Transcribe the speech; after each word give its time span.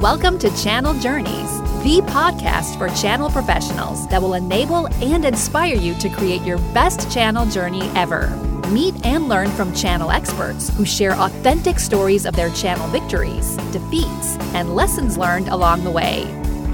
Welcome 0.00 0.38
to 0.40 0.54
Channel 0.62 0.92
Journeys, 1.00 1.58
the 1.82 2.02
podcast 2.04 2.76
for 2.76 2.94
channel 3.00 3.30
professionals 3.30 4.06
that 4.08 4.20
will 4.20 4.34
enable 4.34 4.88
and 5.02 5.24
inspire 5.24 5.74
you 5.74 5.94
to 5.94 6.10
create 6.10 6.42
your 6.42 6.58
best 6.74 7.10
channel 7.10 7.46
journey 7.46 7.88
ever. 7.96 8.28
Meet 8.68 9.06
and 9.06 9.26
learn 9.26 9.48
from 9.52 9.74
channel 9.74 10.10
experts 10.10 10.68
who 10.76 10.84
share 10.84 11.14
authentic 11.14 11.78
stories 11.78 12.26
of 12.26 12.36
their 12.36 12.50
channel 12.50 12.86
victories, 12.88 13.56
defeats, 13.72 14.36
and 14.52 14.76
lessons 14.76 15.16
learned 15.16 15.48
along 15.48 15.82
the 15.82 15.90
way. 15.90 16.24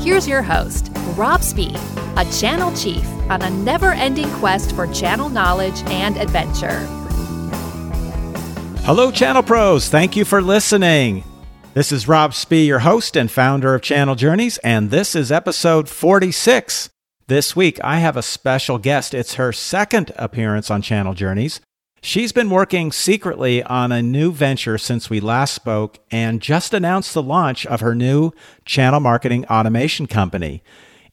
Here's 0.00 0.26
your 0.26 0.42
host, 0.42 0.90
Rob 1.14 1.42
Spee, 1.42 1.76
a 2.16 2.24
channel 2.40 2.74
chief 2.74 3.06
on 3.30 3.40
a 3.42 3.50
never 3.50 3.92
ending 3.92 4.30
quest 4.32 4.74
for 4.74 4.88
channel 4.88 5.28
knowledge 5.28 5.80
and 5.84 6.16
adventure. 6.16 6.80
Hello, 8.82 9.12
Channel 9.12 9.44
Pros. 9.44 9.88
Thank 9.88 10.16
you 10.16 10.24
for 10.24 10.42
listening. 10.42 11.22
This 11.74 11.90
is 11.90 12.06
Rob 12.06 12.34
Spee, 12.34 12.66
your 12.66 12.80
host 12.80 13.16
and 13.16 13.30
founder 13.30 13.74
of 13.74 13.80
Channel 13.80 14.14
Journeys, 14.14 14.58
and 14.58 14.90
this 14.90 15.14
is 15.14 15.32
episode 15.32 15.88
46. 15.88 16.90
This 17.28 17.56
week, 17.56 17.80
I 17.82 17.96
have 17.96 18.14
a 18.14 18.22
special 18.22 18.76
guest. 18.76 19.14
It's 19.14 19.36
her 19.36 19.54
second 19.54 20.12
appearance 20.16 20.70
on 20.70 20.82
Channel 20.82 21.14
Journeys. 21.14 21.62
She's 22.02 22.30
been 22.30 22.50
working 22.50 22.92
secretly 22.92 23.62
on 23.62 23.90
a 23.90 24.02
new 24.02 24.32
venture 24.32 24.76
since 24.76 25.08
we 25.08 25.18
last 25.18 25.54
spoke 25.54 25.98
and 26.10 26.42
just 26.42 26.74
announced 26.74 27.14
the 27.14 27.22
launch 27.22 27.64
of 27.64 27.80
her 27.80 27.94
new 27.94 28.32
channel 28.66 29.00
marketing 29.00 29.46
automation 29.46 30.06
company. 30.06 30.62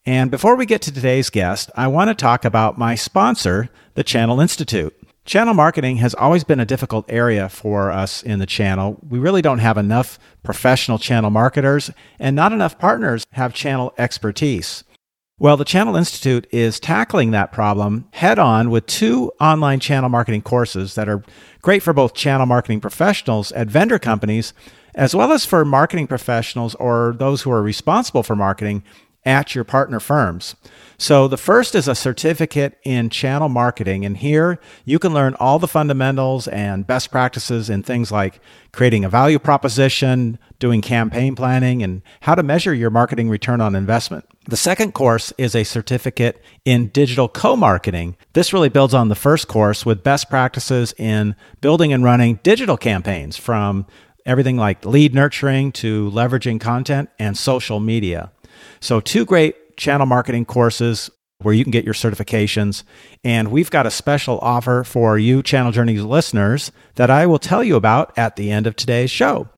And 0.05 0.30
before 0.30 0.58
we 0.58 0.66
get 0.66 0.81
to 0.81 0.91
today's 0.91 1.30
guest, 1.30 1.72
I 1.78 1.88
want 1.88 2.09
to 2.09 2.16
talk 2.16 2.44
about 2.44 2.78
my 2.78 2.95
sponsor, 2.95 3.70
the 3.94 4.03
Channel 4.03 4.41
Institute. 4.41 4.94
Channel 5.26 5.54
marketing 5.54 5.98
has 5.98 6.16
always 6.16 6.44
been 6.44 6.59
a 6.59 6.66
difficult 6.66 7.05
area 7.08 7.50
for 7.50 7.91
us 7.91 8.23
in 8.23 8.40
the 8.40 8.48
channel. 8.48 8.98
We 9.08 9.20
really 9.20 9.44
don't 9.44 9.59
have 9.59 9.78
enough 9.78 10.18
professional 10.44 10.98
channel 10.98 11.30
marketers, 11.30 11.92
and 12.20 12.36
not 12.36 12.52
enough 12.52 12.80
partners 12.80 13.26
have 13.34 13.53
channel 13.53 13.94
expertise. 13.98 14.84
Well, 15.38 15.56
the 15.56 15.66
Channel 15.66 15.95
Institute 15.95 16.48
is 16.52 16.81
tackling 16.81 17.31
that 17.31 17.53
problem 17.53 18.09
head 18.11 18.39
on 18.39 18.72
with 18.72 18.88
two 18.88 19.31
online 19.39 19.80
channel 19.80 20.09
marketing 20.09 20.42
courses 20.42 20.95
that 20.95 21.08
are 21.08 21.23
great 21.61 21.83
for 21.83 21.94
both 21.94 22.14
channel 22.14 22.45
marketing 22.45 22.81
professionals 22.81 23.52
at 23.54 23.67
vendor 23.67 24.00
companies, 24.00 24.54
as 24.95 25.16
well 25.16 25.31
as 25.31 25.45
for 25.45 25.64
marketing 25.64 26.08
professionals 26.08 26.76
or 26.76 27.16
those 27.20 27.44
who 27.44 27.52
are 27.52 27.61
responsible 27.61 28.23
for 28.23 28.36
marketing 28.36 28.83
at 29.25 29.53
your 29.53 29.64
partner 29.64 30.00
firms. 30.00 30.56
So 30.98 31.28
the 31.28 31.38
first 31.38 31.75
is 31.75 31.88
a 31.88 31.95
certificate 31.95 32.78
in 32.84 33.09
channel 33.09 33.48
marketing. 33.48 34.06
And 34.06 34.17
here 34.17 34.59
you 34.86 35.00
can 35.00 35.14
learn 35.14 35.36
all 35.39 35.59
the 35.59 35.67
fundamentals 35.67 36.48
and 36.48 36.86
best 36.86 37.09
practices 37.11 37.70
in 37.70 37.84
things 37.84 38.11
like 38.11 38.42
creating 38.72 39.06
a 39.06 39.09
value 39.09 39.39
proposition, 39.39 40.39
doing 40.59 40.81
campaign 40.81 41.36
planning, 41.36 41.81
and 41.81 42.02
how 42.22 42.36
to 42.36 42.44
measure 42.44 42.73
your 42.73 42.89
marketing 42.89 43.30
return 43.30 43.61
on 43.61 43.76
investment. 43.76 44.26
The 44.45 44.58
second 44.58 44.94
course 44.94 45.31
is 45.38 45.56
a 45.56 45.64
certificate 45.64 46.44
in 46.66 46.88
digital 46.88 47.30
co-marketing. 47.30 48.17
This 48.33 48.52
really 48.52 48.70
builds 48.70 48.94
on 48.94 49.09
the 49.09 49.16
first 49.16 49.48
course 49.48 49.86
with 49.86 50.04
best 50.04 50.30
practices 50.30 50.94
in 50.98 51.36
building 51.61 51.94
and 51.94 52.04
running 52.04 52.39
digital 52.44 52.78
campaigns 52.78 53.38
from 53.38 53.86
everything 54.26 54.58
like 54.58 54.86
lead 54.86 55.14
nurturing 55.14 55.72
to 55.72 56.11
leveraging 56.11 56.59
content 56.59 57.09
and 57.20 57.38
social 57.38 57.80
media. 57.80 58.31
So, 58.79 58.99
two 58.99 59.25
great 59.25 59.77
channel 59.77 60.05
marketing 60.05 60.45
courses 60.45 61.09
where 61.41 61.53
you 61.53 61.63
can 61.63 61.71
get 61.71 61.85
your 61.85 61.93
certifications. 61.93 62.83
And 63.23 63.49
we've 63.49 63.71
got 63.71 63.85
a 63.85 63.91
special 63.91 64.39
offer 64.39 64.83
for 64.83 65.17
you, 65.17 65.41
Channel 65.41 65.71
Journeys 65.71 66.03
listeners, 66.03 66.71
that 66.95 67.09
I 67.09 67.25
will 67.25 67.39
tell 67.39 67.63
you 67.63 67.75
about 67.75 68.17
at 68.17 68.35
the 68.35 68.52
end 68.52 68.67
of 68.67 68.75
today's 68.75 69.11
show. 69.11 69.49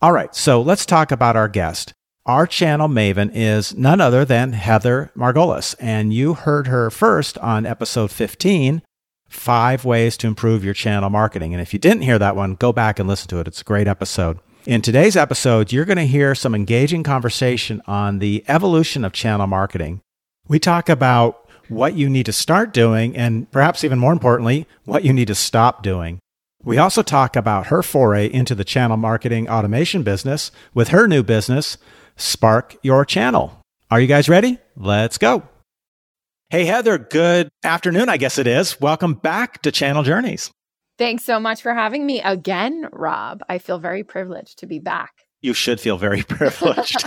All 0.00 0.12
right, 0.12 0.34
so 0.34 0.60
let's 0.60 0.86
talk 0.86 1.10
about 1.10 1.36
our 1.36 1.48
guest. 1.48 1.92
Our 2.24 2.46
channel 2.46 2.88
maven 2.88 3.30
is 3.32 3.76
none 3.76 4.00
other 4.00 4.24
than 4.24 4.52
Heather 4.52 5.12
Margolis, 5.16 5.76
and 5.78 6.12
you 6.12 6.34
heard 6.34 6.66
her 6.66 6.90
first 6.90 7.38
on 7.38 7.64
episode 7.64 8.10
15 8.10 8.82
Five 9.28 9.84
Ways 9.84 10.16
to 10.18 10.26
Improve 10.26 10.64
Your 10.64 10.74
Channel 10.74 11.10
Marketing. 11.10 11.52
And 11.52 11.60
if 11.60 11.72
you 11.72 11.78
didn't 11.78 12.02
hear 12.02 12.18
that 12.18 12.36
one, 12.36 12.54
go 12.54 12.72
back 12.72 12.98
and 12.98 13.08
listen 13.08 13.28
to 13.28 13.40
it. 13.40 13.48
It's 13.48 13.60
a 13.60 13.64
great 13.64 13.88
episode. 13.88 14.38
In 14.66 14.82
today's 14.82 15.16
episode, 15.16 15.70
you're 15.70 15.84
going 15.84 15.96
to 15.96 16.08
hear 16.08 16.34
some 16.34 16.52
engaging 16.52 17.04
conversation 17.04 17.80
on 17.86 18.18
the 18.18 18.44
evolution 18.48 19.04
of 19.04 19.12
channel 19.12 19.46
marketing. 19.46 20.00
We 20.48 20.58
talk 20.58 20.88
about 20.88 21.48
what 21.68 21.94
you 21.94 22.08
need 22.08 22.26
to 22.26 22.32
start 22.32 22.72
doing, 22.72 23.16
and 23.16 23.48
perhaps 23.52 23.84
even 23.84 24.00
more 24.00 24.12
importantly, 24.12 24.66
what 24.84 25.04
you 25.04 25.12
need 25.12 25.28
to 25.28 25.36
stop 25.36 25.84
doing. 25.84 26.18
We 26.64 26.78
also 26.78 27.04
talk 27.04 27.36
about 27.36 27.68
her 27.68 27.80
foray 27.80 28.26
into 28.26 28.56
the 28.56 28.64
channel 28.64 28.96
marketing 28.96 29.48
automation 29.48 30.02
business 30.02 30.50
with 30.74 30.88
her 30.88 31.06
new 31.06 31.22
business, 31.22 31.78
Spark 32.16 32.76
Your 32.82 33.04
Channel. 33.04 33.60
Are 33.88 34.00
you 34.00 34.08
guys 34.08 34.28
ready? 34.28 34.58
Let's 34.76 35.16
go. 35.16 35.44
Hey, 36.50 36.64
Heather, 36.64 36.98
good 36.98 37.50
afternoon, 37.62 38.08
I 38.08 38.16
guess 38.16 38.36
it 38.36 38.48
is. 38.48 38.80
Welcome 38.80 39.14
back 39.14 39.62
to 39.62 39.70
Channel 39.70 40.02
Journeys. 40.02 40.50
Thanks 40.98 41.24
so 41.24 41.38
much 41.38 41.60
for 41.60 41.74
having 41.74 42.06
me 42.06 42.20
again, 42.22 42.88
Rob. 42.92 43.42
I 43.48 43.58
feel 43.58 43.78
very 43.78 44.02
privileged 44.02 44.60
to 44.60 44.66
be 44.66 44.78
back. 44.78 45.12
You 45.42 45.52
should 45.52 45.80
feel 45.80 45.98
very 45.98 46.22
privileged. 46.28 47.04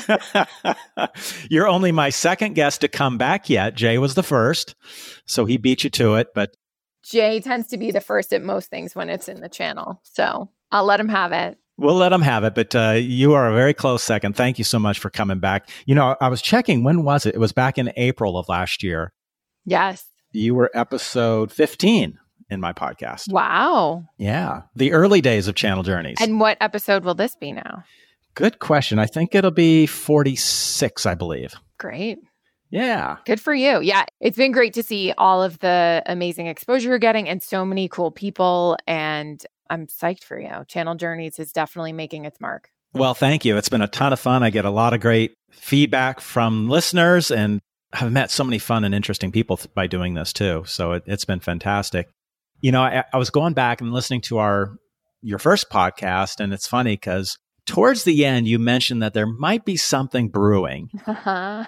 You're 1.50 1.68
only 1.68 1.92
my 1.92 2.10
second 2.10 2.54
guest 2.54 2.82
to 2.82 2.88
come 2.88 3.18
back 3.18 3.50
yet. 3.50 3.76
Jay 3.76 3.98
was 3.98 4.14
the 4.14 4.24
first, 4.24 4.76
so 5.26 5.46
he 5.46 5.58
beat 5.58 5.84
you 5.84 5.90
to 5.92 6.16
it. 6.16 6.28
But 6.36 6.56
Jay 7.04 7.40
tends 7.40 7.68
to 7.70 7.78
be 7.78 7.92
the 7.92 8.02
first 8.02 8.32
at 8.32 8.44
most 8.44 8.70
things 8.70 8.96
when 8.96 9.10
it's 9.10 9.28
in 9.28 9.42
the 9.42 9.50
channel. 9.50 10.02
So 10.04 10.50
I'll 10.72 10.86
let 10.86 11.00
him 11.00 11.10
have 11.10 11.32
it. 11.32 11.58
We'll 11.78 11.96
let 11.96 12.12
him 12.12 12.22
have 12.22 12.44
it, 12.44 12.56
but 12.56 12.76
uh, 12.76 12.98
you 13.00 13.34
are 13.34 13.50
a 13.50 13.54
very 13.54 13.74
close 13.74 14.04
second. 14.04 14.36
Thank 14.36 14.58
you 14.58 14.66
so 14.66 14.80
much 14.80 15.00
for 15.00 15.10
coming 15.10 15.40
back. 15.40 15.70
You 15.86 15.96
know, 15.96 16.18
I 16.20 16.28
was 16.28 16.42
checking, 16.42 16.84
when 16.84 17.04
was 17.04 17.26
it? 17.26 17.36
It 17.36 17.40
was 17.40 17.54
back 17.54 17.78
in 17.78 17.94
April 17.96 18.38
of 18.38 18.50
last 18.50 18.84
year. 18.84 19.14
Yes. 19.64 20.06
You 20.34 20.56
were 20.56 20.70
episode 20.74 21.54
15 21.54 22.20
in 22.50 22.60
my 22.60 22.74
podcast. 22.74 23.32
Wow. 23.32 24.06
Yeah. 24.18 24.64
The 24.76 24.92
early 24.92 25.22
days 25.22 25.48
of 25.48 25.56
Channel 25.56 25.84
Journeys. 25.84 26.18
And 26.20 26.40
what 26.40 26.58
episode 26.62 27.04
will 27.04 27.16
this 27.16 27.36
be 27.36 27.52
now? 27.52 27.84
Good 28.36 28.60
question. 28.60 29.00
I 29.00 29.06
think 29.06 29.36
it'll 29.36 29.52
be 29.52 29.86
46, 29.86 31.06
I 31.06 31.16
believe. 31.16 31.56
Great. 31.78 32.20
Yeah. 32.70 33.18
Good 33.26 33.42
for 33.42 33.54
you. 33.54 33.82
Yeah. 33.82 34.06
It's 34.20 34.38
been 34.38 34.52
great 34.52 34.74
to 34.76 34.84
see 34.84 35.14
all 35.18 35.42
of 35.42 35.60
the 35.60 36.04
amazing 36.06 36.48
exposure 36.48 36.90
you're 36.90 37.00
getting 37.00 37.28
and 37.28 37.42
so 37.42 37.66
many 37.66 37.88
cool 37.88 38.12
people. 38.12 38.78
And 38.88 39.44
I'm 39.70 39.88
psyched 39.88 40.24
for 40.24 40.40
you. 40.40 40.66
Channel 40.68 40.96
Journeys 40.96 41.40
is 41.40 41.52
definitely 41.52 41.94
making 41.94 42.26
its 42.26 42.40
mark. 42.40 42.70
Well, 42.94 43.14
thank 43.14 43.46
you. 43.46 43.58
It's 43.58 43.70
been 43.70 43.82
a 43.82 43.88
ton 43.88 44.14
of 44.14 44.20
fun. 44.20 44.44
I 44.44 44.50
get 44.50 44.66
a 44.66 44.72
lot 44.72 44.94
of 44.94 45.00
great 45.00 45.34
feedback 45.52 46.20
from 46.20 46.70
listeners 46.70 47.32
and 47.32 47.60
have 47.94 48.12
met 48.12 48.32
so 48.32 48.44
many 48.44 48.60
fun 48.60 48.84
and 48.84 48.94
interesting 48.94 49.32
people 49.32 49.60
by 49.74 49.88
doing 49.88 50.14
this 50.14 50.34
too. 50.34 50.64
So 50.66 50.94
it, 50.94 51.04
has 51.08 51.26
been 51.26 51.40
fantastic. 51.40 52.08
You 52.62 52.72
know, 52.72 52.82
I, 52.82 53.04
I 53.14 53.18
was 53.18 53.30
going 53.30 53.54
back 53.54 53.82
and 53.82 53.94
listening 53.94 54.22
to 54.22 54.38
our 54.38 54.78
your 55.22 55.40
first 55.40 55.70
podcast, 55.70 56.40
and 56.40 56.54
it's 56.54 56.68
funny 56.68 56.94
because 56.94 57.38
towards 57.66 58.04
the 58.04 58.26
end 58.26 58.48
you 58.48 58.58
mentioned 58.60 59.04
that 59.04 59.14
there 59.14 59.28
might 59.28 59.66
be 59.66 59.78
something 59.78 60.30
brewing. 60.30 60.90
I 61.08 61.68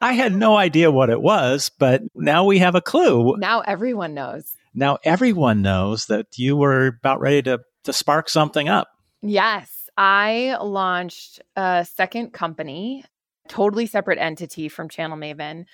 had 0.00 0.34
no 0.34 0.56
idea 0.56 0.90
what 0.90 1.10
it 1.10 1.20
was, 1.20 1.70
but 1.78 2.02
now 2.14 2.44
we 2.44 2.58
have 2.58 2.74
a 2.74 2.80
clue. 2.80 3.36
Now 3.38 3.60
everyone 3.60 4.14
knows. 4.14 4.52
Now 4.74 4.98
everyone 5.04 5.62
knows 5.62 6.06
that 6.06 6.26
you 6.36 6.56
were 6.56 6.88
about 6.88 7.20
ready 7.20 7.42
to 7.42 7.60
to 7.84 7.92
spark 7.92 8.28
something 8.28 8.68
up. 8.68 8.88
Yes. 9.22 9.88
I 9.96 10.56
launched 10.60 11.40
a 11.56 11.86
second 11.90 12.32
company, 12.32 13.04
totally 13.48 13.86
separate 13.86 14.18
entity 14.18 14.68
from 14.68 14.88
Channel 14.88 15.16
Maven. 15.16 15.64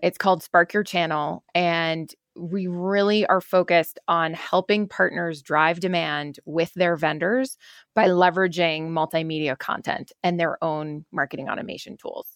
It's 0.00 0.18
called 0.18 0.42
Spark 0.42 0.74
Your 0.74 0.82
Channel. 0.82 1.44
And 1.54 2.12
we 2.36 2.66
really 2.66 3.26
are 3.26 3.40
focused 3.40 3.98
on 4.08 4.34
helping 4.34 4.88
partners 4.88 5.42
drive 5.42 5.80
demand 5.80 6.38
with 6.44 6.72
their 6.74 6.96
vendors 6.96 7.56
by 7.94 8.08
leveraging 8.08 8.90
multimedia 8.90 9.58
content 9.58 10.12
and 10.22 10.38
their 10.38 10.62
own 10.62 11.04
marketing 11.12 11.48
automation 11.48 11.96
tools. 11.96 12.26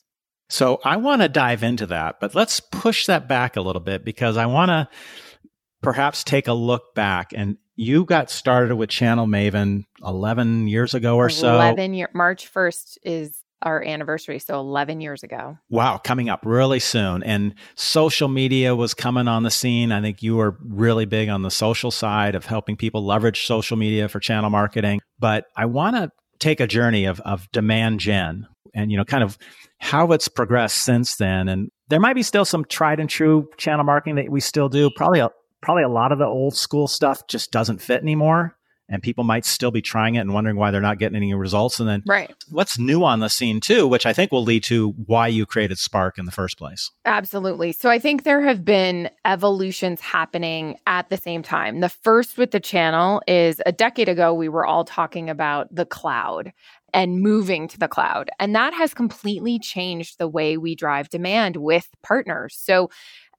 So 0.48 0.80
I 0.84 0.96
want 0.96 1.22
to 1.22 1.28
dive 1.28 1.62
into 1.62 1.86
that, 1.86 2.18
but 2.20 2.34
let's 2.34 2.58
push 2.60 3.06
that 3.06 3.28
back 3.28 3.56
a 3.56 3.60
little 3.60 3.80
bit 3.80 4.04
because 4.04 4.36
I 4.36 4.46
want 4.46 4.70
to 4.70 4.88
perhaps 5.80 6.24
take 6.24 6.48
a 6.48 6.52
look 6.52 6.94
back 6.94 7.32
and 7.34 7.56
you 7.76 8.04
got 8.04 8.30
started 8.30 8.74
with 8.76 8.90
Channel 8.90 9.26
Maven 9.26 9.84
11 10.04 10.68
years 10.68 10.92
ago 10.92 11.16
or 11.16 11.30
so. 11.30 11.54
11 11.54 11.94
year 11.94 12.10
March 12.12 12.52
1st 12.52 12.98
is 13.02 13.40
our 13.62 13.82
anniversary. 13.82 14.38
So 14.38 14.58
11 14.58 15.00
years 15.00 15.22
ago. 15.22 15.58
Wow, 15.68 15.98
coming 15.98 16.28
up 16.28 16.40
really 16.44 16.80
soon. 16.80 17.22
And 17.22 17.54
social 17.74 18.28
media 18.28 18.74
was 18.74 18.94
coming 18.94 19.28
on 19.28 19.42
the 19.42 19.50
scene. 19.50 19.92
I 19.92 20.00
think 20.00 20.22
you 20.22 20.36
were 20.36 20.56
really 20.64 21.04
big 21.04 21.28
on 21.28 21.42
the 21.42 21.50
social 21.50 21.90
side 21.90 22.34
of 22.34 22.46
helping 22.46 22.76
people 22.76 23.04
leverage 23.04 23.46
social 23.46 23.76
media 23.76 24.08
for 24.08 24.20
channel 24.20 24.50
marketing. 24.50 25.00
But 25.18 25.46
I 25.56 25.66
want 25.66 25.96
to 25.96 26.10
take 26.38 26.60
a 26.60 26.66
journey 26.66 27.04
of, 27.04 27.20
of 27.20 27.50
demand 27.52 28.00
gen 28.00 28.46
and, 28.74 28.90
you 28.90 28.96
know, 28.96 29.04
kind 29.04 29.22
of 29.22 29.36
how 29.78 30.12
it's 30.12 30.28
progressed 30.28 30.78
since 30.78 31.16
then. 31.16 31.48
And 31.48 31.70
there 31.88 32.00
might 32.00 32.14
be 32.14 32.22
still 32.22 32.44
some 32.44 32.64
tried 32.64 33.00
and 33.00 33.10
true 33.10 33.48
channel 33.56 33.84
marketing 33.84 34.16
that 34.16 34.30
we 34.30 34.40
still 34.40 34.68
do. 34.68 34.90
Probably 34.90 35.20
a, 35.20 35.30
probably 35.60 35.82
a 35.82 35.88
lot 35.88 36.12
of 36.12 36.18
the 36.18 36.26
old 36.26 36.56
school 36.56 36.86
stuff 36.86 37.26
just 37.26 37.50
doesn't 37.50 37.82
fit 37.82 38.00
anymore. 38.00 38.56
And 38.90 39.02
people 39.02 39.24
might 39.24 39.44
still 39.44 39.70
be 39.70 39.80
trying 39.80 40.16
it 40.16 40.20
and 40.20 40.34
wondering 40.34 40.56
why 40.56 40.70
they're 40.70 40.80
not 40.80 40.98
getting 40.98 41.16
any 41.16 41.32
results. 41.32 41.80
And 41.80 41.88
then 41.88 42.02
right. 42.06 42.34
what's 42.50 42.78
new 42.78 43.04
on 43.04 43.20
the 43.20 43.28
scene 43.28 43.60
too, 43.60 43.86
which 43.86 44.04
I 44.04 44.12
think 44.12 44.32
will 44.32 44.42
lead 44.42 44.64
to 44.64 44.90
why 45.06 45.28
you 45.28 45.46
created 45.46 45.78
Spark 45.78 46.18
in 46.18 46.26
the 46.26 46.32
first 46.32 46.58
place. 46.58 46.90
Absolutely. 47.04 47.72
So 47.72 47.88
I 47.88 47.98
think 47.98 48.24
there 48.24 48.42
have 48.42 48.64
been 48.64 49.08
evolutions 49.24 50.00
happening 50.00 50.76
at 50.86 51.08
the 51.08 51.16
same 51.16 51.42
time. 51.42 51.80
The 51.80 51.88
first 51.88 52.36
with 52.36 52.50
the 52.50 52.60
channel 52.60 53.22
is 53.26 53.62
a 53.64 53.72
decade 53.72 54.08
ago, 54.08 54.34
we 54.34 54.48
were 54.48 54.66
all 54.66 54.84
talking 54.84 55.30
about 55.30 55.72
the 55.74 55.86
cloud 55.86 56.52
and 56.92 57.20
moving 57.20 57.68
to 57.68 57.78
the 57.78 57.86
cloud. 57.86 58.30
And 58.40 58.54
that 58.56 58.74
has 58.74 58.94
completely 58.94 59.60
changed 59.60 60.18
the 60.18 60.26
way 60.26 60.56
we 60.56 60.74
drive 60.74 61.08
demand 61.08 61.56
with 61.56 61.88
partners. 62.02 62.58
So 62.60 62.90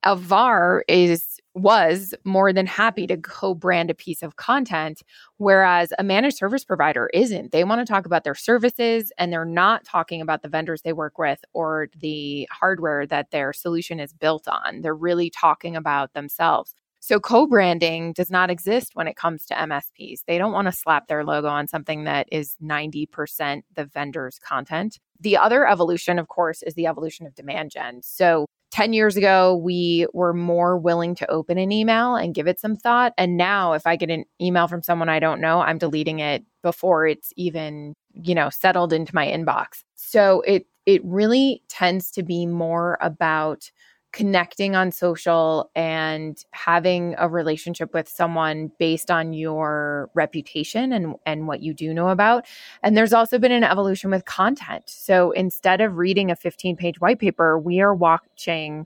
a 0.03 0.15
VAR 0.15 0.83
is 0.87 1.39
was 1.53 2.13
more 2.23 2.53
than 2.53 2.65
happy 2.65 3.05
to 3.05 3.17
co-brand 3.17 3.91
a 3.91 3.93
piece 3.93 4.23
of 4.23 4.37
content 4.37 5.03
whereas 5.37 5.91
a 5.99 6.03
managed 6.03 6.37
service 6.37 6.63
provider 6.63 7.09
isn't 7.13 7.51
they 7.51 7.65
want 7.65 7.85
to 7.85 7.91
talk 7.91 8.05
about 8.05 8.23
their 8.23 8.35
services 8.35 9.11
and 9.17 9.33
they're 9.33 9.43
not 9.43 9.83
talking 9.83 10.21
about 10.21 10.43
the 10.43 10.47
vendors 10.47 10.81
they 10.83 10.93
work 10.93 11.17
with 11.17 11.43
or 11.51 11.89
the 11.99 12.47
hardware 12.51 13.05
that 13.05 13.31
their 13.31 13.51
solution 13.51 13.99
is 13.99 14.13
built 14.13 14.47
on 14.47 14.79
they're 14.79 14.95
really 14.95 15.29
talking 15.29 15.75
about 15.75 16.13
themselves 16.13 16.73
so 17.03 17.19
co-branding 17.19 18.13
does 18.13 18.29
not 18.29 18.51
exist 18.51 18.91
when 18.93 19.07
it 19.07 19.15
comes 19.15 19.47
to 19.47 19.55
MSPs. 19.55 20.19
They 20.27 20.37
don't 20.37 20.51
want 20.51 20.67
to 20.67 20.71
slap 20.71 21.07
their 21.07 21.25
logo 21.25 21.47
on 21.47 21.67
something 21.67 22.03
that 22.03 22.27
is 22.31 22.55
90% 22.63 23.63
the 23.73 23.85
vendor's 23.85 24.37
content. 24.37 24.99
The 25.19 25.35
other 25.35 25.67
evolution, 25.67 26.19
of 26.19 26.27
course, 26.27 26.61
is 26.61 26.75
the 26.75 26.85
evolution 26.85 27.25
of 27.25 27.33
demand 27.33 27.71
gen. 27.71 28.01
So 28.03 28.45
10 28.71 28.93
years 28.93 29.17
ago, 29.17 29.55
we 29.55 30.07
were 30.13 30.33
more 30.33 30.77
willing 30.77 31.13
to 31.15 31.29
open 31.29 31.57
an 31.57 31.71
email 31.71 32.15
and 32.15 32.33
give 32.33 32.47
it 32.47 32.59
some 32.59 32.75
thought. 32.75 33.13
And 33.17 33.37
now, 33.37 33.73
if 33.73 33.85
I 33.85 33.95
get 33.97 34.09
an 34.09 34.23
email 34.41 34.67
from 34.67 34.81
someone 34.81 35.09
I 35.09 35.19
don't 35.19 35.41
know, 35.41 35.59
I'm 35.61 35.77
deleting 35.77 36.19
it 36.19 36.45
before 36.63 37.05
it's 37.05 37.33
even, 37.35 37.93
you 38.13 38.33
know, 38.33 38.49
settled 38.49 38.93
into 38.93 39.13
my 39.13 39.27
inbox. 39.27 39.83
So 39.95 40.41
it, 40.41 40.65
it 40.85 41.03
really 41.03 41.61
tends 41.67 42.11
to 42.11 42.23
be 42.23 42.45
more 42.45 42.97
about 43.01 43.69
connecting 44.13 44.75
on 44.75 44.91
social 44.91 45.71
and 45.75 46.43
having 46.51 47.15
a 47.17 47.29
relationship 47.29 47.93
with 47.93 48.09
someone 48.09 48.71
based 48.77 49.09
on 49.09 49.33
your 49.33 50.09
reputation 50.13 50.91
and 50.91 51.15
and 51.25 51.47
what 51.47 51.61
you 51.61 51.73
do 51.73 51.93
know 51.93 52.09
about. 52.09 52.45
And 52.83 52.97
there's 52.97 53.13
also 53.13 53.39
been 53.39 53.51
an 53.51 53.63
evolution 53.63 54.11
with 54.11 54.25
content. 54.25 54.83
So 54.87 55.31
instead 55.31 55.81
of 55.81 55.97
reading 55.97 56.29
a 56.29 56.35
15 56.35 56.75
page 56.75 56.99
white 56.99 57.19
paper 57.19 57.57
we 57.57 57.79
are 57.81 57.95
watching 57.95 58.85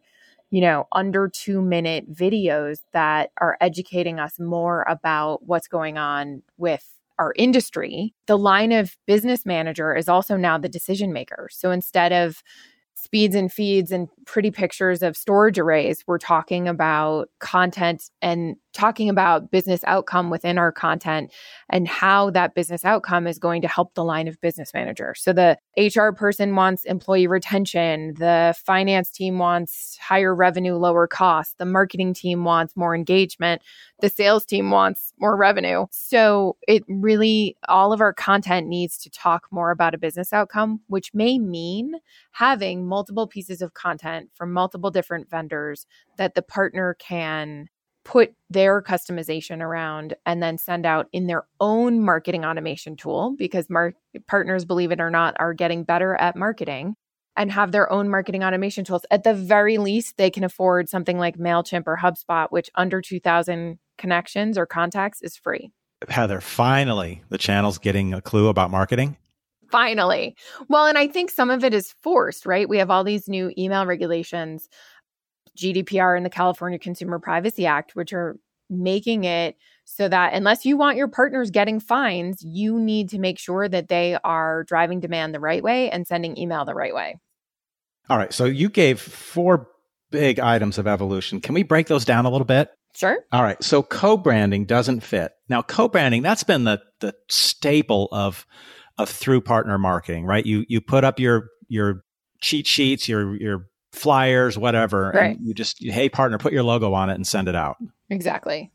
you 0.52 0.62
know 0.62 0.88
under 0.92 1.28
2 1.28 1.62
minute 1.62 2.12
videos 2.14 2.80
that 2.94 3.32
are 3.42 3.58
educating 3.62 4.20
us 4.20 4.40
more 4.40 4.86
about 4.88 5.44
what's 5.48 5.68
going 5.68 5.98
on 5.98 6.44
with 6.58 6.92
our 7.18 7.34
industry. 7.38 8.14
The 8.28 8.38
line 8.38 8.72
of 8.72 8.98
business 9.08 9.46
manager 9.46 9.96
is 9.96 10.10
also 10.10 10.36
now 10.36 10.58
the 10.58 10.70
decision 10.70 11.14
maker. 11.14 11.48
So 11.52 11.72
instead 11.72 12.12
of 12.12 12.44
speeds 12.96 13.36
and 13.36 13.52
feeds 13.52 13.92
and 13.92 14.10
pretty 14.26 14.52
pictures 14.52 15.02
of 15.02 15.16
storage 15.16 15.60
arrays. 15.60 16.04
We're 16.08 16.18
talking 16.18 16.68
about 16.68 17.30
content 17.40 18.10
and 18.22 18.56
talking 18.74 19.10
about 19.10 19.52
business 19.52 19.82
outcome 19.86 20.30
within 20.30 20.58
our 20.58 20.72
content 20.72 21.32
and 21.70 21.88
how 21.88 22.30
that 22.32 22.54
business 22.56 22.84
outcome 22.84 23.26
is 23.26 23.40
going 23.40 23.62
to 23.62 23.68
help 23.68 23.94
the 23.94 24.04
line 24.04 24.28
of 24.28 24.40
business 24.42 24.74
manager. 24.74 25.16
So 25.18 25.32
the 25.32 25.58
HR 25.78 26.10
person 26.10 26.56
wants 26.56 26.84
employee 26.84 27.28
retention, 27.28 28.16
the 28.16 28.54
finance 28.66 29.12
team 29.12 29.40
wants 29.40 29.98
higher 30.02 30.36
revenue, 30.36 30.76
lower 30.76 31.08
cost, 31.08 31.58
the 31.58 31.66
marketing 31.66 32.14
team 32.14 32.44
wants 32.44 32.76
more 32.76 32.94
engagement, 32.94 33.62
the 34.02 34.10
sales 34.10 34.46
team 34.46 34.72
wants 34.72 35.14
more 35.20 35.38
revenue. 35.38 35.86
So 35.92 36.58
it 36.68 36.84
really 36.90 37.56
all 37.70 37.94
of 37.94 38.02
our 38.02 38.14
content 38.14 38.68
needs 38.68 38.98
to 39.00 39.10
talk 39.10 39.48
more 39.52 39.72
about 39.72 39.96
a 39.96 39.98
business 39.98 40.34
outcome, 40.34 40.82
which 40.88 41.14
may 41.14 41.40
mean 41.40 41.94
having 42.32 42.86
multiple 42.86 43.26
pieces 43.26 43.62
of 43.62 43.74
content 43.74 44.15
from 44.34 44.54
multiple 44.54 44.92
different 44.92 45.30
vendors 45.30 45.86
that 46.18 46.36
the 46.36 46.42
partner 46.42 46.96
can 47.00 47.68
put 48.06 48.34
their 48.50 48.82
customization 48.82 49.62
around 49.62 50.16
and 50.26 50.42
then 50.42 50.58
send 50.58 50.86
out 50.86 51.08
in 51.12 51.28
their 51.28 51.44
own 51.60 52.00
marketing 52.00 52.46
automation 52.46 52.96
tool 52.96 53.36
because 53.38 53.70
mar- 53.70 53.96
partners 54.28 54.64
believe 54.64 54.92
it 54.92 55.02
or 55.02 55.10
not 55.10 55.36
are 55.40 55.54
getting 55.54 55.84
better 55.84 56.16
at 56.16 56.36
marketing 56.36 56.96
and 57.36 57.52
have 57.52 57.72
their 57.72 57.92
own 57.92 58.08
marketing 58.08 58.44
automation 58.44 58.86
tools. 58.86 59.06
At 59.12 59.24
the 59.24 59.34
very 59.34 59.78
least 59.78 60.18
they 60.18 60.30
can 60.30 60.44
afford 60.44 60.88
something 60.88 61.18
like 61.18 61.38
mailchimp 61.38 61.84
or 61.88 61.98
hubspot 61.98 62.48
which 62.52 62.70
under 62.76 63.02
2000 63.02 63.80
connections 63.98 64.58
or 64.58 64.66
contacts 64.66 65.22
is 65.22 65.36
free. 65.36 65.72
Heather 66.08 66.42
finally 66.42 67.24
the 67.30 67.38
channel's 67.40 67.80
getting 67.80 68.14
a 68.14 68.22
clue 68.22 68.48
about 68.48 68.70
marketing 68.70 69.18
finally 69.72 70.36
well 70.70 70.86
and 70.86 70.98
i 70.98 71.08
think 71.08 71.30
some 71.32 71.50
of 71.50 71.64
it 71.64 71.74
is 71.74 71.94
forced 72.02 72.46
right 72.46 72.70
we 72.70 72.78
have 72.78 72.90
all 72.90 73.04
these 73.04 73.28
new 73.28 73.52
email 73.58 73.86
regulations 73.86 74.70
GDPR 75.56 76.16
and 76.16 76.26
the 76.26 76.30
California 76.30 76.78
Consumer 76.78 77.20
Privacy 77.20 77.66
Act, 77.66 77.96
which 77.96 78.14
are 78.14 78.38
making 78.70 79.24
it 79.24 79.56
so 79.86 80.08
that 80.08 80.34
unless 80.34 80.66
you 80.66 80.78
want 80.78 80.98
your 80.98 81.08
partners 81.08 81.52
getting 81.52 81.80
fines, 81.80 82.44
you 82.44 82.80
need 82.80 83.10
to 83.10 83.20
make 83.20 83.38
sure 83.38 83.70
that 83.70 83.88
they 83.88 84.18
are 84.24 84.64
driving 84.64 85.00
demand 85.00 85.34
the 85.34 85.40
right 85.40 85.64
way 85.64 85.90
and 85.92 86.08
sending 86.08 86.38
email 86.38 86.66
the 86.66 86.74
right 86.74 86.94
way. 86.94 87.20
All 88.10 88.18
right. 88.18 88.34
So 88.34 88.46
you 88.46 88.70
gave 88.70 89.00
four 89.00 89.68
big 90.12 90.40
items 90.40 90.78
of 90.78 90.88
evolution. 90.88 91.42
Can 91.42 91.54
we 91.54 91.64
break 91.64 91.88
those 91.88 92.06
down 92.06 92.26
a 92.26 92.30
little 92.32 92.46
bit? 92.46 92.70
Sure. 92.96 93.18
All 93.32 93.44
right. 93.44 93.62
So 93.64 93.84
co-branding 93.84 94.66
doesn't 94.66 95.02
fit. 95.02 95.34
Now 95.50 95.62
co-branding, 95.62 96.22
that's 96.22 96.44
been 96.44 96.64
the 96.64 96.82
the 97.02 97.14
staple 97.30 98.08
of 98.12 98.46
of 98.98 99.10
through 99.10 99.42
partner 99.42 99.78
marketing, 99.78 100.26
right? 100.26 100.46
You 100.46 100.66
you 100.68 100.82
put 100.82 101.04
up 101.04 101.20
your 101.20 101.50
your 101.68 102.04
cheat 102.42 102.68
sheets, 102.68 103.08
your 103.10 103.36
your 103.36 103.68
flyers, 103.96 104.58
whatever. 104.58 105.12
Right. 105.14 105.38
you 105.42 105.54
just, 105.54 105.84
hey, 105.84 106.10
partner, 106.10 106.38
put 106.38 106.54
your 106.54 106.64
logo 106.64 106.94
on 106.94 107.10
it 107.10 107.16
and 107.16 107.26
send 107.26 107.48
it 107.48 107.56
out. 107.56 107.78
Exactly. 108.10 108.72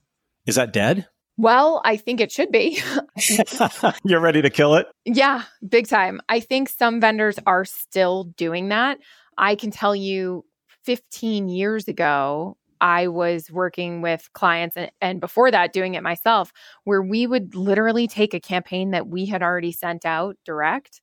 Is 0.46 0.56
that 0.56 0.72
dead? 0.72 1.06
Well, 1.36 1.80
I 1.84 1.96
think 1.96 2.20
it 2.20 2.32
should 2.32 2.50
be. 2.50 2.82
You're 4.04 4.20
ready 4.20 4.42
to 4.42 4.50
kill 4.50 4.74
it? 4.74 4.86
Yeah, 5.04 5.44
big 5.66 5.88
time. 5.88 6.20
I 6.28 6.40
think 6.40 6.68
some 6.68 7.00
vendors 7.00 7.38
are 7.46 7.64
still 7.64 8.24
doing 8.24 8.68
that. 8.68 8.98
I 9.38 9.54
can 9.54 9.70
tell 9.70 9.94
you 9.94 10.44
15 10.84 11.48
years 11.48 11.88
ago, 11.88 12.56
I 12.80 13.08
was 13.08 13.50
working 13.50 14.02
with 14.02 14.28
clients 14.32 14.76
and, 14.76 14.90
and, 15.00 15.20
before 15.20 15.50
that 15.50 15.72
doing 15.72 15.94
it 15.94 16.02
myself, 16.02 16.52
where 16.84 17.02
we 17.02 17.26
would 17.26 17.54
literally 17.54 18.06
take 18.06 18.34
a 18.34 18.40
campaign 18.40 18.90
that 18.92 19.08
we 19.08 19.26
had 19.26 19.42
already 19.42 19.72
sent 19.72 20.04
out 20.04 20.36
direct 20.44 21.00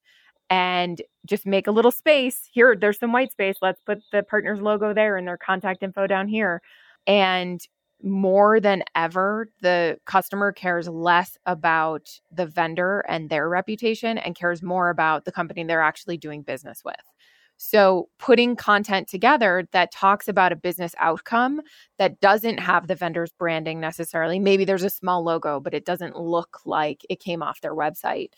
and 0.50 1.02
just 1.26 1.46
make 1.46 1.68
a 1.68 1.72
little 1.72 1.92
space. 1.92 2.50
Here, 2.52 2.76
there's 2.76 3.00
some 3.00 3.12
white 3.12 3.32
space. 3.32 3.58
Let's 3.62 3.82
put 3.82 4.02
the 4.12 4.24
partner's 4.24 4.62
logo 4.62 4.94
there 4.94 5.18
and 5.18 5.28
their 5.28 5.38
contact 5.38 5.84
info 5.84 6.08
down 6.08 6.28
here. 6.28 6.62
And 7.06 7.62
more 8.04 8.60
than 8.60 8.84
ever, 8.96 9.50
the 9.62 9.98
customer 10.06 10.52
cares 10.52 10.88
less 10.88 11.38
about 11.46 12.08
the 12.32 12.46
vendor 12.46 13.04
and 13.08 13.30
their 13.30 13.50
reputation 13.50 14.18
and 14.18 14.36
cares 14.36 14.62
more 14.62 14.90
about 14.90 15.26
the 15.26 15.32
company 15.32 15.64
they're 15.64 15.82
actually 15.82 16.18
doing 16.18 16.44
business 16.44 16.84
with. 16.86 16.96
So, 17.58 18.10
putting 18.20 18.56
content 18.56 19.08
together 19.08 19.68
that 19.72 19.92
talks 19.92 20.28
about 20.28 20.52
a 20.52 20.56
business 20.56 20.94
outcome 21.00 21.62
that 21.98 22.20
doesn't 22.22 22.60
have 22.60 22.88
the 22.88 22.96
vendor's 22.96 23.32
branding 23.38 23.80
necessarily. 23.80 24.40
Maybe 24.40 24.64
there's 24.66 24.84
a 24.84 24.90
small 24.90 25.24
logo, 25.24 25.60
but 25.60 25.74
it 25.74 25.86
doesn't 25.86 26.16
look 26.20 26.60
like 26.66 27.06
it 27.10 27.20
came 27.20 27.42
off 27.44 27.62
their 27.62 27.76
website 27.76 28.30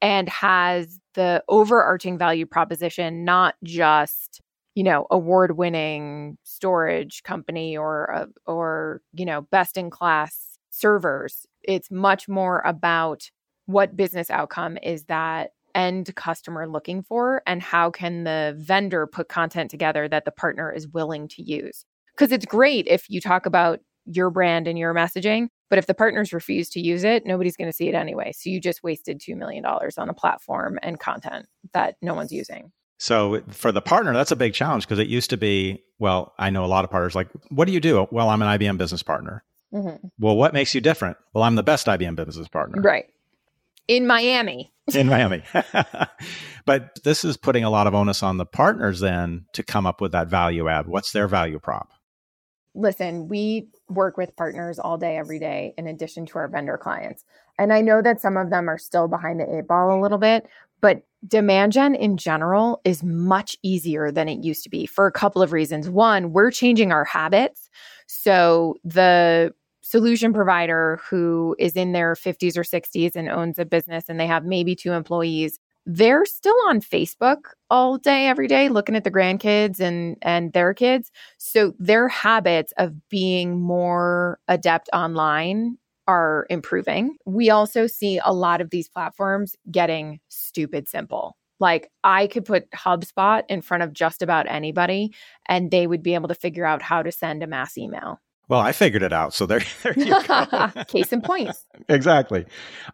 and 0.00 0.28
has 0.28 1.00
the 1.14 1.42
overarching 1.48 2.18
value 2.18 2.46
proposition, 2.46 3.24
not 3.24 3.54
just 3.64 4.40
you 4.74 4.84
know 4.84 5.06
award 5.10 5.56
winning 5.56 6.38
storage 6.44 7.22
company 7.24 7.76
or 7.76 8.12
uh, 8.14 8.26
or 8.46 9.00
you 9.14 9.24
know 9.24 9.42
best 9.50 9.76
in 9.76 9.90
class 9.90 10.58
servers 10.70 11.46
it's 11.64 11.90
much 11.90 12.28
more 12.28 12.60
about 12.64 13.30
what 13.66 13.96
business 13.96 14.30
outcome 14.30 14.78
is 14.82 15.04
that 15.04 15.50
end 15.74 16.14
customer 16.16 16.68
looking 16.68 17.02
for 17.02 17.42
and 17.46 17.62
how 17.62 17.90
can 17.90 18.24
the 18.24 18.54
vendor 18.58 19.06
put 19.06 19.28
content 19.28 19.70
together 19.70 20.08
that 20.08 20.24
the 20.24 20.30
partner 20.30 20.72
is 20.72 20.88
willing 20.88 21.28
to 21.28 21.42
use 21.42 21.84
because 22.16 22.32
it's 22.32 22.46
great 22.46 22.86
if 22.88 23.08
you 23.08 23.20
talk 23.20 23.46
about 23.46 23.80
your 24.06 24.30
brand 24.30 24.66
and 24.66 24.78
your 24.78 24.94
messaging. 24.94 25.48
But 25.70 25.78
if 25.78 25.86
the 25.86 25.94
partners 25.94 26.32
refuse 26.32 26.70
to 26.70 26.80
use 26.80 27.04
it, 27.04 27.26
nobody's 27.26 27.56
going 27.56 27.68
to 27.68 27.76
see 27.76 27.88
it 27.88 27.94
anyway. 27.94 28.32
So 28.32 28.48
you 28.48 28.60
just 28.60 28.82
wasted 28.82 29.20
$2 29.20 29.36
million 29.36 29.64
on 29.64 30.08
a 30.08 30.14
platform 30.14 30.78
and 30.82 30.98
content 30.98 31.46
that 31.74 31.96
no 32.00 32.14
one's 32.14 32.32
using. 32.32 32.72
So 32.98 33.42
for 33.50 33.70
the 33.70 33.82
partner, 33.82 34.12
that's 34.12 34.32
a 34.32 34.36
big 34.36 34.54
challenge 34.54 34.86
because 34.86 34.98
it 34.98 35.08
used 35.08 35.30
to 35.30 35.36
be, 35.36 35.84
well, 35.98 36.32
I 36.38 36.50
know 36.50 36.64
a 36.64 36.66
lot 36.66 36.84
of 36.84 36.90
partners 36.90 37.14
like, 37.14 37.28
what 37.50 37.66
do 37.66 37.72
you 37.72 37.80
do? 37.80 38.08
Well, 38.10 38.30
I'm 38.30 38.42
an 38.42 38.58
IBM 38.58 38.78
business 38.78 39.02
partner. 39.02 39.44
Mm-hmm. 39.72 40.08
Well, 40.18 40.36
what 40.36 40.54
makes 40.54 40.74
you 40.74 40.80
different? 40.80 41.18
Well, 41.34 41.44
I'm 41.44 41.54
the 41.54 41.62
best 41.62 41.86
IBM 41.86 42.16
business 42.16 42.48
partner. 42.48 42.80
Right. 42.80 43.04
In 43.88 44.06
Miami. 44.06 44.72
In 44.94 45.08
Miami. 45.08 45.42
but 46.66 46.98
this 47.04 47.24
is 47.24 47.36
putting 47.36 47.64
a 47.64 47.70
lot 47.70 47.86
of 47.86 47.94
onus 47.94 48.22
on 48.22 48.36
the 48.36 48.46
partners 48.46 49.00
then 49.00 49.46
to 49.54 49.62
come 49.62 49.86
up 49.86 50.00
with 50.00 50.12
that 50.12 50.28
value 50.28 50.68
add. 50.68 50.86
What's 50.86 51.12
their 51.12 51.26
value 51.26 51.58
prop? 51.58 51.88
listen, 52.78 53.28
we 53.28 53.68
work 53.88 54.16
with 54.16 54.36
partners 54.36 54.78
all 54.78 54.96
day, 54.96 55.16
every 55.16 55.38
day, 55.38 55.74
in 55.76 55.86
addition 55.86 56.26
to 56.26 56.38
our 56.38 56.48
vendor 56.48 56.78
clients. 56.78 57.24
And 57.58 57.72
I 57.72 57.80
know 57.80 58.00
that 58.02 58.20
some 58.20 58.36
of 58.36 58.50
them 58.50 58.68
are 58.68 58.78
still 58.78 59.08
behind 59.08 59.40
the 59.40 59.58
eight 59.58 59.66
ball 59.66 59.98
a 59.98 60.00
little 60.00 60.18
bit, 60.18 60.46
but 60.80 61.02
demand 61.26 61.72
gen 61.72 61.94
in 61.96 62.16
general 62.16 62.80
is 62.84 63.02
much 63.02 63.56
easier 63.62 64.12
than 64.12 64.28
it 64.28 64.44
used 64.44 64.62
to 64.62 64.70
be 64.70 64.86
for 64.86 65.06
a 65.06 65.12
couple 65.12 65.42
of 65.42 65.52
reasons. 65.52 65.90
One, 65.90 66.32
we're 66.32 66.52
changing 66.52 66.92
our 66.92 67.04
habits. 67.04 67.68
So 68.06 68.76
the 68.84 69.52
solution 69.88 70.34
provider 70.34 71.00
who 71.08 71.56
is 71.58 71.74
in 71.74 71.92
their 71.92 72.14
50s 72.14 72.56
or 72.58 72.62
60s 72.62 73.16
and 73.16 73.30
owns 73.30 73.58
a 73.58 73.64
business 73.64 74.04
and 74.08 74.20
they 74.20 74.26
have 74.26 74.44
maybe 74.44 74.76
two 74.76 74.92
employees 74.92 75.58
they're 75.90 76.26
still 76.26 76.56
on 76.68 76.82
Facebook 76.82 77.38
all 77.70 77.96
day 77.96 78.26
every 78.26 78.46
day 78.46 78.68
looking 78.68 78.94
at 78.94 79.04
the 79.04 79.10
grandkids 79.10 79.80
and 79.80 80.18
and 80.20 80.52
their 80.52 80.74
kids. 80.74 81.10
So 81.38 81.72
their 81.78 82.08
habits 82.08 82.74
of 82.76 83.08
being 83.08 83.58
more 83.58 84.38
adept 84.48 84.90
online 84.92 85.78
are 86.06 86.46
improving. 86.50 87.16
We 87.24 87.48
also 87.48 87.86
see 87.86 88.20
a 88.22 88.34
lot 88.34 88.60
of 88.60 88.68
these 88.68 88.90
platforms 88.90 89.56
getting 89.70 90.20
stupid 90.28 90.88
simple. 90.90 91.38
Like 91.58 91.90
I 92.04 92.26
could 92.26 92.44
put 92.44 92.70
HubSpot 92.72 93.44
in 93.48 93.62
front 93.62 93.82
of 93.82 93.94
just 93.94 94.20
about 94.20 94.46
anybody 94.46 95.14
and 95.46 95.70
they 95.70 95.86
would 95.86 96.02
be 96.02 96.14
able 96.14 96.28
to 96.28 96.34
figure 96.34 96.66
out 96.66 96.82
how 96.82 97.02
to 97.02 97.10
send 97.10 97.42
a 97.42 97.46
mass 97.46 97.78
email. 97.78 98.20
Well, 98.48 98.60
I 98.60 98.72
figured 98.72 99.02
it 99.02 99.12
out. 99.12 99.34
So 99.34 99.46
there, 99.46 99.62
there 99.82 99.98
you 99.98 100.22
go. 100.26 100.84
Case 100.88 101.12
in 101.12 101.20
point. 101.20 101.50
exactly. 101.88 102.46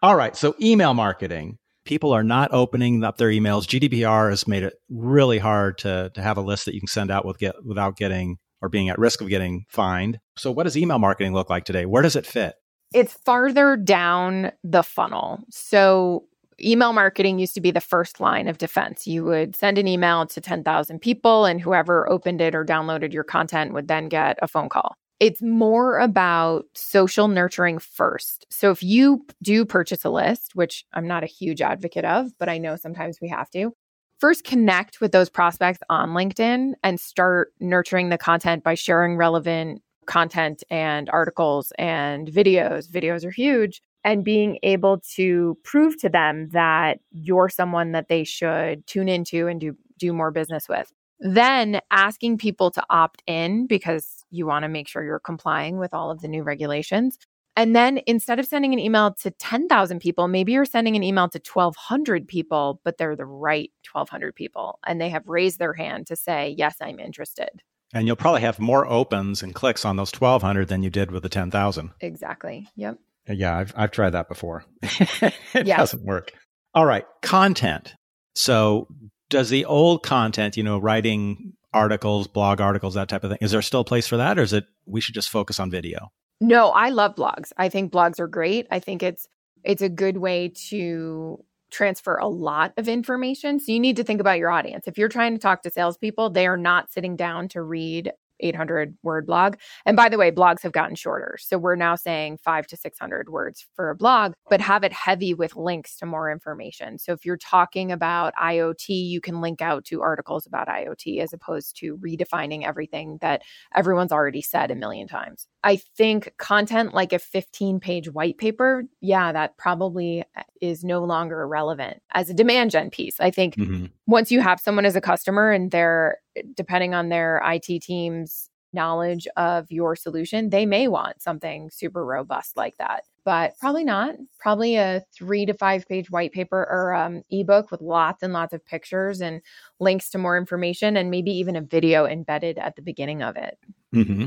All 0.02 0.16
right. 0.16 0.36
So 0.36 0.54
email 0.60 0.94
marketing. 0.94 1.58
People 1.84 2.12
are 2.12 2.24
not 2.24 2.52
opening 2.52 3.04
up 3.04 3.18
their 3.18 3.28
emails. 3.28 3.66
GDPR 3.66 4.30
has 4.30 4.48
made 4.48 4.62
it 4.62 4.74
really 4.88 5.38
hard 5.38 5.78
to, 5.78 6.10
to 6.14 6.22
have 6.22 6.38
a 6.38 6.40
list 6.40 6.64
that 6.64 6.74
you 6.74 6.80
can 6.80 6.88
send 6.88 7.10
out 7.10 7.26
with 7.26 7.38
get, 7.38 7.54
without 7.64 7.96
getting 7.96 8.38
or 8.62 8.70
being 8.70 8.88
at 8.88 8.98
risk 8.98 9.20
of 9.20 9.28
getting 9.28 9.66
fined. 9.68 10.18
So 10.36 10.50
what 10.50 10.62
does 10.62 10.76
email 10.76 10.98
marketing 10.98 11.34
look 11.34 11.50
like 11.50 11.64
today? 11.64 11.84
Where 11.84 12.02
does 12.02 12.16
it 12.16 12.24
fit? 12.24 12.54
It's 12.94 13.12
farther 13.12 13.76
down 13.76 14.52
the 14.62 14.82
funnel. 14.82 15.40
So 15.50 16.24
email 16.62 16.92
marketing 16.94 17.38
used 17.38 17.54
to 17.54 17.60
be 17.60 17.70
the 17.70 17.80
first 17.80 18.20
line 18.20 18.48
of 18.48 18.56
defense. 18.56 19.06
You 19.06 19.24
would 19.24 19.54
send 19.54 19.76
an 19.76 19.88
email 19.88 20.26
to 20.26 20.40
10,000 20.40 21.00
people, 21.00 21.44
and 21.44 21.60
whoever 21.60 22.08
opened 22.08 22.40
it 22.40 22.54
or 22.54 22.64
downloaded 22.64 23.12
your 23.12 23.24
content 23.24 23.74
would 23.74 23.88
then 23.88 24.08
get 24.08 24.38
a 24.40 24.48
phone 24.48 24.68
call. 24.68 24.96
It's 25.24 25.40
more 25.40 26.00
about 26.00 26.66
social 26.74 27.28
nurturing 27.28 27.78
first. 27.78 28.44
So 28.50 28.70
if 28.70 28.82
you 28.82 29.24
do 29.42 29.64
purchase 29.64 30.04
a 30.04 30.10
list, 30.10 30.54
which 30.54 30.84
I'm 30.92 31.08
not 31.08 31.24
a 31.24 31.26
huge 31.26 31.62
advocate 31.62 32.04
of, 32.04 32.36
but 32.38 32.50
I 32.50 32.58
know 32.58 32.76
sometimes 32.76 33.22
we 33.22 33.30
have 33.30 33.48
to, 33.52 33.72
first 34.18 34.44
connect 34.44 35.00
with 35.00 35.12
those 35.12 35.30
prospects 35.30 35.78
on 35.88 36.10
LinkedIn 36.10 36.74
and 36.82 37.00
start 37.00 37.54
nurturing 37.58 38.10
the 38.10 38.18
content 38.18 38.62
by 38.62 38.74
sharing 38.74 39.16
relevant 39.16 39.80
content 40.04 40.62
and 40.68 41.08
articles 41.08 41.72
and 41.78 42.28
videos. 42.28 42.86
Videos 42.86 43.24
are 43.24 43.30
huge 43.30 43.80
and 44.04 44.24
being 44.24 44.58
able 44.62 45.00
to 45.14 45.56
prove 45.64 45.98
to 46.02 46.10
them 46.10 46.50
that 46.50 46.98
you're 47.12 47.48
someone 47.48 47.92
that 47.92 48.08
they 48.08 48.24
should 48.24 48.86
tune 48.86 49.08
into 49.08 49.46
and 49.46 49.58
do 49.58 49.74
do 49.96 50.12
more 50.12 50.30
business 50.30 50.68
with. 50.68 50.92
Then 51.20 51.80
asking 51.90 52.38
people 52.38 52.70
to 52.72 52.82
opt 52.90 53.22
in 53.26 53.66
because 53.66 54.23
you 54.34 54.46
want 54.46 54.64
to 54.64 54.68
make 54.68 54.88
sure 54.88 55.04
you're 55.04 55.18
complying 55.18 55.78
with 55.78 55.94
all 55.94 56.10
of 56.10 56.20
the 56.20 56.28
new 56.28 56.42
regulations. 56.42 57.18
And 57.56 57.74
then 57.74 58.00
instead 58.06 58.40
of 58.40 58.46
sending 58.46 58.72
an 58.72 58.80
email 58.80 59.14
to 59.22 59.30
10,000 59.30 60.00
people, 60.00 60.26
maybe 60.26 60.52
you're 60.52 60.64
sending 60.64 60.96
an 60.96 61.04
email 61.04 61.28
to 61.28 61.40
1,200 61.40 62.26
people, 62.26 62.80
but 62.84 62.98
they're 62.98 63.14
the 63.14 63.24
right 63.24 63.70
1,200 63.92 64.34
people 64.34 64.80
and 64.86 65.00
they 65.00 65.08
have 65.10 65.28
raised 65.28 65.58
their 65.58 65.72
hand 65.72 66.08
to 66.08 66.16
say, 66.16 66.54
Yes, 66.58 66.76
I'm 66.80 66.98
interested. 66.98 67.50
And 67.92 68.08
you'll 68.08 68.16
probably 68.16 68.40
have 68.40 68.58
more 68.58 68.86
opens 68.86 69.40
and 69.42 69.54
clicks 69.54 69.84
on 69.84 69.96
those 69.96 70.12
1,200 70.12 70.66
than 70.66 70.82
you 70.82 70.90
did 70.90 71.12
with 71.12 71.22
the 71.22 71.28
10,000. 71.28 71.90
Exactly. 72.00 72.68
Yep. 72.74 72.98
Uh, 73.28 73.32
yeah, 73.32 73.56
I've 73.56 73.72
I've 73.76 73.90
tried 73.90 74.10
that 74.10 74.28
before. 74.28 74.64
it 74.82 75.66
doesn't 75.66 76.04
work. 76.04 76.32
All 76.74 76.84
right, 76.84 77.06
content. 77.22 77.94
So, 78.34 78.88
does 79.30 79.48
the 79.48 79.64
old 79.64 80.02
content, 80.02 80.56
you 80.56 80.62
know, 80.62 80.78
writing 80.78 81.54
articles, 81.74 82.26
blog 82.26 82.60
articles, 82.60 82.94
that 82.94 83.08
type 83.08 83.24
of 83.24 83.30
thing, 83.30 83.38
is 83.40 83.50
there 83.50 83.62
still 83.62 83.80
a 83.80 83.84
place 83.84 84.06
for 84.06 84.16
that, 84.16 84.38
or 84.38 84.42
is 84.42 84.52
it 84.52 84.64
we 84.86 85.00
should 85.00 85.14
just 85.14 85.28
focus 85.28 85.60
on 85.60 85.70
video? 85.70 86.10
No, 86.40 86.70
I 86.70 86.90
love 86.90 87.14
blogs. 87.14 87.52
I 87.56 87.68
think 87.68 87.92
blogs 87.92 88.18
are 88.18 88.26
great. 88.26 88.66
I 88.70 88.78
think 88.78 89.02
it's 89.02 89.26
it's 89.62 89.82
a 89.82 89.88
good 89.88 90.18
way 90.18 90.52
to 90.68 91.42
transfer 91.70 92.16
a 92.16 92.28
lot 92.28 92.72
of 92.76 92.88
information. 92.88 93.58
So 93.58 93.72
you 93.72 93.80
need 93.80 93.96
to 93.96 94.04
think 94.04 94.20
about 94.20 94.38
your 94.38 94.50
audience. 94.50 94.86
If 94.86 94.96
you're 94.96 95.08
trying 95.08 95.32
to 95.34 95.40
talk 95.40 95.62
to 95.62 95.70
salespeople, 95.70 96.30
they 96.30 96.46
are 96.46 96.56
not 96.56 96.92
sitting 96.92 97.16
down 97.16 97.48
to 97.48 97.62
read 97.62 98.12
800 98.40 98.96
word 99.02 99.26
blog. 99.26 99.56
And 99.86 99.96
by 99.96 100.08
the 100.08 100.18
way, 100.18 100.30
blogs 100.30 100.62
have 100.62 100.72
gotten 100.72 100.94
shorter. 100.94 101.36
So 101.40 101.58
we're 101.58 101.76
now 101.76 101.94
saying 101.94 102.38
five 102.44 102.66
to 102.68 102.76
600 102.76 103.28
words 103.28 103.66
for 103.74 103.90
a 103.90 103.96
blog, 103.96 104.32
but 104.50 104.60
have 104.60 104.84
it 104.84 104.92
heavy 104.92 105.34
with 105.34 105.56
links 105.56 105.96
to 105.98 106.06
more 106.06 106.30
information. 106.30 106.98
So 106.98 107.12
if 107.12 107.24
you're 107.24 107.36
talking 107.36 107.92
about 107.92 108.34
IoT, 108.34 108.88
you 108.88 109.20
can 109.20 109.40
link 109.40 109.62
out 109.62 109.84
to 109.86 110.02
articles 110.02 110.46
about 110.46 110.68
IoT 110.68 111.20
as 111.20 111.32
opposed 111.32 111.76
to 111.78 111.96
redefining 111.98 112.66
everything 112.66 113.18
that 113.20 113.42
everyone's 113.74 114.12
already 114.12 114.42
said 114.42 114.70
a 114.70 114.74
million 114.74 115.08
times. 115.08 115.46
I 115.64 115.76
think 115.96 116.34
content 116.36 116.92
like 116.92 117.14
a 117.14 117.18
15 117.18 117.80
page 117.80 118.10
white 118.10 118.36
paper, 118.36 118.84
yeah, 119.00 119.32
that 119.32 119.56
probably 119.56 120.22
uh, 120.36 120.42
is 120.60 120.84
no 120.84 121.02
longer 121.02 121.48
relevant 121.48 122.02
as 122.12 122.28
a 122.28 122.34
demand 122.34 122.70
gen 122.70 122.90
piece. 122.90 123.18
I 123.18 123.30
think 123.30 123.56
mm-hmm. 123.56 123.86
once 124.06 124.30
you 124.30 124.40
have 124.40 124.60
someone 124.60 124.84
as 124.84 124.94
a 124.94 125.00
customer 125.00 125.50
and 125.50 125.70
they're 125.70 126.18
depending 126.54 126.94
on 126.94 127.08
their 127.08 127.40
IT 127.44 127.82
team's 127.82 128.50
knowledge 128.74 129.26
of 129.38 129.72
your 129.72 129.96
solution, 129.96 130.50
they 130.50 130.66
may 130.66 130.86
want 130.86 131.22
something 131.22 131.70
super 131.70 132.04
robust 132.04 132.56
like 132.58 132.76
that. 132.76 133.04
But 133.24 133.56
probably 133.58 133.84
not. 133.84 134.16
Probably 134.38 134.76
a 134.76 135.02
three 135.16 135.46
to 135.46 135.54
five 135.54 135.88
page 135.88 136.10
white 136.10 136.32
paper 136.32 136.58
or 136.58 136.92
um, 136.92 137.22
ebook 137.30 137.70
with 137.70 137.80
lots 137.80 138.22
and 138.22 138.34
lots 138.34 138.52
of 138.52 138.66
pictures 138.66 139.22
and 139.22 139.40
links 139.80 140.10
to 140.10 140.18
more 140.18 140.36
information, 140.36 140.98
and 140.98 141.10
maybe 141.10 141.30
even 141.30 141.56
a 141.56 141.62
video 141.62 142.04
embedded 142.04 142.58
at 142.58 142.76
the 142.76 142.82
beginning 142.82 143.22
of 143.22 143.36
it. 143.36 143.56
Mm-hmm. 143.94 144.26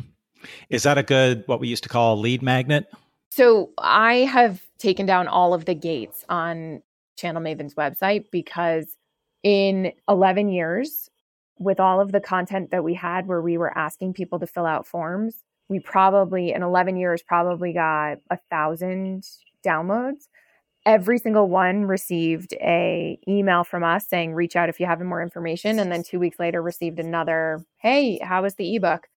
Is 0.69 0.83
that 0.83 0.97
a 0.97 1.03
good, 1.03 1.43
what 1.47 1.59
we 1.59 1.67
used 1.67 1.83
to 1.83 1.89
call 1.89 2.17
lead 2.17 2.41
magnet? 2.41 2.87
So 3.31 3.71
I 3.77 4.19
have 4.19 4.61
taken 4.77 5.05
down 5.05 5.27
all 5.27 5.53
of 5.53 5.65
the 5.65 5.75
gates 5.75 6.25
on 6.29 6.81
Channel 7.17 7.41
Maven's 7.41 7.75
website 7.75 8.25
because 8.31 8.95
in 9.43 9.91
11 10.07 10.49
years, 10.49 11.09
with 11.59 11.79
all 11.79 11.99
of 11.99 12.11
the 12.11 12.19
content 12.19 12.71
that 12.71 12.83
we 12.83 12.93
had 12.93 13.27
where 13.27 13.41
we 13.41 13.57
were 13.57 13.75
asking 13.77 14.13
people 14.13 14.39
to 14.39 14.47
fill 14.47 14.65
out 14.65 14.85
forms, 14.85 15.43
we 15.69 15.79
probably 15.79 16.53
in 16.53 16.63
11 16.63 16.97
years 16.97 17.21
probably 17.21 17.73
got 17.73 18.19
a 18.29 18.37
thousand 18.49 19.27
downloads. 19.65 20.27
Every 20.85 21.17
single 21.17 21.49
one 21.49 21.85
received 21.85 22.53
a 22.61 23.19
email 23.27 23.63
from 23.63 23.83
us 23.83 24.07
saying 24.07 24.33
reach 24.33 24.55
out 24.55 24.69
if 24.69 24.79
you 24.79 24.85
have 24.85 25.01
more 25.01 25.21
information 25.21 25.79
and 25.79 25.91
then 25.91 26.03
2 26.03 26.19
weeks 26.19 26.39
later 26.39 26.61
received 26.61 26.99
another, 26.99 27.65
"Hey, 27.77 28.19
how 28.19 28.43
was 28.43 28.55
the 28.55 28.75
ebook?" 28.75 29.09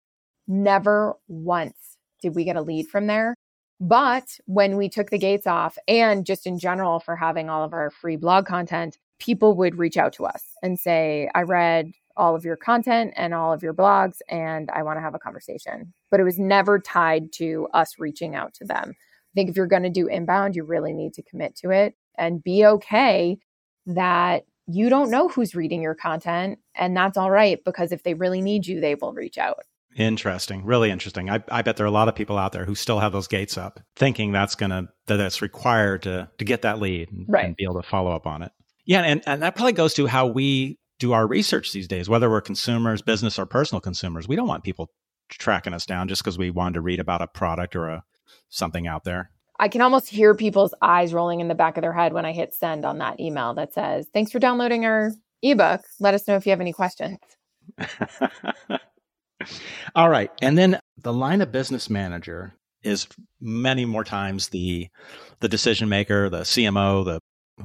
Never 0.53 1.15
once 1.29 1.97
did 2.21 2.35
we 2.35 2.43
get 2.43 2.57
a 2.57 2.61
lead 2.61 2.89
from 2.89 3.07
there. 3.07 3.37
But 3.81 4.27
when 4.47 4.77
we 4.77 4.89
took 4.89 5.11
the 5.11 5.17
gates 5.17 5.47
off, 5.47 5.79
and 5.87 6.27
just 6.27 6.45
in 6.45 6.59
general 6.59 6.99
for 6.99 7.15
having 7.15 7.49
all 7.49 7.63
of 7.63 7.73
our 7.73 7.89
free 7.89 8.17
blog 8.17 8.47
content, 8.47 8.99
people 9.21 9.55
would 9.55 9.79
reach 9.79 9.97
out 9.97 10.13
to 10.15 10.27
us 10.27 10.43
and 10.61 10.77
say, 10.77 11.31
I 11.37 11.43
read 11.43 11.93
all 12.17 12.35
of 12.35 12.45
your 12.45 12.57
content 12.57 13.15
and 13.17 13.33
all 13.33 13.53
of 13.53 13.63
your 13.63 13.73
blogs, 13.73 14.17
and 14.29 14.69
I 14.73 14.83
want 14.83 14.97
to 14.97 15.03
have 15.03 15.15
a 15.15 15.21
conversation. 15.21 15.95
But 16.11 16.19
it 16.19 16.25
was 16.25 16.37
never 16.37 16.81
tied 16.81 17.33
to 17.35 17.69
us 17.73 18.01
reaching 18.01 18.35
out 18.35 18.53
to 18.55 18.65
them. 18.65 18.91
I 18.91 19.33
think 19.37 19.51
if 19.51 19.57
you're 19.57 19.69
going 19.69 19.85
to 19.85 19.89
do 19.89 20.09
inbound, 20.09 20.57
you 20.57 20.65
really 20.65 20.93
need 20.93 21.15
to 21.15 21.23
commit 21.23 21.55
to 21.59 21.71
it 21.71 21.95
and 22.19 22.43
be 22.43 22.67
okay 22.67 23.39
that 23.87 24.47
you 24.67 24.91
don't 24.91 25.11
know 25.13 25.29
who's 25.29 25.55
reading 25.55 25.81
your 25.81 25.95
content. 25.95 26.59
And 26.75 26.97
that's 26.97 27.17
all 27.17 27.31
right 27.31 27.63
because 27.65 27.93
if 27.93 28.03
they 28.03 28.15
really 28.15 28.43
need 28.43 28.67
you, 28.67 28.81
they 28.81 28.97
will 28.97 29.13
reach 29.13 29.39
out. 29.39 29.65
Interesting. 29.97 30.65
Really 30.65 30.91
interesting. 30.91 31.29
I, 31.31 31.43
I 31.51 31.63
bet 31.63 31.77
there 31.77 31.85
are 31.85 31.89
a 31.89 31.93
lot 31.93 32.09
of 32.09 32.15
people 32.15 32.39
out 32.39 32.53
there 32.53 32.65
who 32.65 32.75
still 32.75 33.01
have 33.01 33.13
those 33.13 33.27
gates 33.27 33.59
up, 33.59 33.81
thinking 33.97 34.31
that's 34.31 34.55
gonna 34.55 34.89
that 35.07 35.19
it's 35.19 35.43
required 35.43 36.03
to 36.03 36.31
to 36.39 36.45
get 36.45 36.63
that 36.63 36.79
lead 36.79 37.11
and, 37.11 37.27
right. 37.29 37.45
and 37.45 37.57
be 37.57 37.65
able 37.65 37.81
to 37.83 37.89
follow 37.89 38.13
up 38.13 38.27
on 38.27 38.43
it. 38.43 38.53
Yeah, 38.87 39.03
and, 39.03 39.23
and 39.27 39.43
that 39.43 39.57
probably 39.57 39.73
goes 39.73 39.95
to 39.95 40.07
how 40.07 40.27
we 40.27 40.79
do 40.99 41.13
our 41.13 41.27
research 41.27 41.73
these 41.73 41.89
days, 41.89 42.09
whether 42.09 42.31
we're 42.31 42.41
consumers, 42.41 43.03
business 43.03 43.39
or 43.39 43.47
personal 43.47 43.81
consumers. 43.81 44.29
We 44.29 44.37
don't 44.37 44.49
want 44.49 44.65
people 44.65 44.91
tracking 45.29 45.75
us 45.75 45.87
down 45.87 46.09
just 46.09 46.23
because 46.23 46.39
we 46.39 46.51
wanted 46.51 46.75
to 46.75 46.81
read 46.81 47.01
about 47.01 47.23
a 47.23 47.27
product 47.27 47.75
or 47.75 47.89
a 47.89 48.05
something 48.49 48.87
out 48.87 49.05
there. 49.05 49.31
I 49.59 49.69
can 49.69 49.83
almost 49.83 50.09
hear 50.09 50.35
people's 50.35 50.75
eyes 50.81 51.13
rolling 51.13 51.41
in 51.41 51.49
the 51.49 51.55
back 51.55 51.77
of 51.77 51.83
their 51.83 51.93
head 51.93 52.13
when 52.13 52.25
I 52.25 52.33
hit 52.33 52.55
send 52.55 52.85
on 52.85 52.99
that 52.99 53.21
email 53.21 53.55
that 53.55 53.75
says, 53.75 54.07
Thanks 54.13 54.33
for 54.33 54.39
downloading 54.39 54.85
our 54.87 55.13
ebook. 55.43 55.83
Let 55.99 56.15
us 56.15 56.27
know 56.27 56.37
if 56.37 56.47
you 56.47 56.51
have 56.51 56.61
any 56.61 56.73
questions. 56.73 57.19
All 59.95 60.09
right. 60.09 60.31
And 60.43 60.57
then 60.57 60.79
the 61.03 61.13
line 61.13 61.41
of 61.41 61.53
business 61.53 61.89
manager 61.89 62.55
is 62.83 63.07
many 63.41 63.85
more 63.85 64.05
times 64.05 64.49
the 64.49 64.89
the 65.41 65.49
decision 65.49 65.89
maker, 65.89 66.29
the 66.29 66.41
CMO, 66.41 67.05
the 67.05 67.21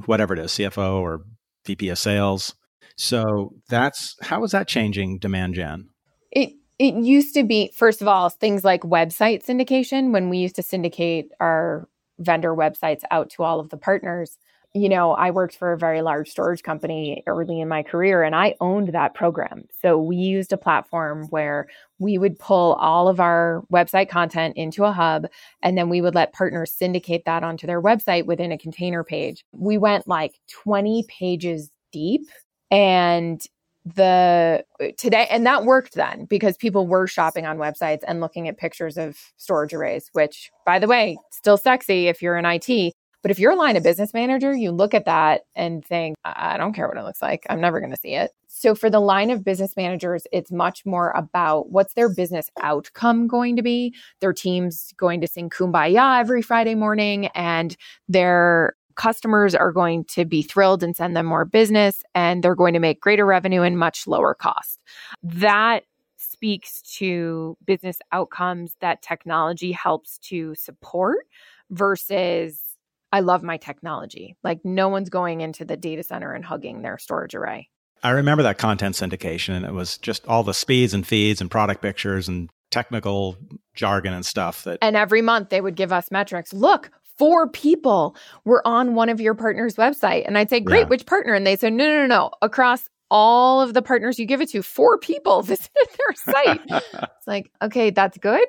whatever 0.06 0.34
it 0.34 0.40
is, 0.40 0.52
CFO 0.52 1.00
or 1.00 1.22
VP 1.64 1.88
of 1.88 1.98
sales. 1.98 2.54
So 2.96 3.52
that's 3.68 4.16
how 4.22 4.42
is 4.44 4.52
that 4.52 4.68
changing 4.68 5.18
demand 5.18 5.54
gen? 5.54 5.88
It 6.30 6.52
it 6.78 6.94
used 6.94 7.34
to 7.34 7.44
be 7.44 7.72
first 7.74 8.02
of 8.02 8.08
all 8.08 8.28
things 8.28 8.64
like 8.64 8.82
website 8.82 9.44
syndication 9.44 10.12
when 10.12 10.28
we 10.28 10.38
used 10.38 10.56
to 10.56 10.62
syndicate 10.62 11.30
our 11.40 11.88
vendor 12.18 12.54
websites 12.54 13.02
out 13.10 13.30
to 13.30 13.42
all 13.42 13.60
of 13.60 13.68
the 13.68 13.76
partners 13.76 14.38
you 14.76 14.90
know, 14.90 15.12
I 15.12 15.30
worked 15.30 15.56
for 15.56 15.72
a 15.72 15.78
very 15.78 16.02
large 16.02 16.28
storage 16.28 16.62
company 16.62 17.22
early 17.26 17.60
in 17.60 17.68
my 17.68 17.82
career 17.82 18.22
and 18.22 18.36
I 18.36 18.54
owned 18.60 18.88
that 18.88 19.14
program. 19.14 19.64
So 19.80 19.96
we 19.96 20.16
used 20.16 20.52
a 20.52 20.58
platform 20.58 21.28
where 21.30 21.66
we 21.98 22.18
would 22.18 22.38
pull 22.38 22.74
all 22.74 23.08
of 23.08 23.18
our 23.18 23.64
website 23.72 24.10
content 24.10 24.54
into 24.54 24.84
a 24.84 24.92
hub 24.92 25.26
and 25.62 25.78
then 25.78 25.88
we 25.88 26.02
would 26.02 26.14
let 26.14 26.34
partners 26.34 26.72
syndicate 26.72 27.24
that 27.24 27.42
onto 27.42 27.66
their 27.66 27.80
website 27.80 28.26
within 28.26 28.52
a 28.52 28.58
container 28.58 29.02
page. 29.02 29.44
We 29.52 29.78
went 29.78 30.06
like 30.06 30.34
20 30.62 31.06
pages 31.08 31.70
deep 31.90 32.28
and 32.70 33.40
the 33.94 34.64
uh, 34.80 34.86
today 34.98 35.28
and 35.30 35.46
that 35.46 35.64
worked 35.64 35.94
then 35.94 36.24
because 36.24 36.56
people 36.56 36.88
were 36.88 37.06
shopping 37.06 37.46
on 37.46 37.56
websites 37.56 38.00
and 38.08 38.20
looking 38.20 38.48
at 38.48 38.58
pictures 38.58 38.98
of 38.98 39.16
storage 39.36 39.72
arrays 39.72 40.10
which 40.12 40.50
by 40.64 40.80
the 40.80 40.88
way 40.88 41.16
still 41.30 41.56
sexy 41.56 42.08
if 42.08 42.20
you're 42.20 42.36
in 42.36 42.44
IT 42.44 42.95
but 43.26 43.32
if 43.32 43.40
you're 43.40 43.50
a 43.50 43.56
line 43.56 43.74
of 43.76 43.82
business 43.82 44.14
manager, 44.14 44.54
you 44.54 44.70
look 44.70 44.94
at 44.94 45.06
that 45.06 45.46
and 45.56 45.84
think, 45.84 46.14
I 46.24 46.56
don't 46.56 46.72
care 46.72 46.86
what 46.86 46.96
it 46.96 47.02
looks 47.02 47.20
like. 47.20 47.44
I'm 47.50 47.60
never 47.60 47.80
going 47.80 47.90
to 47.90 47.96
see 47.96 48.14
it. 48.14 48.30
So 48.46 48.76
for 48.76 48.88
the 48.88 49.00
line 49.00 49.30
of 49.30 49.42
business 49.42 49.76
managers, 49.76 50.28
it's 50.30 50.52
much 50.52 50.86
more 50.86 51.10
about 51.10 51.70
what's 51.72 51.94
their 51.94 52.08
business 52.08 52.52
outcome 52.62 53.26
going 53.26 53.56
to 53.56 53.62
be. 53.62 53.92
Their 54.20 54.32
team's 54.32 54.94
going 54.96 55.20
to 55.22 55.26
sing 55.26 55.50
kumbaya 55.50 56.20
every 56.20 56.40
Friday 56.40 56.76
morning 56.76 57.26
and 57.34 57.76
their 58.08 58.76
customers 58.94 59.56
are 59.56 59.72
going 59.72 60.04
to 60.04 60.24
be 60.24 60.42
thrilled 60.42 60.84
and 60.84 60.94
send 60.94 61.16
them 61.16 61.26
more 61.26 61.44
business 61.44 62.04
and 62.14 62.44
they're 62.44 62.54
going 62.54 62.74
to 62.74 62.78
make 62.78 63.00
greater 63.00 63.26
revenue 63.26 63.62
and 63.62 63.76
much 63.76 64.06
lower 64.06 64.34
cost. 64.34 64.78
That 65.24 65.82
speaks 66.16 66.80
to 66.98 67.56
business 67.66 67.98
outcomes 68.12 68.76
that 68.78 69.02
technology 69.02 69.72
helps 69.72 70.18
to 70.18 70.54
support 70.54 71.26
versus 71.70 72.65
I 73.12 73.20
love 73.20 73.42
my 73.42 73.56
technology. 73.56 74.36
Like 74.42 74.64
no 74.64 74.88
one's 74.88 75.10
going 75.10 75.40
into 75.40 75.64
the 75.64 75.76
data 75.76 76.02
center 76.02 76.32
and 76.32 76.44
hugging 76.44 76.82
their 76.82 76.98
storage 76.98 77.34
array. 77.34 77.68
I 78.02 78.10
remember 78.10 78.42
that 78.42 78.58
content 78.58 78.94
syndication 78.94 79.54
and 79.56 79.64
it 79.64 79.72
was 79.72 79.98
just 79.98 80.26
all 80.26 80.42
the 80.42 80.54
speeds 80.54 80.94
and 80.94 81.06
feeds 81.06 81.40
and 81.40 81.50
product 81.50 81.82
pictures 81.82 82.28
and 82.28 82.50
technical 82.70 83.36
jargon 83.74 84.12
and 84.12 84.26
stuff 84.26 84.64
that 84.64 84.78
And 84.82 84.96
every 84.96 85.22
month 85.22 85.48
they 85.48 85.60
would 85.60 85.76
give 85.76 85.92
us 85.92 86.10
metrics. 86.10 86.52
Look, 86.52 86.90
four 87.18 87.48
people 87.48 88.16
were 88.44 88.66
on 88.66 88.94
one 88.94 89.08
of 89.08 89.20
your 89.20 89.34
partners' 89.34 89.76
website. 89.76 90.26
And 90.26 90.36
I'd 90.36 90.50
say, 90.50 90.60
Great, 90.60 90.80
yeah. 90.80 90.88
which 90.88 91.06
partner? 91.06 91.34
And 91.34 91.46
they 91.46 91.56
said, 91.56 91.72
No, 91.72 91.86
no, 91.86 92.02
no, 92.02 92.06
no. 92.06 92.30
Across 92.42 92.88
all 93.10 93.60
of 93.60 93.74
the 93.74 93.82
partners 93.82 94.18
you 94.18 94.26
give 94.26 94.40
it 94.40 94.50
to, 94.50 94.62
four 94.62 94.98
people 94.98 95.42
visited 95.42 95.70
their 95.74 96.34
site. 96.34 96.60
it's 96.68 97.26
like, 97.26 97.50
okay, 97.62 97.90
that's 97.90 98.18
good. 98.18 98.48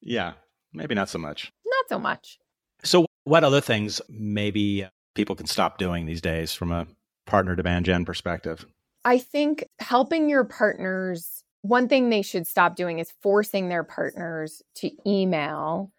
Yeah. 0.00 0.32
Maybe 0.72 0.94
not 0.94 1.08
so 1.08 1.18
much. 1.18 1.52
Not 1.64 1.88
so 1.88 1.98
much. 1.98 2.38
So 2.84 3.06
what 3.28 3.44
other 3.44 3.60
things 3.60 4.00
maybe 4.08 4.86
people 5.14 5.36
can 5.36 5.46
stop 5.46 5.76
doing 5.76 6.06
these 6.06 6.20
days 6.20 6.54
from 6.54 6.72
a 6.72 6.86
partner 7.26 7.54
demand 7.54 7.84
gen 7.84 8.04
perspective? 8.04 8.64
I 9.04 9.18
think 9.18 9.64
helping 9.78 10.28
your 10.30 10.44
partners, 10.44 11.44
one 11.62 11.88
thing 11.88 12.08
they 12.08 12.22
should 12.22 12.46
stop 12.46 12.74
doing 12.74 12.98
is 12.98 13.12
forcing 13.22 13.68
their 13.68 13.84
partners 13.84 14.62
to 14.76 14.90
email 15.06 15.92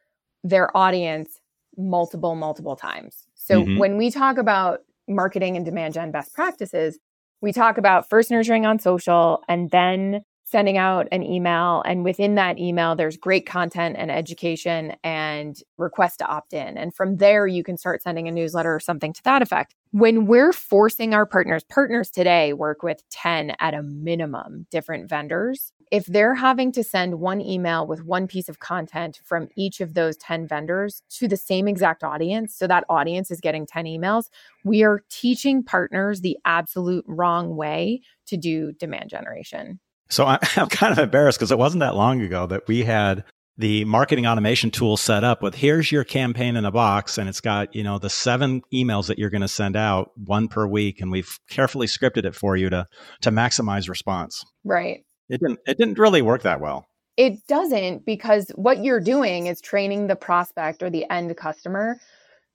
their 0.44 0.76
audience 0.76 1.40
multiple, 1.78 2.36
multiple 2.36 2.76
times. 2.76 3.26
So 3.36 3.62
mm-hmm. 3.62 3.78
when 3.78 3.98
we 3.98 4.10
talk 4.10 4.38
about 4.38 4.80
marketing 5.08 5.56
and 5.56 5.64
demand 5.64 5.94
gen 5.94 6.12
best 6.12 6.34
practices, 6.34 6.98
we 7.42 7.54
talk 7.54 7.78
about 7.78 8.10
first 8.10 8.32
nurturing 8.32 8.66
on 8.66 8.80
social 8.80 9.44
and 9.48 9.70
then 9.70 10.22
sending 10.50 10.78
out 10.78 11.08
an 11.12 11.24
email. 11.24 11.84
And 11.86 12.04
within 12.04 12.36
that 12.36 12.58
email, 12.58 12.96
there's 12.96 13.18
great 13.18 13.46
content 13.46 13.96
and 14.00 14.10
education 14.10 14.96
and 15.04 15.62
request 15.78 16.20
to 16.20 16.28
opt 16.28 16.54
in. 16.54 16.78
And 16.78 16.94
from 16.94 17.18
there, 17.18 17.46
you 17.46 17.64
can 17.64 17.78
start 17.78 18.02
sending 18.02 18.28
a 18.28 18.32
newsletter 18.32 18.74
or 18.74 18.80
something 18.80 19.14
to 19.14 19.24
that 19.24 19.42
effect. 19.42 19.76
When 19.92 20.26
we're 20.26 20.54
forcing 20.54 21.14
our 21.14 21.26
partners, 21.26 21.64
partners 21.64 22.10
today 22.10 22.54
work 22.54 22.84
with 22.84 23.04
10 23.12 23.54
at 23.60 23.74
a 23.74 23.84
minimum 23.84 24.66
different 24.72 25.10
vendors. 25.10 25.72
If 25.92 26.06
they're 26.06 26.36
having 26.36 26.72
to 26.74 26.84
send 26.84 27.20
one 27.20 27.42
email 27.42 27.88
with 27.88 28.04
one 28.04 28.28
piece 28.28 28.50
of 28.50 28.60
content 28.60 29.20
from 29.26 29.50
each 29.56 29.82
of 29.82 29.96
those 29.96 30.18
10 30.18 30.48
vendors 30.48 31.02
to 31.18 31.28
the 31.28 31.38
same 31.38 31.68
exact 31.68 32.04
audience, 32.04 32.56
so 32.56 32.68
that 32.68 32.84
audience 32.90 33.32
is 33.32 33.42
getting 33.42 33.66
10 33.66 33.86
emails, 33.86 34.26
we 34.64 34.84
are 34.84 35.04
teaching 35.10 35.64
partners 35.64 36.22
the 36.22 36.38
absolute 36.46 37.06
wrong 37.08 37.56
way 37.56 38.02
to 38.28 38.38
do 38.38 38.72
demand 38.74 39.10
generation. 39.10 39.80
So 40.10 40.26
I, 40.26 40.40
am 40.58 40.70
kind 40.70 40.92
of 40.92 41.00
embarrassed 41.00 41.40
because 41.40 41.52
it 41.52 41.58
wasn't 41.58 41.82
that 41.82 41.96
long 41.96 42.22
ago 42.22 42.48
that 42.48 42.68
we 42.68 42.84
had 42.84 43.24
the 43.60 43.84
marketing 43.84 44.26
automation 44.26 44.72
tool 44.72 44.96
set 44.96 45.24
up 45.24 45.44
with 45.44 45.54
here's 45.54 45.92
your 45.92 46.06
campaign 46.06 46.56
in 46.56 46.64
a 46.64 46.72
box 46.72 47.18
and 47.18 47.28
it's 47.28 47.42
got 47.42 47.76
you 47.76 47.84
know 47.84 48.00
the 48.00 48.10
seven 48.10 48.62
emails 48.74 49.08
that 49.08 49.20
you're 49.20 49.30
going 49.30 49.42
to 49.42 49.50
send 49.50 49.76
out 49.76 50.12
one 50.16 50.48
per 50.48 50.66
week 50.66 51.02
and 51.02 51.12
we've 51.12 51.38
carefully 51.50 51.86
scripted 51.86 52.26
it 52.26 52.34
for 52.34 52.56
you 52.56 52.70
to 52.70 52.86
to 53.22 53.32
maximize 53.32 53.90
response. 53.90 54.44
Right. 54.64 55.04
It 55.28 55.42
didn't 55.42 55.60
it 55.68 55.78
didn't 55.78 56.00
really 56.00 56.22
work 56.22 56.44
that 56.44 56.62
well. 56.62 56.88
It 57.18 57.46
doesn't 57.48 58.06
because 58.06 58.50
what 58.56 58.82
you're 58.82 59.02
doing 59.02 59.48
is 59.48 59.60
training 59.60 60.08
the 60.08 60.16
prospect 60.16 60.82
or 60.82 60.90
the 60.90 61.06
end 61.12 61.36
customer 61.36 62.00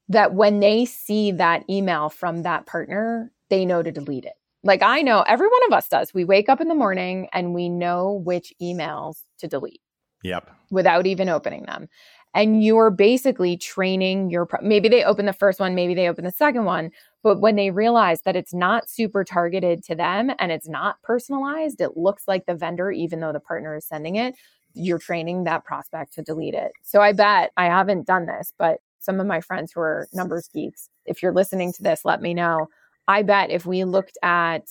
that 0.08 0.32
when 0.32 0.60
they 0.60 0.86
see 0.86 1.32
that 1.32 1.64
email 1.68 2.08
from 2.08 2.42
that 2.42 2.64
partner 2.64 3.30
they 3.50 3.66
know 3.66 3.82
to 3.82 3.92
delete 3.92 4.24
it 4.24 4.34
like 4.64 4.83
I 4.83 5.03
know 5.03 5.20
every 5.22 5.46
one 5.46 5.61
of 5.68 5.72
us 5.72 5.88
does. 5.88 6.12
We 6.12 6.24
wake 6.24 6.48
up 6.48 6.61
in 6.61 6.68
the 6.68 6.74
morning 6.74 7.29
and 7.33 7.55
we 7.55 7.68
know 7.68 8.22
which 8.24 8.53
emails 8.61 9.22
to 9.38 9.46
delete. 9.46 9.81
Yep. 10.22 10.50
Without 10.70 11.07
even 11.07 11.29
opening 11.29 11.64
them. 11.64 11.87
And 12.35 12.64
you're 12.64 12.90
basically 12.90 13.57
training 13.57 14.31
your, 14.31 14.46
pro- 14.46 14.66
maybe 14.66 14.88
they 14.88 15.05
open 15.05 15.27
the 15.27 15.33
first 15.33 15.61
one, 15.61 15.74
maybe 15.77 15.94
they 15.94 16.09
open 16.09 16.24
the 16.24 16.33
second 16.33 16.64
one. 16.64 16.90
But 17.22 17.40
when 17.40 17.55
they 17.55 17.70
realize 17.70 18.22
that 18.22 18.35
it's 18.35 18.53
not 18.53 18.88
super 18.88 19.22
targeted 19.22 19.85
to 19.85 19.94
them 19.94 20.33
and 20.38 20.50
it's 20.50 20.68
not 20.68 21.00
personalized, 21.03 21.81
it 21.81 21.96
looks 21.96 22.27
like 22.27 22.46
the 22.46 22.55
vendor, 22.55 22.90
even 22.90 23.20
though 23.20 23.33
the 23.33 23.38
partner 23.38 23.77
is 23.77 23.87
sending 23.87 24.16
it, 24.16 24.35
you're 24.72 24.98
training 24.98 25.44
that 25.44 25.64
prospect 25.64 26.14
to 26.14 26.22
delete 26.22 26.55
it. 26.55 26.72
So 26.83 27.00
I 27.00 27.12
bet 27.12 27.53
I 27.57 27.66
haven't 27.66 28.07
done 28.07 28.27
this, 28.27 28.53
but 28.59 28.79
some 28.98 29.20
of 29.20 29.27
my 29.27 29.40
friends 29.40 29.72
who 29.72 29.81
are 29.81 30.09
numbers 30.12 30.48
geeks, 30.53 30.88
if 31.07 31.22
you're 31.22 31.33
listening 31.33 31.72
to 31.74 31.83
this, 31.83 32.05
let 32.05 32.20
me 32.20 32.35
know 32.35 32.66
I 33.06 33.22
bet 33.22 33.50
if 33.50 33.66
we 33.66 33.84
looked 33.84 34.18
at 34.22 34.66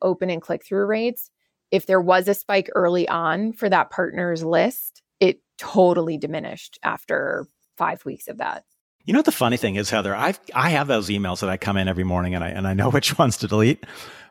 open 0.00 0.30
and 0.30 0.42
click 0.42 0.64
through 0.64 0.86
rates, 0.86 1.30
if 1.70 1.86
there 1.86 2.00
was 2.00 2.28
a 2.28 2.34
spike 2.34 2.70
early 2.74 3.08
on 3.08 3.52
for 3.52 3.68
that 3.68 3.90
partners 3.90 4.44
list, 4.44 5.02
it 5.20 5.40
totally 5.58 6.18
diminished 6.18 6.78
after 6.82 7.46
five 7.76 8.04
weeks 8.04 8.28
of 8.28 8.38
that. 8.38 8.64
You 9.04 9.12
know 9.12 9.20
what 9.20 9.26
the 9.26 9.32
funny 9.32 9.56
thing 9.56 9.76
is, 9.76 9.90
Heather? 9.90 10.14
I 10.14 10.34
I 10.54 10.70
have 10.70 10.88
those 10.88 11.08
emails 11.08 11.40
that 11.40 11.50
I 11.50 11.56
come 11.56 11.76
in 11.76 11.88
every 11.88 12.04
morning 12.04 12.34
and 12.34 12.42
I 12.42 12.48
and 12.48 12.66
I 12.66 12.74
know 12.74 12.90
which 12.92 13.18
ones 13.18 13.36
to 13.38 13.46
delete, 13.46 13.84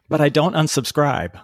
but 0.10 0.22
I 0.22 0.30
don't 0.30 0.54
unsubscribe. 0.54 1.40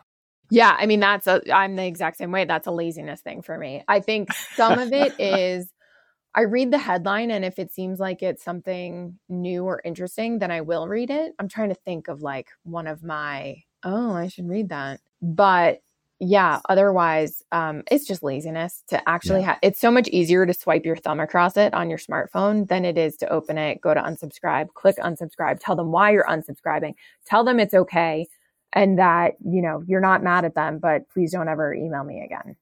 Yeah, 0.50 0.76
I 0.78 0.86
mean 0.86 1.00
that's 1.00 1.28
a 1.28 1.42
I'm 1.54 1.78
the 1.78 1.86
exact 1.86 2.18
same 2.18 2.32
way. 2.32 2.46
That's 2.46 2.68
a 2.68 2.72
laziness 2.72 3.22
thing 3.22 3.42
for 3.42 3.58
me. 3.58 3.84
I 3.88 4.02
think 4.02 4.34
some 4.34 4.80
of 4.80 4.92
it 4.92 5.14
is 5.20 5.72
I 6.34 6.42
read 6.42 6.72
the 6.72 6.78
headline, 6.78 7.32
and 7.32 7.44
if 7.44 7.60
it 7.60 7.74
seems 7.74 8.00
like 8.00 8.24
it's 8.24 8.44
something 8.44 9.20
new 9.28 9.66
or 9.66 9.82
interesting, 9.84 10.40
then 10.40 10.52
I 10.52 10.62
will 10.62 10.88
read 10.88 11.10
it. 11.10 11.34
I'm 11.40 11.50
trying 11.50 11.70
to 11.70 11.76
think 11.76 12.08
of 12.08 12.22
like 12.22 12.48
one 12.64 12.88
of 12.88 13.04
my, 13.04 13.64
oh, 13.84 14.14
I 14.14 14.28
should 14.28 14.48
read 14.48 14.70
that. 14.70 15.02
But 15.22 15.82
yeah, 16.24 16.62
otherwise, 16.70 17.42
um, 17.52 17.82
it's 17.90 18.06
just 18.08 18.24
laziness 18.24 18.84
to 18.90 19.10
actually 19.10 19.42
yeah. 19.42 19.48
have. 19.48 19.58
It's 19.62 19.82
so 19.82 19.92
much 19.92 20.08
easier 20.10 20.46
to 20.46 20.54
swipe 20.54 20.86
your 20.86 20.96
thumb 20.96 21.20
across 21.20 21.58
it 21.58 21.74
on 21.74 21.90
your 21.90 22.00
smartphone 22.00 22.68
than 22.70 22.86
it 22.86 22.98
is 22.98 23.18
to 23.18 23.30
open 23.30 23.58
it, 23.58 23.82
go 23.82 23.94
to 23.94 24.00
unsubscribe, 24.00 24.68
click 24.76 24.98
unsubscribe, 24.98 25.58
tell 25.60 25.76
them 25.76 25.92
why 25.92 26.12
you're 26.12 26.26
unsubscribing, 26.26 26.94
tell 27.26 27.44
them 27.44 27.60
it's 27.60 27.74
okay, 27.74 28.28
and 28.72 29.00
that 29.00 29.34
you 29.44 29.62
know 29.62 29.84
you're 29.88 30.00
not 30.00 30.24
mad 30.24 30.46
at 30.46 30.56
them, 30.56 30.80
but 30.80 31.10
please 31.10 31.32
don't 31.32 31.50
ever 31.50 31.74
email 31.74 32.04
me 32.04 32.22
again. 32.24 32.56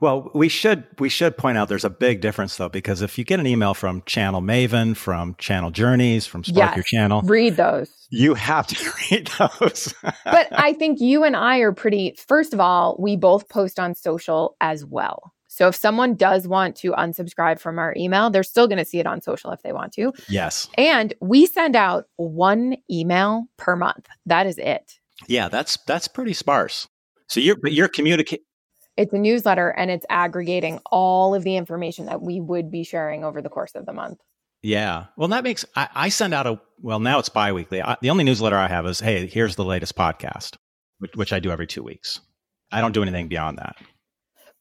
Well, 0.00 0.30
we 0.34 0.48
should 0.48 0.84
we 0.98 1.08
should 1.08 1.36
point 1.36 1.56
out 1.58 1.68
there's 1.68 1.84
a 1.84 1.90
big 1.90 2.20
difference 2.20 2.56
though 2.56 2.68
because 2.68 3.02
if 3.02 3.18
you 3.18 3.24
get 3.24 3.40
an 3.40 3.46
email 3.46 3.74
from 3.74 4.02
Channel 4.06 4.42
Maven, 4.42 4.96
from 4.96 5.34
Channel 5.38 5.70
Journeys, 5.70 6.26
from 6.26 6.44
Spark 6.44 6.70
yes, 6.70 6.76
Your 6.76 6.82
Channel, 6.84 7.22
read 7.22 7.56
those. 7.56 7.90
You 8.10 8.34
have 8.34 8.66
to 8.68 8.92
read 9.10 9.30
those. 9.38 9.94
but 10.24 10.48
I 10.52 10.74
think 10.74 11.00
you 11.00 11.24
and 11.24 11.36
I 11.36 11.58
are 11.58 11.72
pretty. 11.72 12.16
First 12.28 12.52
of 12.52 12.60
all, 12.60 12.96
we 12.98 13.16
both 13.16 13.48
post 13.48 13.78
on 13.78 13.94
social 13.94 14.56
as 14.60 14.84
well. 14.84 15.32
So 15.56 15.68
if 15.68 15.74
someone 15.74 16.16
does 16.16 16.46
want 16.46 16.76
to 16.76 16.92
unsubscribe 16.92 17.58
from 17.58 17.78
our 17.78 17.94
email, 17.96 18.28
they're 18.28 18.42
still 18.42 18.68
going 18.68 18.78
to 18.78 18.84
see 18.84 18.98
it 18.98 19.06
on 19.06 19.22
social 19.22 19.52
if 19.52 19.62
they 19.62 19.72
want 19.72 19.94
to. 19.94 20.12
Yes. 20.28 20.68
And 20.76 21.14
we 21.22 21.46
send 21.46 21.74
out 21.74 22.08
one 22.16 22.76
email 22.90 23.46
per 23.56 23.74
month. 23.74 24.06
That 24.26 24.46
is 24.46 24.58
it. 24.58 24.98
Yeah, 25.28 25.48
that's 25.48 25.78
that's 25.86 26.08
pretty 26.08 26.34
sparse. 26.34 26.88
So 27.28 27.40
you're 27.40 27.56
but 27.56 27.72
you're 27.72 27.88
communicating 27.88 28.44
it's 28.96 29.12
a 29.12 29.18
newsletter 29.18 29.68
and 29.70 29.90
it's 29.90 30.06
aggregating 30.08 30.80
all 30.90 31.34
of 31.34 31.44
the 31.44 31.56
information 31.56 32.06
that 32.06 32.22
we 32.22 32.40
would 32.40 32.70
be 32.70 32.84
sharing 32.84 33.24
over 33.24 33.42
the 33.42 33.48
course 33.48 33.74
of 33.74 33.86
the 33.86 33.92
month. 33.92 34.18
Yeah. 34.62 35.06
Well, 35.16 35.28
that 35.28 35.44
makes, 35.44 35.64
I, 35.76 35.88
I 35.94 36.08
send 36.08 36.34
out 36.34 36.46
a, 36.46 36.60
well, 36.80 36.98
now 36.98 37.18
it's 37.18 37.28
biweekly. 37.28 37.82
I, 37.82 37.96
the 38.00 38.10
only 38.10 38.24
newsletter 38.24 38.56
I 38.56 38.68
have 38.68 38.86
is, 38.86 39.00
hey, 39.00 39.26
here's 39.26 39.56
the 39.56 39.64
latest 39.64 39.96
podcast, 39.96 40.56
which, 40.98 41.14
which 41.14 41.32
I 41.32 41.40
do 41.40 41.50
every 41.50 41.66
two 41.66 41.82
weeks. 41.82 42.20
I 42.72 42.80
don't 42.80 42.92
do 42.92 43.02
anything 43.02 43.28
beyond 43.28 43.58
that. 43.58 43.76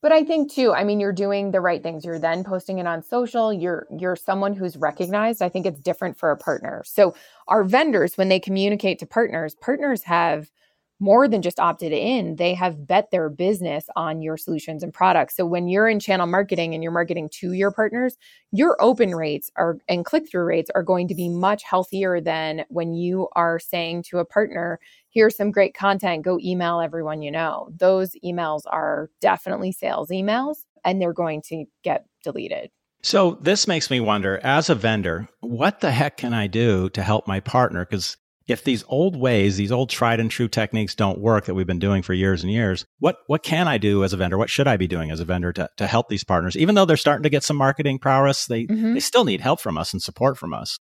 But 0.01 0.11
I 0.11 0.23
think 0.23 0.51
too, 0.51 0.71
I 0.71 0.83
mean, 0.83 0.99
you're 0.99 1.11
doing 1.11 1.49
the 1.49 1.61
right 1.61 1.81
things. 1.81 2.05
You're 2.05 2.19
then 2.19 2.43
posting 2.43 2.77
it 2.77 2.85
on 2.85 3.01
social. 3.01 3.51
You're 3.51 3.87
you're 3.97 4.15
someone 4.15 4.53
who's 4.53 4.77
recognized. 4.77 5.41
I 5.41 5.49
think 5.49 5.65
it's 5.65 5.81
different 5.81 6.19
for 6.19 6.29
a 6.29 6.37
partner. 6.37 6.83
So 6.85 7.15
our 7.47 7.63
vendors, 7.63 8.15
when 8.15 8.29
they 8.29 8.39
communicate 8.39 8.99
to 8.99 9.07
partners, 9.07 9.55
partners 9.55 10.03
have 10.03 10.51
more 10.99 11.27
than 11.27 11.41
just 11.41 11.59
opted 11.59 11.91
in, 11.91 12.37
they 12.37 12.53
have 12.53 12.87
bet 12.87 13.11
their 13.11 13.29
business 13.29 13.85
on 13.95 14.21
your 14.21 14.37
solutions 14.37 14.81
and 14.81 14.93
products. 14.93 15.35
So 15.35 15.45
when 15.45 15.67
you're 15.67 15.89
in 15.89 15.99
channel 15.99 16.27
marketing 16.27 16.73
and 16.73 16.81
you're 16.81 16.91
marketing 16.91 17.29
to 17.39 17.51
your 17.51 17.71
partners, 17.71 18.17
your 18.51 18.77
open 18.81 19.13
rates 19.13 19.51
are 19.57 19.77
and 19.89 20.05
click-through 20.05 20.45
rates 20.45 20.71
are 20.73 20.83
going 20.83 21.07
to 21.09 21.15
be 21.15 21.27
much 21.27 21.63
healthier 21.63 22.21
than 22.21 22.63
when 22.69 22.93
you 22.93 23.27
are 23.35 23.59
saying 23.59 24.03
to 24.03 24.19
a 24.19 24.25
partner, 24.25 24.79
here's 25.09 25.35
some 25.35 25.51
great 25.51 25.73
content, 25.73 26.23
go 26.23 26.39
email 26.41 26.79
everyone 26.79 27.21
you 27.21 27.31
know. 27.31 27.69
Those 27.75 28.15
emails 28.23 28.61
are 28.67 29.09
definitely 29.19 29.73
sales 29.73 30.09
emails 30.09 30.59
and 30.85 31.01
they're 31.01 31.13
going 31.13 31.41
to 31.47 31.65
get 31.83 32.05
deleted. 32.23 32.69
So 33.03 33.37
this 33.41 33.67
makes 33.67 33.91
me 33.91 33.99
wonder 33.99 34.39
as 34.43 34.69
a 34.69 34.75
vendor, 34.75 35.27
what 35.41 35.81
the 35.81 35.91
heck 35.91 36.17
can 36.17 36.33
I 36.33 36.47
do 36.47 36.89
to 36.91 37.03
help 37.03 37.27
my 37.27 37.39
partner 37.39 37.85
because 37.85 38.17
if 38.47 38.63
these 38.63 38.83
old 38.87 39.15
ways, 39.15 39.57
these 39.57 39.71
old 39.71 39.89
tried 39.89 40.19
and 40.19 40.29
true 40.29 40.47
techniques 40.47 40.93
don't 40.93 41.19
work 41.19 41.45
that 41.45 41.55
we've 41.55 41.65
been 41.65 41.79
doing 41.79 42.01
for 42.01 42.13
years 42.13 42.43
and 42.43 42.51
years, 42.51 42.85
what 42.99 43.17
what 43.27 43.43
can 43.43 43.67
I 43.67 43.77
do 43.77 44.03
as 44.03 44.13
a 44.13 44.17
vendor? 44.17 44.37
What 44.37 44.49
should 44.49 44.67
I 44.67 44.77
be 44.77 44.87
doing 44.87 45.11
as 45.11 45.19
a 45.19 45.25
vendor 45.25 45.51
to, 45.53 45.69
to 45.77 45.87
help 45.87 46.09
these 46.09 46.23
partners? 46.23 46.55
Even 46.55 46.75
though 46.75 46.85
they're 46.85 46.97
starting 46.97 47.23
to 47.23 47.29
get 47.29 47.43
some 47.43 47.57
marketing 47.57 47.99
prowess, 47.99 48.45
they 48.45 48.65
mm-hmm. 48.65 48.93
they 48.93 48.99
still 48.99 49.25
need 49.25 49.41
help 49.41 49.59
from 49.59 49.77
us 49.77 49.93
and 49.93 50.01
support 50.01 50.37
from 50.37 50.53
us. 50.53 50.77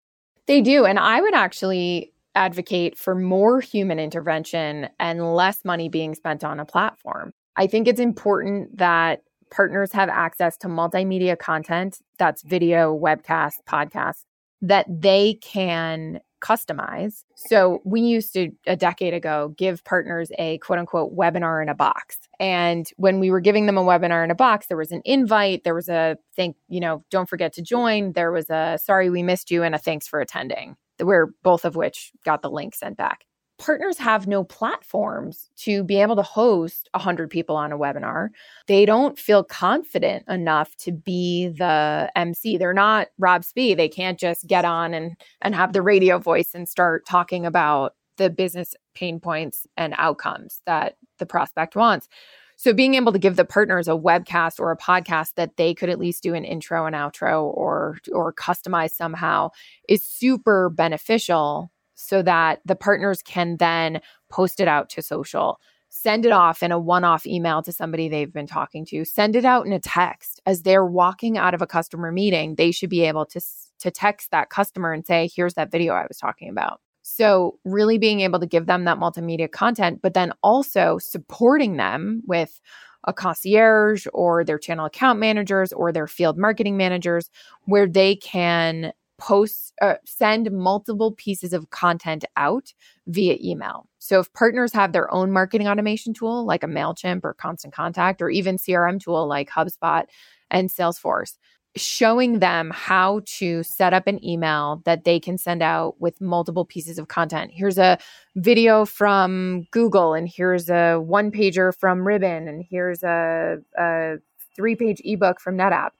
They 0.45 0.61
do. 0.61 0.85
And 0.85 0.99
I 0.99 1.21
would 1.21 1.33
actually 1.33 2.13
advocate 2.35 2.97
for 2.97 3.15
more 3.15 3.61
human 3.61 3.99
intervention 3.99 4.89
and 4.99 5.35
less 5.35 5.63
money 5.63 5.87
being 5.87 6.15
spent 6.15 6.43
on 6.43 6.59
a 6.59 6.65
platform. 6.65 7.31
I 7.55 7.67
think 7.67 7.87
it's 7.87 7.99
important 7.99 8.77
that 8.77 9.21
partners 9.51 9.91
have 9.91 10.09
access 10.09 10.57
to 10.57 10.67
multimedia 10.67 11.37
content 11.37 11.99
that's 12.17 12.41
video, 12.41 12.97
webcast, 12.97 13.57
podcast 13.69 14.23
that 14.61 14.85
they 14.89 15.35
can 15.41 16.19
customize. 16.43 17.23
So 17.35 17.81
we 17.85 18.01
used 18.01 18.33
to 18.33 18.51
a 18.67 18.75
decade 18.75 19.13
ago 19.13 19.53
give 19.57 19.83
partners 19.83 20.31
a 20.37 20.57
quote 20.59 20.77
unquote 20.77 21.15
webinar 21.15 21.63
in 21.63 21.69
a 21.69 21.75
box. 21.75 22.19
And 22.39 22.87
when 22.97 23.19
we 23.19 23.31
were 23.31 23.39
giving 23.39 23.65
them 23.65 23.77
a 23.77 23.83
webinar 23.83 24.23
in 24.23 24.31
a 24.31 24.35
box, 24.35 24.67
there 24.67 24.77
was 24.77 24.91
an 24.91 25.01
invite, 25.05 25.63
there 25.63 25.73
was 25.73 25.89
a 25.89 26.17
thank, 26.35 26.55
you 26.67 26.79
know, 26.79 27.03
don't 27.09 27.29
forget 27.29 27.53
to 27.53 27.61
join, 27.61 28.13
there 28.13 28.31
was 28.31 28.49
a 28.49 28.77
sorry 28.83 29.09
we 29.09 29.23
missed 29.23 29.49
you 29.49 29.63
and 29.63 29.73
a 29.73 29.77
thanks 29.77 30.07
for 30.07 30.19
attending. 30.19 30.75
Where 31.01 31.29
both 31.41 31.65
of 31.65 31.75
which 31.75 32.11
got 32.23 32.41
the 32.43 32.51
link 32.51 32.75
sent 32.75 32.97
back 32.97 33.25
partners 33.63 33.97
have 33.97 34.27
no 34.27 34.43
platforms 34.43 35.49
to 35.55 35.85
be 35.85 36.01
able 36.01 36.17
to 36.17 36.21
host 36.21 36.89
100 36.91 37.29
people 37.29 37.55
on 37.55 37.71
a 37.71 37.77
webinar. 37.77 38.27
They 38.67 38.85
don't 38.85 39.17
feel 39.17 39.41
confident 39.41 40.25
enough 40.27 40.75
to 40.77 40.91
be 40.91 41.47
the 41.47 42.11
MC. 42.13 42.57
They're 42.57 42.73
not 42.73 43.07
Rob 43.17 43.45
Spee. 43.45 43.73
They 43.73 43.87
can't 43.87 44.19
just 44.19 44.47
get 44.47 44.65
on 44.65 44.93
and 44.93 45.15
and 45.41 45.55
have 45.55 45.71
the 45.71 45.81
radio 45.81 46.19
voice 46.19 46.53
and 46.53 46.67
start 46.67 47.05
talking 47.05 47.45
about 47.45 47.95
the 48.17 48.29
business 48.29 48.75
pain 48.95 49.21
points 49.21 49.65
and 49.77 49.95
outcomes 49.97 50.61
that 50.65 50.97
the 51.17 51.25
prospect 51.25 51.77
wants. 51.77 52.09
So 52.57 52.73
being 52.73 52.95
able 52.95 53.13
to 53.13 53.19
give 53.19 53.37
the 53.37 53.45
partners 53.45 53.87
a 53.87 53.91
webcast 53.91 54.59
or 54.59 54.71
a 54.71 54.77
podcast 54.77 55.35
that 55.35 55.55
they 55.55 55.73
could 55.73 55.89
at 55.89 55.99
least 55.99 56.21
do 56.21 56.33
an 56.33 56.43
intro 56.43 56.85
and 56.85 56.97
outro 56.97 57.43
or 57.43 57.97
or 58.11 58.33
customize 58.33 58.91
somehow 58.91 59.51
is 59.87 60.03
super 60.03 60.69
beneficial 60.69 61.71
so 62.03 62.21
that 62.21 62.59
the 62.65 62.75
partners 62.75 63.21
can 63.23 63.57
then 63.57 64.01
post 64.29 64.59
it 64.59 64.67
out 64.67 64.89
to 64.89 65.01
social, 65.01 65.59
send 65.89 66.25
it 66.25 66.31
off 66.31 66.63
in 66.63 66.71
a 66.71 66.79
one 66.79 67.03
off 67.03 67.25
email 67.25 67.61
to 67.61 67.71
somebody 67.71 68.09
they've 68.09 68.33
been 68.33 68.47
talking 68.47 68.85
to, 68.85 69.05
send 69.05 69.35
it 69.35 69.45
out 69.45 69.65
in 69.65 69.73
a 69.73 69.79
text. 69.79 70.41
As 70.45 70.63
they're 70.63 70.85
walking 70.85 71.37
out 71.37 71.53
of 71.53 71.61
a 71.61 71.67
customer 71.67 72.11
meeting, 72.11 72.55
they 72.55 72.71
should 72.71 72.89
be 72.89 73.03
able 73.03 73.25
to, 73.27 73.41
to 73.79 73.91
text 73.91 74.31
that 74.31 74.49
customer 74.49 74.91
and 74.91 75.05
say, 75.05 75.29
here's 75.33 75.53
that 75.53 75.71
video 75.71 75.93
I 75.93 76.05
was 76.07 76.17
talking 76.17 76.49
about. 76.49 76.81
So, 77.03 77.59
really 77.65 77.97
being 77.97 78.21
able 78.21 78.39
to 78.39 78.47
give 78.47 78.65
them 78.65 78.85
that 78.85 78.97
multimedia 78.97 79.51
content, 79.51 79.99
but 80.01 80.13
then 80.13 80.31
also 80.41 80.97
supporting 80.99 81.75
them 81.75 82.23
with 82.25 82.61
a 83.03 83.13
concierge 83.13 84.07
or 84.13 84.45
their 84.45 84.57
channel 84.57 84.85
account 84.85 85.19
managers 85.19 85.73
or 85.73 85.91
their 85.91 86.07
field 86.07 86.37
marketing 86.37 86.77
managers, 86.77 87.29
where 87.65 87.87
they 87.87 88.15
can 88.15 88.93
post 89.23 89.71
uh, 89.81 89.95
send 90.05 90.51
multiple 90.51 91.13
pieces 91.13 91.53
of 91.53 91.69
content 91.69 92.25
out 92.35 92.73
via 93.07 93.37
email. 93.41 93.87
So 93.99 94.19
if 94.19 94.31
partners 94.33 94.73
have 94.73 94.91
their 94.91 95.11
own 95.13 95.31
marketing 95.31 95.67
automation 95.67 96.13
tool 96.13 96.45
like 96.45 96.61
a 96.61 96.67
Mailchimp 96.67 97.21
or 97.23 97.33
Constant 97.33 97.73
Contact 97.73 98.21
or 98.21 98.29
even 98.29 98.57
CRM 98.57 99.01
tool 99.01 99.25
like 99.25 99.49
HubSpot 99.49 100.03
and 100.51 100.69
Salesforce, 100.69 101.37
showing 101.77 102.39
them 102.39 102.69
how 102.75 103.21
to 103.25 103.63
set 103.63 103.93
up 103.93 104.07
an 104.07 104.23
email 104.25 104.81
that 104.83 105.05
they 105.05 105.21
can 105.21 105.37
send 105.37 105.63
out 105.63 105.99
with 106.01 106.19
multiple 106.19 106.65
pieces 106.65 106.99
of 106.99 107.07
content. 107.07 107.49
Here's 107.53 107.77
a 107.77 107.97
video 108.35 108.85
from 108.85 109.67
Google, 109.71 110.13
and 110.13 110.27
here's 110.27 110.69
a 110.69 110.97
one 110.97 111.31
pager 111.31 111.73
from 111.73 112.05
Ribbon, 112.05 112.49
and 112.49 112.65
here's 112.69 113.03
a, 113.03 113.57
a 113.79 114.15
three 114.53 114.75
page 114.75 115.01
ebook 115.05 115.39
from 115.39 115.57
NetApp 115.57 115.91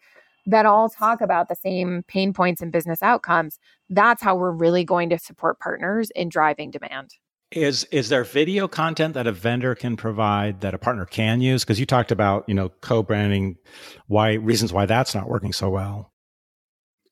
that 0.46 0.66
all 0.66 0.90
talk 0.90 1.22
about 1.22 1.48
the 1.48 1.56
same 1.56 2.04
pain 2.08 2.34
points 2.34 2.62
and 2.62 2.72
business 2.72 3.02
outcomes, 3.02 3.60
that's 3.90 4.22
how 4.22 4.36
we're 4.36 4.52
really 4.52 4.84
going 4.84 5.10
to 5.10 5.18
support 5.18 5.60
partners 5.60 6.10
in 6.16 6.30
driving 6.30 6.72
demand. 6.72 7.16
Is 7.52 7.84
is 7.92 8.10
there 8.10 8.24
video 8.24 8.68
content 8.68 9.14
that 9.14 9.28
a 9.28 9.32
vendor 9.32 9.76
can 9.76 9.96
provide 9.96 10.62
that 10.62 10.74
a 10.74 10.80
partner 10.80 11.06
can 11.06 11.40
use? 11.40 11.64
Because 11.64 11.80
you 11.80 11.86
talked 11.86 12.12
about 12.12 12.46
you 12.48 12.56
know 12.56 12.70
co-branding, 12.82 13.58
why 14.08 14.34
reasons 14.34 14.74
why 14.74 14.88
that's 14.88 15.14
not 15.14 15.30
working 15.30 15.54
so 15.54 15.70
well. 15.70 16.12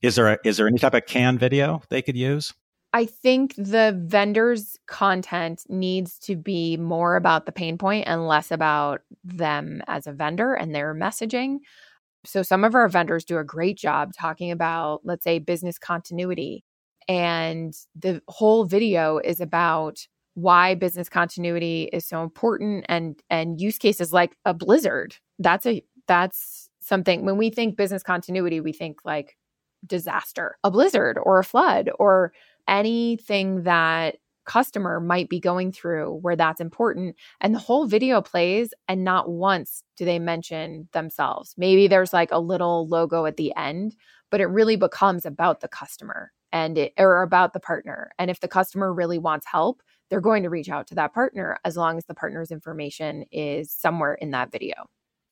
Is 0.02 0.16
there 0.16 0.30
a, 0.30 0.40
is 0.44 0.58
there 0.58 0.68
any 0.68 0.80
type 0.80 0.96
of 0.96 1.06
can 1.06 1.38
video 1.38 1.84
they 1.90 2.02
could 2.02 2.18
use? 2.18 2.54
I 2.94 3.06
think 3.06 3.56
the 3.56 3.98
vendor's 4.06 4.78
content 4.88 5.64
needs 5.70 6.20
to 6.20 6.36
be 6.36 6.76
more 6.76 7.16
about 7.16 7.46
the 7.46 7.52
pain 7.52 7.78
point 7.78 8.06
and 8.08 8.28
less 8.28 8.52
about 8.52 9.02
them 9.24 9.82
as 9.88 10.08
a 10.08 10.12
vendor 10.12 10.54
and 10.54 10.76
their 10.76 10.94
messaging. 10.94 11.60
So 12.26 12.44
some 12.44 12.64
of 12.64 12.76
our 12.76 12.88
vendors 12.88 13.26
do 13.26 13.38
a 13.38 13.44
great 13.44 13.78
job 13.78 14.12
talking 14.18 14.52
about, 14.52 15.02
let's 15.04 15.24
say, 15.24 15.40
business 15.40 15.80
continuity. 15.80 16.64
And 17.08 17.74
the 17.96 18.22
whole 18.28 18.66
video 18.66 19.18
is 19.18 19.42
about 19.42 20.06
why 20.36 20.76
business 20.76 21.10
continuity 21.10 21.90
is 21.92 22.06
so 22.06 22.24
important 22.24 22.86
and 22.88 23.22
and 23.30 23.60
use 23.60 23.78
cases 23.78 24.14
like 24.14 24.36
a 24.46 24.54
blizzard. 24.54 25.16
That's 25.40 25.66
a 25.66 25.84
that's 26.08 26.70
something 26.80 27.26
when 27.26 27.38
we 27.38 27.50
think 27.50 27.76
business 27.76 28.04
continuity, 28.04 28.60
we 28.62 28.74
think 28.74 29.00
like 29.04 29.36
disaster, 29.86 30.58
a 30.64 30.72
blizzard 30.72 31.18
or 31.22 31.40
a 31.40 31.44
flood 31.44 31.90
or 32.00 32.34
anything 32.68 33.64
that 33.64 34.18
customer 34.46 35.00
might 35.00 35.30
be 35.30 35.40
going 35.40 35.72
through 35.72 36.20
where 36.22 36.36
that's 36.36 36.62
important. 36.62 37.16
And 37.40 37.54
the 37.54 37.60
whole 37.60 37.88
video 37.88 38.22
plays, 38.22 38.74
and 38.88 39.04
not 39.04 39.30
once 39.30 39.84
do 39.98 40.06
they 40.06 40.20
mention 40.20 40.88
themselves. 40.94 41.54
Maybe 41.58 41.88
there's 41.88 42.14
like 42.14 42.32
a 42.32 42.40
little 42.40 42.88
logo 42.88 43.26
at 43.26 43.38
the 43.38 43.56
end, 43.56 43.96
but 44.30 44.42
it 44.42 44.46
really 44.46 44.76
becomes 44.76 45.26
about 45.26 45.62
the 45.62 45.68
customer 45.68 46.32
and 46.52 46.78
it, 46.78 46.94
or 46.98 47.22
about 47.22 47.54
the 47.54 47.60
partner. 47.60 48.12
And 48.20 48.30
if 48.30 48.40
the 48.40 48.48
customer 48.48 48.94
really 48.94 49.18
wants 49.18 49.46
help, 49.46 49.82
they're 50.10 50.22
going 50.22 50.44
to 50.44 50.50
reach 50.50 50.70
out 50.70 50.88
to 50.88 50.96
that 50.96 51.14
partner 51.14 51.58
as 51.64 51.78
long 51.78 51.98
as 51.98 52.06
the 52.06 52.14
partner's 52.14 52.52
information 52.52 53.24
is 53.32 53.72
somewhere 53.72 54.16
in 54.16 54.32
that 54.32 54.52
video. 54.52 54.74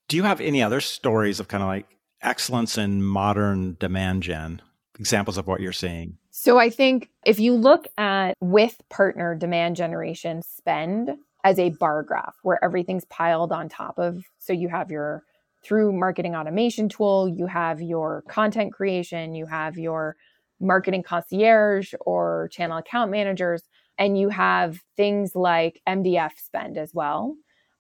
Do 0.08 0.18
you 0.18 0.24
have 0.24 0.42
any 0.42 0.64
other 0.64 0.82
stories 0.82 1.40
of 1.40 1.48
kind 1.48 1.62
of 1.62 1.68
like 1.68 1.86
excellence 2.22 2.78
in 2.78 3.04
modern 3.04 3.76
demand 3.80 4.24
gen? 4.24 4.62
Examples 4.98 5.38
of 5.38 5.48
what 5.48 5.62
you're 5.62 5.72
seeing? 5.72 6.18
So 6.42 6.58
I 6.58 6.70
think 6.70 7.10
if 7.26 7.38
you 7.38 7.54
look 7.54 7.86
at 7.98 8.34
with 8.40 8.82
partner 8.90 9.36
demand 9.36 9.76
generation 9.76 10.42
spend 10.42 11.18
as 11.44 11.60
a 11.60 11.72
bar 11.72 12.02
graph 12.02 12.38
where 12.44 12.64
everything's 12.64 13.04
piled 13.04 13.52
on 13.52 13.68
top 13.68 14.00
of, 14.00 14.24
so 14.38 14.54
you 14.54 14.70
have 14.70 14.90
your 14.90 15.24
through 15.66 15.92
marketing 15.92 16.38
automation 16.38 16.88
tool, 16.88 17.28
you 17.28 17.46
have 17.48 17.82
your 17.82 18.24
content 18.30 18.72
creation, 18.72 19.36
you 19.36 19.48
have 19.48 19.78
your 19.78 20.16
marketing 20.62 21.04
concierge 21.04 21.94
or 22.06 22.48
channel 22.54 22.78
account 22.78 23.12
managers, 23.12 23.64
and 23.98 24.18
you 24.18 24.30
have 24.30 24.80
things 24.96 25.36
like 25.36 25.82
MDF 25.90 26.38
spend 26.38 26.78
as 26.78 26.94
well. 26.94 27.36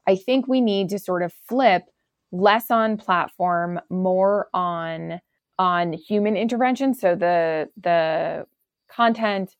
I 0.05 0.17
think 0.17 0.49
we 0.49 0.59
need 0.59 0.89
to 0.89 0.99
sort 0.99 1.23
of 1.23 1.31
flip 1.47 1.83
less 2.33 2.69
on 2.69 2.97
platform, 2.97 3.79
more 3.89 4.49
on 4.53 5.21
on 5.59 5.93
human 5.93 6.35
intervention. 6.35 6.95
So 6.95 7.13
the 7.13 7.69
the 7.77 8.47
content, 8.89 9.55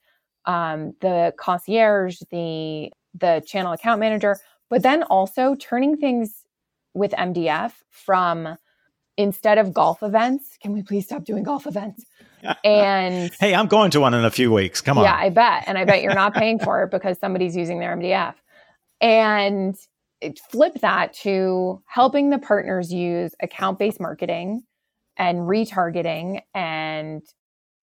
um, 0.46 0.94
the 1.02 1.34
concierge, 1.38 2.22
the 2.32 2.92
the 3.14 3.44
channel 3.46 3.74
account 3.74 4.00
manager, 4.00 4.38
but 4.70 4.82
then 4.82 5.04
also 5.04 5.56
turning 5.60 5.98
things 5.98 6.46
with 6.94 7.12
MDF 7.12 7.74
from 7.92 8.58
instead 9.18 9.58
of 9.58 9.74
golf 9.74 10.02
events. 10.02 10.58
Can 10.62 10.72
we 10.72 10.82
please 10.82 11.06
stop 11.06 11.26
doing 11.26 11.44
golf 11.44 11.68
events? 11.68 12.06
And 12.64 13.32
hey, 13.38 13.54
I'm 13.54 13.68
going 13.68 13.92
to 13.92 14.00
one 14.00 14.14
in 14.14 14.24
a 14.24 14.32
few 14.32 14.50
weeks. 14.50 14.80
Come 14.80 14.98
on. 14.98 15.04
Yeah, 15.04 15.14
I 15.14 15.30
bet. 15.30 15.66
And 15.68 15.78
I 15.78 15.84
bet 15.84 16.02
you're 16.02 16.16
not 16.16 16.34
paying 16.34 16.58
for 16.58 16.82
it 16.84 16.90
because 16.90 17.20
somebody's 17.20 17.54
using 17.54 17.82
their 17.82 17.98
MDF. 17.98 18.36
And 19.02 19.76
flip 20.50 20.76
that 20.80 21.12
to 21.16 21.84
helping 21.86 22.30
the 22.30 22.40
partners 22.40 22.94
use 22.94 23.36
account 23.42 23.78
based 23.78 24.00
marketing 24.00 24.64
and 25.20 25.40
retargeting 25.40 26.42
and 26.56 27.22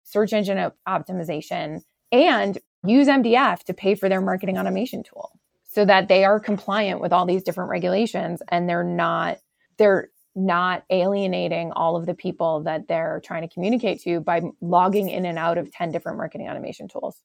search 0.04 0.32
engine 0.32 0.70
optimization 0.86 1.80
and 2.12 2.58
use 2.86 3.08
MDF 3.08 3.64
to 3.64 3.74
pay 3.74 3.94
for 3.94 4.08
their 4.08 4.20
marketing 4.20 4.58
automation 4.58 5.02
tool 5.02 5.32
so 5.64 5.84
that 5.84 6.08
they 6.08 6.24
are 6.24 6.38
compliant 6.38 7.00
with 7.00 7.12
all 7.12 7.24
these 7.24 7.42
different 7.42 7.70
regulations 7.70 8.42
and 8.48 8.68
they're 8.68 8.84
not 8.84 9.38
they're 9.78 10.10
not 10.34 10.84
alienating 10.90 11.72
all 11.72 11.96
of 11.96 12.06
the 12.06 12.14
people 12.14 12.62
that 12.62 12.88
they're 12.88 13.20
trying 13.24 13.42
to 13.42 13.52
communicate 13.52 14.00
to 14.02 14.20
by 14.20 14.42
logging 14.60 15.08
in 15.08 15.26
and 15.26 15.38
out 15.38 15.58
of 15.58 15.70
10 15.72 15.90
different 15.90 16.18
marketing 16.18 16.48
automation 16.48 16.88
tools. 16.88 17.16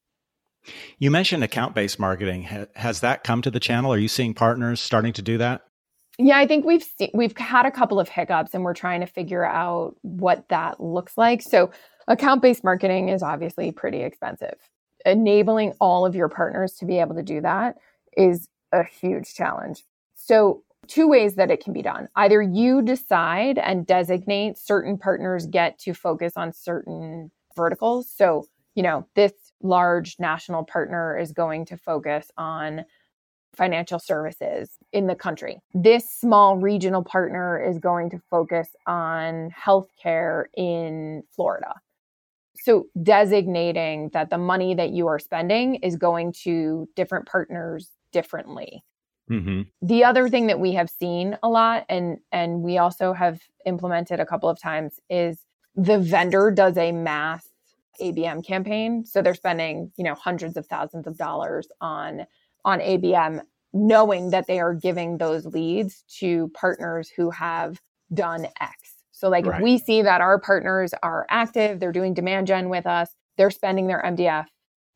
You 0.97 1.11
mentioned 1.11 1.43
account 1.43 1.75
based 1.75 1.99
marketing. 1.99 2.43
Has 2.75 2.99
that 3.01 3.23
come 3.23 3.41
to 3.43 3.51
the 3.51 3.59
channel? 3.59 3.93
Are 3.93 3.97
you 3.97 4.09
seeing 4.09 4.33
partners 4.33 4.81
starting 4.81 5.13
to 5.13 5.21
do 5.21 5.37
that? 5.37 5.66
Yeah, 6.17 6.37
I 6.37 6.47
think 6.47 6.65
we've 6.65 6.83
seen, 6.83 7.11
we've 7.13 7.37
had 7.37 7.65
a 7.65 7.71
couple 7.71 7.99
of 7.99 8.09
hiccups 8.09 8.53
and 8.53 8.63
we're 8.63 8.73
trying 8.73 9.01
to 9.01 9.05
figure 9.05 9.45
out 9.45 9.95
what 10.01 10.49
that 10.49 10.79
looks 10.81 11.17
like. 11.17 11.43
So, 11.43 11.71
account 12.07 12.41
based 12.41 12.63
marketing 12.63 13.09
is 13.09 13.21
obviously 13.21 13.71
pretty 13.71 14.01
expensive. 14.01 14.55
Enabling 15.05 15.73
all 15.79 16.05
of 16.05 16.15
your 16.15 16.27
partners 16.29 16.73
to 16.75 16.85
be 16.85 16.99
able 16.99 17.15
to 17.15 17.23
do 17.23 17.41
that 17.41 17.75
is 18.15 18.47
a 18.71 18.83
huge 18.83 19.35
challenge. 19.35 19.83
So, 20.15 20.63
two 20.87 21.07
ways 21.07 21.35
that 21.35 21.51
it 21.51 21.63
can 21.63 21.73
be 21.73 21.81
done. 21.83 22.07
Either 22.15 22.41
you 22.41 22.81
decide 22.81 23.59
and 23.59 23.85
designate 23.85 24.57
certain 24.57 24.97
partners 24.97 25.45
get 25.45 25.77
to 25.79 25.93
focus 25.93 26.33
on 26.35 26.51
certain 26.53 27.29
verticals. 27.55 28.09
So, 28.09 28.45
you 28.73 28.83
know, 28.83 29.05
this 29.15 29.33
large 29.61 30.15
national 30.19 30.63
partner 30.63 31.17
is 31.17 31.31
going 31.31 31.65
to 31.65 31.77
focus 31.77 32.31
on 32.37 32.85
financial 33.57 33.99
services 33.99 34.77
in 34.93 35.07
the 35.07 35.15
country. 35.15 35.59
This 35.73 36.09
small 36.09 36.57
regional 36.57 37.03
partner 37.03 37.61
is 37.61 37.79
going 37.79 38.09
to 38.11 38.19
focus 38.29 38.69
on 38.85 39.49
healthcare 39.51 40.45
in 40.55 41.23
Florida. 41.35 41.73
So, 42.59 42.87
designating 43.01 44.09
that 44.13 44.29
the 44.29 44.37
money 44.37 44.75
that 44.75 44.91
you 44.91 45.07
are 45.07 45.19
spending 45.19 45.75
is 45.75 45.95
going 45.95 46.33
to 46.43 46.87
different 46.95 47.27
partners 47.27 47.91
differently. 48.11 48.83
Mm-hmm. 49.29 49.63
The 49.81 50.03
other 50.03 50.29
thing 50.29 50.47
that 50.47 50.59
we 50.59 50.73
have 50.73 50.89
seen 50.89 51.37
a 51.43 51.49
lot, 51.49 51.85
and 51.89 52.17
and 52.31 52.61
we 52.61 52.77
also 52.77 53.13
have 53.13 53.41
implemented 53.65 54.19
a 54.19 54.25
couple 54.25 54.49
of 54.49 54.59
times, 54.59 54.99
is 55.09 55.39
the 55.75 55.99
vendor 55.99 56.49
does 56.49 56.77
a 56.77 56.91
mass 56.91 57.47
ABM 58.01 58.45
campaign. 58.45 59.05
So 59.05 59.21
they're 59.21 59.35
spending, 59.35 59.91
you 59.97 60.03
know, 60.03 60.15
hundreds 60.15 60.57
of 60.57 60.65
thousands 60.67 61.07
of 61.07 61.17
dollars 61.17 61.67
on 61.81 62.25
on 62.67 62.79
ABM, 62.79 63.41
knowing 63.73 64.29
that 64.31 64.45
they 64.45 64.59
are 64.59 64.73
giving 64.73 65.17
those 65.17 65.45
leads 65.45 66.03
to 66.19 66.49
partners 66.53 67.09
who 67.09 67.29
have 67.31 67.79
done 68.13 68.47
X. 68.59 68.93
So 69.11 69.29
like 69.29 69.45
right. 69.45 69.59
if 69.59 69.63
we 69.63 69.77
see 69.77 70.01
that 70.01 70.21
our 70.21 70.39
partners 70.39 70.93
are 71.01 71.25
active, 71.29 71.79
they're 71.79 71.91
doing 71.91 72.13
demand 72.13 72.47
gen 72.47 72.69
with 72.69 72.85
us, 72.85 73.09
they're 73.37 73.49
spending 73.49 73.87
their 73.87 74.03
MDF 74.05 74.45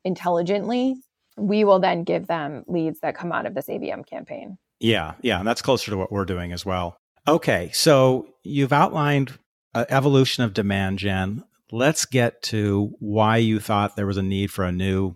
intelligently, 0.04 0.98
we 1.38 1.64
will 1.64 1.80
then 1.80 2.04
give 2.04 2.28
them 2.28 2.64
leads 2.68 3.00
that 3.00 3.16
come 3.16 3.32
out 3.32 3.46
of 3.46 3.56
this 3.56 3.68
ABM 3.68 4.06
campaign. 4.06 4.58
Yeah, 4.80 5.14
yeah, 5.22 5.40
and 5.40 5.48
that's 5.48 5.62
closer 5.62 5.92
to 5.92 5.98
what 5.98 6.12
we're 6.12 6.26
doing 6.26 6.52
as 6.52 6.66
well. 6.66 6.98
Okay, 7.28 7.70
so 7.74 8.28
you've 8.44 8.74
outlined 8.74 9.40
uh, 9.74 9.86
evolution 9.90 10.44
of 10.44 10.54
demand 10.54 11.00
gen 11.00 11.44
let's 11.72 12.06
get 12.06 12.42
to 12.44 12.94
why 13.00 13.38
you 13.38 13.60
thought 13.60 13.96
there 13.96 14.06
was 14.06 14.18
a 14.18 14.24
need 14.24 14.52
for 14.52 14.66
a 14.66 14.72
new 14.72 15.16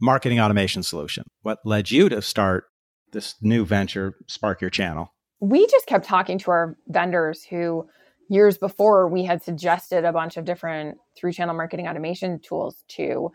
marketing 0.00 0.40
automation 0.40 0.82
solution. 0.82 1.24
What 1.42 1.58
led 1.64 1.90
you 1.90 2.08
to 2.08 2.22
start 2.22 2.64
this 3.12 3.34
new 3.40 3.64
venture, 3.64 4.14
Spark 4.26 4.60
Your 4.60 4.70
Channel? 4.70 5.12
We 5.40 5.66
just 5.66 5.86
kept 5.86 6.06
talking 6.06 6.38
to 6.40 6.50
our 6.50 6.76
vendors 6.88 7.44
who 7.44 7.86
years 8.28 8.58
before 8.58 9.08
we 9.08 9.24
had 9.24 9.42
suggested 9.42 10.04
a 10.04 10.12
bunch 10.12 10.36
of 10.36 10.44
different 10.44 10.98
through 11.16 11.32
channel 11.32 11.54
marketing 11.54 11.86
automation 11.86 12.40
tools 12.40 12.84
to. 12.88 13.30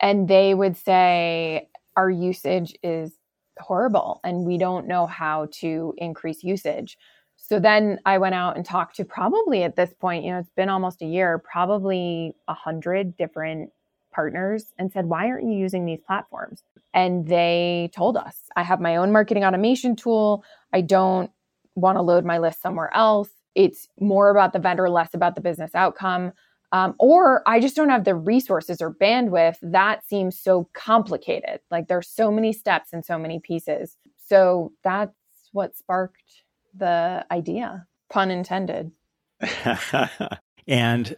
And 0.00 0.28
they 0.28 0.54
would 0.54 0.76
say, 0.76 1.68
our 1.96 2.08
usage 2.08 2.74
is 2.82 3.18
horrible 3.58 4.20
and 4.22 4.46
we 4.46 4.56
don't 4.56 4.86
know 4.86 5.06
how 5.06 5.48
to 5.50 5.92
increase 5.96 6.44
usage. 6.44 6.96
So 7.36 7.58
then 7.58 7.98
I 8.06 8.18
went 8.18 8.36
out 8.36 8.56
and 8.56 8.64
talked 8.64 8.96
to 8.96 9.04
probably 9.04 9.64
at 9.64 9.74
this 9.74 9.92
point, 9.94 10.24
you 10.24 10.30
know, 10.30 10.38
it's 10.38 10.50
been 10.50 10.68
almost 10.68 11.02
a 11.02 11.06
year, 11.06 11.42
probably 11.50 12.34
a 12.46 12.54
hundred 12.54 13.16
different 13.16 13.70
partners 14.18 14.72
and 14.80 14.90
said, 14.90 15.06
why 15.06 15.28
aren't 15.28 15.46
you 15.46 15.52
using 15.52 15.86
these 15.86 16.00
platforms? 16.04 16.64
And 16.92 17.28
they 17.28 17.88
told 17.94 18.16
us, 18.16 18.34
I 18.56 18.64
have 18.64 18.80
my 18.80 18.96
own 18.96 19.12
marketing 19.12 19.44
automation 19.44 19.94
tool. 19.94 20.42
I 20.72 20.80
don't 20.80 21.30
want 21.76 21.98
to 21.98 22.02
load 22.02 22.24
my 22.24 22.38
list 22.38 22.60
somewhere 22.60 22.92
else. 22.96 23.28
It's 23.54 23.86
more 24.00 24.30
about 24.30 24.52
the 24.52 24.58
vendor, 24.58 24.90
less 24.90 25.14
about 25.14 25.36
the 25.36 25.40
business 25.40 25.70
outcome. 25.72 26.32
Um, 26.72 26.96
or 26.98 27.44
I 27.46 27.60
just 27.60 27.76
don't 27.76 27.90
have 27.90 28.02
the 28.02 28.16
resources 28.16 28.82
or 28.82 28.92
bandwidth. 28.92 29.58
That 29.62 30.04
seems 30.04 30.36
so 30.36 30.68
complicated. 30.72 31.60
Like 31.70 31.86
there's 31.86 32.08
so 32.08 32.32
many 32.32 32.52
steps 32.52 32.92
and 32.92 33.04
so 33.04 33.20
many 33.20 33.38
pieces. 33.38 33.96
So 34.26 34.72
that's 34.82 35.14
what 35.52 35.76
sparked 35.76 36.42
the 36.76 37.24
idea, 37.30 37.86
pun 38.10 38.32
intended. 38.32 38.90
and 40.66 41.16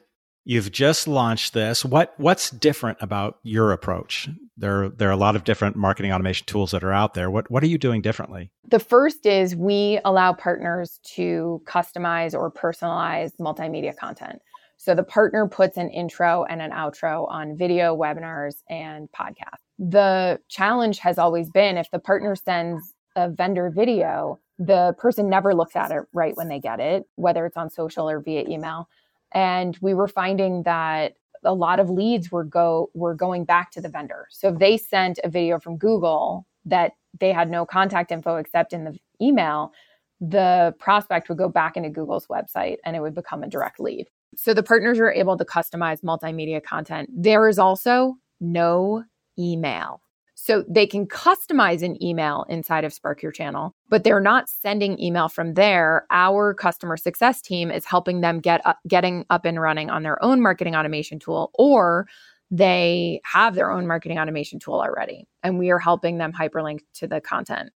you've 0.51 0.73
just 0.73 1.07
launched 1.07 1.55
this. 1.55 1.85
What 1.85 2.13
what's 2.17 2.51
different 2.51 2.99
about 3.01 3.39
your 3.45 3.71
approach? 3.71 4.29
There 4.57 4.89
there 4.89 5.09
are 5.09 5.13
a 5.13 5.17
lot 5.17 5.37
of 5.37 5.45
different 5.45 5.77
marketing 5.77 6.13
automation 6.13 6.45
tools 6.47 6.73
that 6.73 6.83
are 6.83 6.93
out 6.93 7.15
there. 7.15 7.31
What 7.31 7.49
what 7.53 7.63
are 7.63 7.69
you 7.69 7.79
doing 7.79 8.03
differently? 8.03 8.51
The 8.69 8.81
first 8.81 9.27
is 9.27 9.55
we 9.55 10.01
allow 10.05 10.33
partners 10.33 10.99
to 11.15 11.63
customize 11.67 12.35
or 12.35 12.51
personalize 12.51 13.31
multimedia 13.41 13.97
content. 13.97 14.41
So 14.77 14.95
the 14.95 15.05
partner 15.05 15.47
puts 15.47 15.77
an 15.77 15.89
intro 15.91 16.45
and 16.45 16.61
an 16.61 16.73
outro 16.73 17.31
on 17.31 17.57
video, 17.57 17.97
webinars, 17.97 18.57
and 18.69 19.09
podcasts. 19.13 19.63
The 19.79 20.41
challenge 20.49 20.99
has 20.99 21.17
always 21.17 21.49
been 21.51 21.77
if 21.77 21.89
the 21.93 22.01
partner 22.01 22.35
sends 22.35 22.93
a 23.15 23.31
vendor 23.31 23.71
video, 23.71 24.41
the 24.59 24.95
person 24.99 25.29
never 25.29 25.55
looks 25.55 25.77
at 25.77 25.93
it 25.93 26.03
right 26.13 26.37
when 26.37 26.49
they 26.49 26.59
get 26.59 26.81
it, 26.81 27.05
whether 27.15 27.47
it's 27.47 27.57
on 27.57 27.71
social 27.71 28.11
or 28.11 28.21
via 28.21 28.49
email. 28.49 28.89
And 29.33 29.79
we 29.81 29.95
were 29.95 30.09
finding 30.09 30.63
that 30.65 31.15
a 31.45 31.55
lot 31.55 31.81
of 31.81 31.89
leads 31.89 32.31
were 32.31 32.45
go 32.45 32.91
were 32.95 33.15
going 33.15 33.45
back 33.45 33.71
to 33.73 33.81
the 33.81 33.89
vendor. 33.89 34.27
So 34.31 34.49
if 34.49 34.59
they 34.59 34.77
sent 34.77 35.19
a 35.25 35.29
video 35.29 35.59
from 35.59 35.77
Google 35.77 36.47
that 36.65 36.93
they 37.19 37.33
had 37.33 37.51
no 37.51 37.65
contact 37.65 38.13
info 38.13 38.37
except 38.37 38.73
in 38.73 38.85
the 38.85 38.99
email, 39.21 39.73
the 40.21 40.75
prospect 40.79 41.29
would 41.29 41.39
go 41.39 41.49
back 41.49 41.77
into 41.77 41.89
Google's 41.89 42.27
website 42.27 42.77
and 42.85 42.95
it 42.95 43.01
would 43.01 43.15
become 43.15 43.43
a 43.43 43.49
direct 43.49 43.81
lead. 43.81 44.07
So 44.37 44.53
the 44.55 44.63
partners 44.63 44.99
are 45.01 45.11
able 45.11 45.37
to 45.39 45.45
customize 45.45 46.03
multimedia 46.03 46.63
content. 46.63 47.09
There 47.13 47.49
is 47.49 47.59
also 47.59 48.17
no 48.41 49.05
email. 49.39 50.03
So 50.43 50.65
they 50.67 50.87
can 50.87 51.07
customize 51.07 51.83
an 51.83 52.03
email 52.03 52.47
inside 52.49 52.85
of 52.85 52.95
Spark 52.95 53.23
Your 53.23 53.31
Channel, 53.31 53.75
but 53.91 54.05
they're 54.05 54.21
not 54.21 54.49
sending 54.49 54.99
email 54.99 55.29
from 55.29 55.53
there. 55.53 56.07
Our 56.11 56.55
customer 56.55 56.97
success 56.97 57.43
team 57.43 57.71
is 57.71 57.85
helping 57.85 58.23
them 58.23 58.41
get 58.41 58.67
up, 58.67 58.79
getting 58.89 59.27
up 59.29 59.45
and 59.45 59.61
running 59.61 59.91
on 59.91 60.03
their 60.03 60.23
own 60.25 60.41
marketing 60.41 60.75
automation 60.75 61.19
tool 61.19 61.51
or 61.59 62.09
they 62.51 63.21
have 63.27 63.55
their 63.55 63.71
own 63.71 63.87
marketing 63.87 64.19
automation 64.19 64.59
tool 64.59 64.81
already 64.81 65.29
and 65.43 65.59
we 65.59 65.69
are 65.69 65.79
helping 65.79 66.17
them 66.17 66.33
hyperlink 66.33 66.79
to 66.95 67.07
the 67.07 67.21
content. 67.21 67.69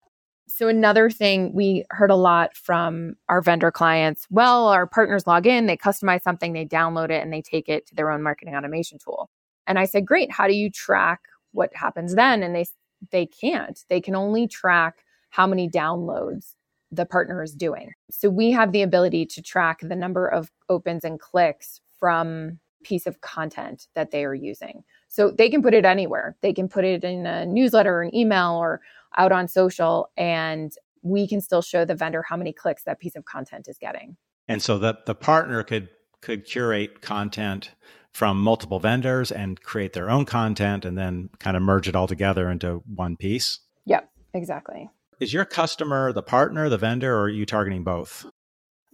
So 0.48 0.66
another 0.66 1.10
thing 1.10 1.52
we 1.52 1.84
heard 1.90 2.10
a 2.10 2.16
lot 2.16 2.56
from 2.56 3.16
our 3.28 3.42
vendor 3.42 3.70
clients, 3.70 4.26
well, 4.30 4.68
our 4.68 4.86
partners 4.86 5.26
log 5.26 5.46
in, 5.46 5.66
they 5.66 5.76
customize 5.76 6.22
something, 6.22 6.54
they 6.54 6.64
download 6.64 7.10
it 7.10 7.22
and 7.22 7.30
they 7.30 7.42
take 7.42 7.68
it 7.68 7.86
to 7.88 7.94
their 7.94 8.10
own 8.10 8.22
marketing 8.22 8.56
automation 8.56 8.98
tool. 8.98 9.28
And 9.66 9.78
I 9.78 9.84
said, 9.84 10.06
"Great, 10.06 10.30
how 10.32 10.46
do 10.46 10.54
you 10.54 10.70
track 10.70 11.20
what 11.54 11.74
happens 11.74 12.14
then 12.14 12.42
and 12.42 12.54
they 12.54 12.66
they 13.10 13.26
can't. 13.26 13.84
They 13.88 14.00
can 14.00 14.14
only 14.14 14.46
track 14.46 15.04
how 15.30 15.46
many 15.46 15.68
downloads 15.68 16.54
the 16.90 17.04
partner 17.04 17.42
is 17.42 17.54
doing. 17.54 17.92
So 18.10 18.30
we 18.30 18.52
have 18.52 18.72
the 18.72 18.82
ability 18.82 19.26
to 19.26 19.42
track 19.42 19.80
the 19.82 19.96
number 19.96 20.28
of 20.28 20.50
opens 20.68 21.04
and 21.04 21.18
clicks 21.18 21.80
from 21.98 22.60
piece 22.84 23.06
of 23.06 23.20
content 23.20 23.88
that 23.94 24.10
they 24.10 24.24
are 24.24 24.34
using. 24.34 24.84
So 25.08 25.30
they 25.30 25.48
can 25.48 25.62
put 25.62 25.74
it 25.74 25.84
anywhere. 25.84 26.36
They 26.42 26.52
can 26.52 26.68
put 26.68 26.84
it 26.84 27.02
in 27.02 27.26
a 27.26 27.46
newsletter 27.46 27.96
or 27.96 28.02
an 28.02 28.14
email 28.14 28.52
or 28.52 28.80
out 29.16 29.32
on 29.32 29.48
social 29.48 30.10
and 30.16 30.72
we 31.02 31.28
can 31.28 31.40
still 31.40 31.62
show 31.62 31.84
the 31.84 31.94
vendor 31.94 32.22
how 32.22 32.36
many 32.36 32.52
clicks 32.52 32.84
that 32.84 32.98
piece 32.98 33.16
of 33.16 33.24
content 33.24 33.68
is 33.68 33.78
getting. 33.78 34.16
And 34.48 34.62
so 34.62 34.78
that 34.78 35.06
the 35.06 35.14
partner 35.14 35.62
could 35.62 35.88
could 36.20 36.46
curate 36.46 37.02
content 37.02 37.72
from 38.14 38.40
multiple 38.40 38.78
vendors 38.78 39.30
and 39.32 39.60
create 39.60 39.92
their 39.92 40.08
own 40.08 40.24
content 40.24 40.84
and 40.84 40.96
then 40.96 41.28
kind 41.40 41.56
of 41.56 41.62
merge 41.62 41.88
it 41.88 41.96
all 41.96 42.06
together 42.06 42.48
into 42.48 42.82
one 42.86 43.16
piece? 43.16 43.58
Yep, 43.86 44.08
exactly. 44.32 44.88
Is 45.20 45.32
your 45.32 45.44
customer 45.44 46.12
the 46.12 46.22
partner, 46.22 46.68
the 46.68 46.78
vendor, 46.78 47.14
or 47.14 47.22
are 47.22 47.28
you 47.28 47.44
targeting 47.44 47.82
both? 47.84 48.24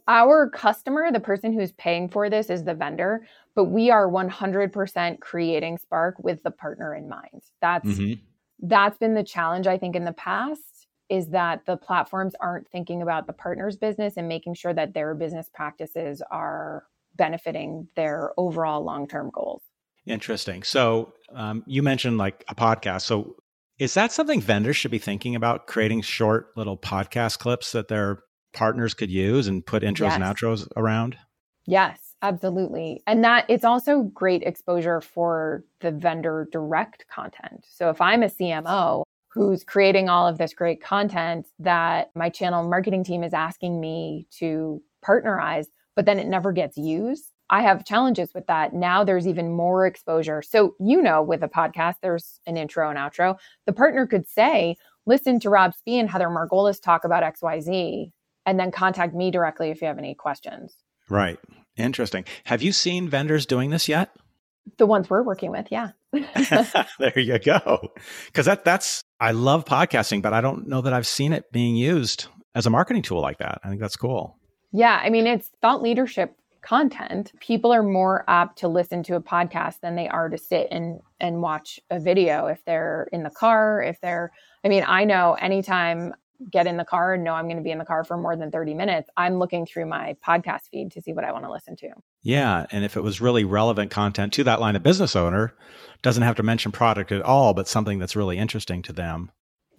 Our 0.08 0.48
customer, 0.48 1.12
the 1.12 1.20
person 1.20 1.52
who's 1.52 1.72
paying 1.72 2.08
for 2.08 2.28
this, 2.30 2.50
is 2.50 2.64
the 2.64 2.74
vendor, 2.74 3.26
but 3.54 3.66
we 3.66 3.90
are 3.90 4.08
100% 4.08 5.20
creating 5.20 5.78
Spark 5.78 6.16
with 6.18 6.42
the 6.42 6.50
partner 6.50 6.94
in 6.94 7.08
mind. 7.08 7.42
That's 7.60 7.86
mm-hmm. 7.86 8.20
that's 8.66 8.98
been 8.98 9.14
the 9.14 9.22
challenge 9.22 9.66
I 9.66 9.78
think 9.78 9.94
in 9.94 10.04
the 10.04 10.12
past 10.12 10.88
is 11.10 11.28
that 11.28 11.66
the 11.66 11.76
platforms 11.76 12.34
aren't 12.40 12.68
thinking 12.68 13.02
about 13.02 13.26
the 13.26 13.32
partner's 13.32 13.76
business 13.76 14.16
and 14.16 14.28
making 14.28 14.54
sure 14.54 14.72
that 14.72 14.94
their 14.94 15.14
business 15.14 15.50
practices 15.52 16.22
are 16.30 16.84
benefiting 17.20 17.86
their 17.96 18.32
overall 18.38 18.82
long 18.82 19.06
term 19.06 19.30
goals. 19.30 19.62
Interesting. 20.06 20.62
So 20.62 21.12
um, 21.34 21.62
you 21.66 21.82
mentioned 21.82 22.16
like 22.16 22.42
a 22.48 22.54
podcast. 22.54 23.02
So 23.02 23.36
is 23.78 23.92
that 23.92 24.10
something 24.10 24.40
vendors 24.40 24.76
should 24.76 24.90
be 24.90 24.98
thinking 24.98 25.36
about 25.36 25.66
creating 25.66 26.00
short 26.00 26.56
little 26.56 26.78
podcast 26.78 27.38
clips 27.38 27.72
that 27.72 27.88
their 27.88 28.22
partners 28.54 28.94
could 28.94 29.10
use 29.10 29.46
and 29.46 29.64
put 29.64 29.82
intros 29.82 30.08
yes. 30.08 30.14
and 30.14 30.24
outros 30.24 30.66
around? 30.76 31.18
Yes, 31.66 32.14
absolutely. 32.22 33.02
And 33.06 33.22
that 33.22 33.44
it's 33.48 33.64
also 33.64 34.04
great 34.04 34.42
exposure 34.42 35.02
for 35.02 35.62
the 35.80 35.90
vendor 35.90 36.48
direct 36.50 37.04
content. 37.08 37.66
So 37.68 37.90
if 37.90 38.00
I'm 38.00 38.22
a 38.22 38.28
CMO 38.28 39.04
who's 39.28 39.62
creating 39.62 40.08
all 40.08 40.26
of 40.26 40.38
this 40.38 40.54
great 40.54 40.82
content 40.82 41.46
that 41.58 42.10
my 42.16 42.30
channel 42.30 42.66
marketing 42.66 43.04
team 43.04 43.22
is 43.22 43.34
asking 43.34 43.78
me 43.78 44.26
to 44.38 44.82
partnerize, 45.04 45.66
but 46.00 46.06
then 46.06 46.18
it 46.18 46.28
never 46.28 46.50
gets 46.50 46.78
used, 46.78 47.30
I 47.50 47.60
have 47.60 47.84
challenges 47.84 48.30
with 48.34 48.46
that. 48.46 48.72
Now 48.72 49.04
there's 49.04 49.28
even 49.28 49.52
more 49.52 49.86
exposure. 49.86 50.40
So, 50.40 50.74
you 50.80 51.02
know, 51.02 51.20
with 51.20 51.42
a 51.42 51.46
podcast, 51.46 51.96
there's 52.00 52.40
an 52.46 52.56
intro 52.56 52.88
and 52.88 52.98
outro. 52.98 53.36
The 53.66 53.74
partner 53.74 54.06
could 54.06 54.26
say, 54.26 54.78
listen 55.04 55.38
to 55.40 55.50
Rob 55.50 55.74
Spee 55.74 55.98
and 55.98 56.08
Heather 56.08 56.28
Margolis 56.28 56.80
talk 56.80 57.04
about 57.04 57.22
XYZ, 57.22 58.12
and 58.46 58.58
then 58.58 58.70
contact 58.70 59.14
me 59.14 59.30
directly 59.30 59.68
if 59.68 59.82
you 59.82 59.88
have 59.88 59.98
any 59.98 60.14
questions. 60.14 60.74
Right. 61.10 61.38
Interesting. 61.76 62.24
Have 62.44 62.62
you 62.62 62.72
seen 62.72 63.10
vendors 63.10 63.44
doing 63.44 63.68
this 63.68 63.86
yet? 63.86 64.08
The 64.78 64.86
ones 64.86 65.10
we're 65.10 65.22
working 65.22 65.50
with, 65.50 65.66
yeah. 65.70 65.90
there 66.98 67.18
you 67.18 67.38
go. 67.38 67.92
Because 68.24 68.46
that 68.46 68.64
that's 68.64 69.02
I 69.20 69.32
love 69.32 69.66
podcasting, 69.66 70.22
but 70.22 70.32
I 70.32 70.40
don't 70.40 70.66
know 70.66 70.80
that 70.80 70.94
I've 70.94 71.06
seen 71.06 71.34
it 71.34 71.52
being 71.52 71.76
used 71.76 72.28
as 72.54 72.64
a 72.64 72.70
marketing 72.70 73.02
tool 73.02 73.20
like 73.20 73.36
that. 73.36 73.60
I 73.62 73.68
think 73.68 73.82
that's 73.82 73.96
cool. 73.96 74.39
Yeah, 74.72 75.00
I 75.02 75.10
mean 75.10 75.26
it's 75.26 75.50
thought 75.60 75.82
leadership 75.82 76.36
content, 76.62 77.32
people 77.40 77.72
are 77.72 77.82
more 77.82 78.24
apt 78.28 78.58
to 78.58 78.68
listen 78.68 79.02
to 79.04 79.16
a 79.16 79.20
podcast 79.20 79.80
than 79.80 79.96
they 79.96 80.08
are 80.08 80.28
to 80.28 80.38
sit 80.38 80.68
and 80.70 81.00
and 81.18 81.42
watch 81.42 81.80
a 81.90 81.98
video 81.98 82.46
if 82.46 82.64
they're 82.64 83.08
in 83.12 83.22
the 83.22 83.30
car, 83.30 83.82
if 83.82 84.00
they're 84.00 84.32
I 84.64 84.68
mean, 84.68 84.84
I 84.86 85.04
know 85.04 85.34
anytime 85.34 86.14
get 86.50 86.66
in 86.66 86.76
the 86.76 86.84
car 86.84 87.14
and 87.14 87.24
know 87.24 87.34
I'm 87.34 87.46
going 87.46 87.56
to 87.56 87.62
be 87.62 87.70
in 87.70 87.78
the 87.78 87.84
car 87.84 88.04
for 88.04 88.16
more 88.16 88.36
than 88.36 88.50
30 88.50 88.74
minutes, 88.74 89.10
I'm 89.16 89.38
looking 89.38 89.66
through 89.66 89.86
my 89.86 90.16
podcast 90.26 90.68
feed 90.70 90.90
to 90.92 91.02
see 91.02 91.12
what 91.12 91.24
I 91.24 91.32
want 91.32 91.44
to 91.44 91.50
listen 91.50 91.76
to. 91.76 91.88
Yeah, 92.22 92.66
and 92.70 92.84
if 92.84 92.96
it 92.96 93.02
was 93.02 93.20
really 93.20 93.44
relevant 93.44 93.90
content 93.90 94.32
to 94.34 94.44
that 94.44 94.60
line 94.60 94.76
of 94.76 94.82
business 94.82 95.14
owner, 95.14 95.54
doesn't 96.02 96.22
have 96.22 96.36
to 96.36 96.42
mention 96.42 96.72
product 96.72 97.12
at 97.12 97.22
all, 97.22 97.52
but 97.52 97.68
something 97.68 97.98
that's 97.98 98.16
really 98.16 98.38
interesting 98.38 98.82
to 98.82 98.92
them, 98.92 99.30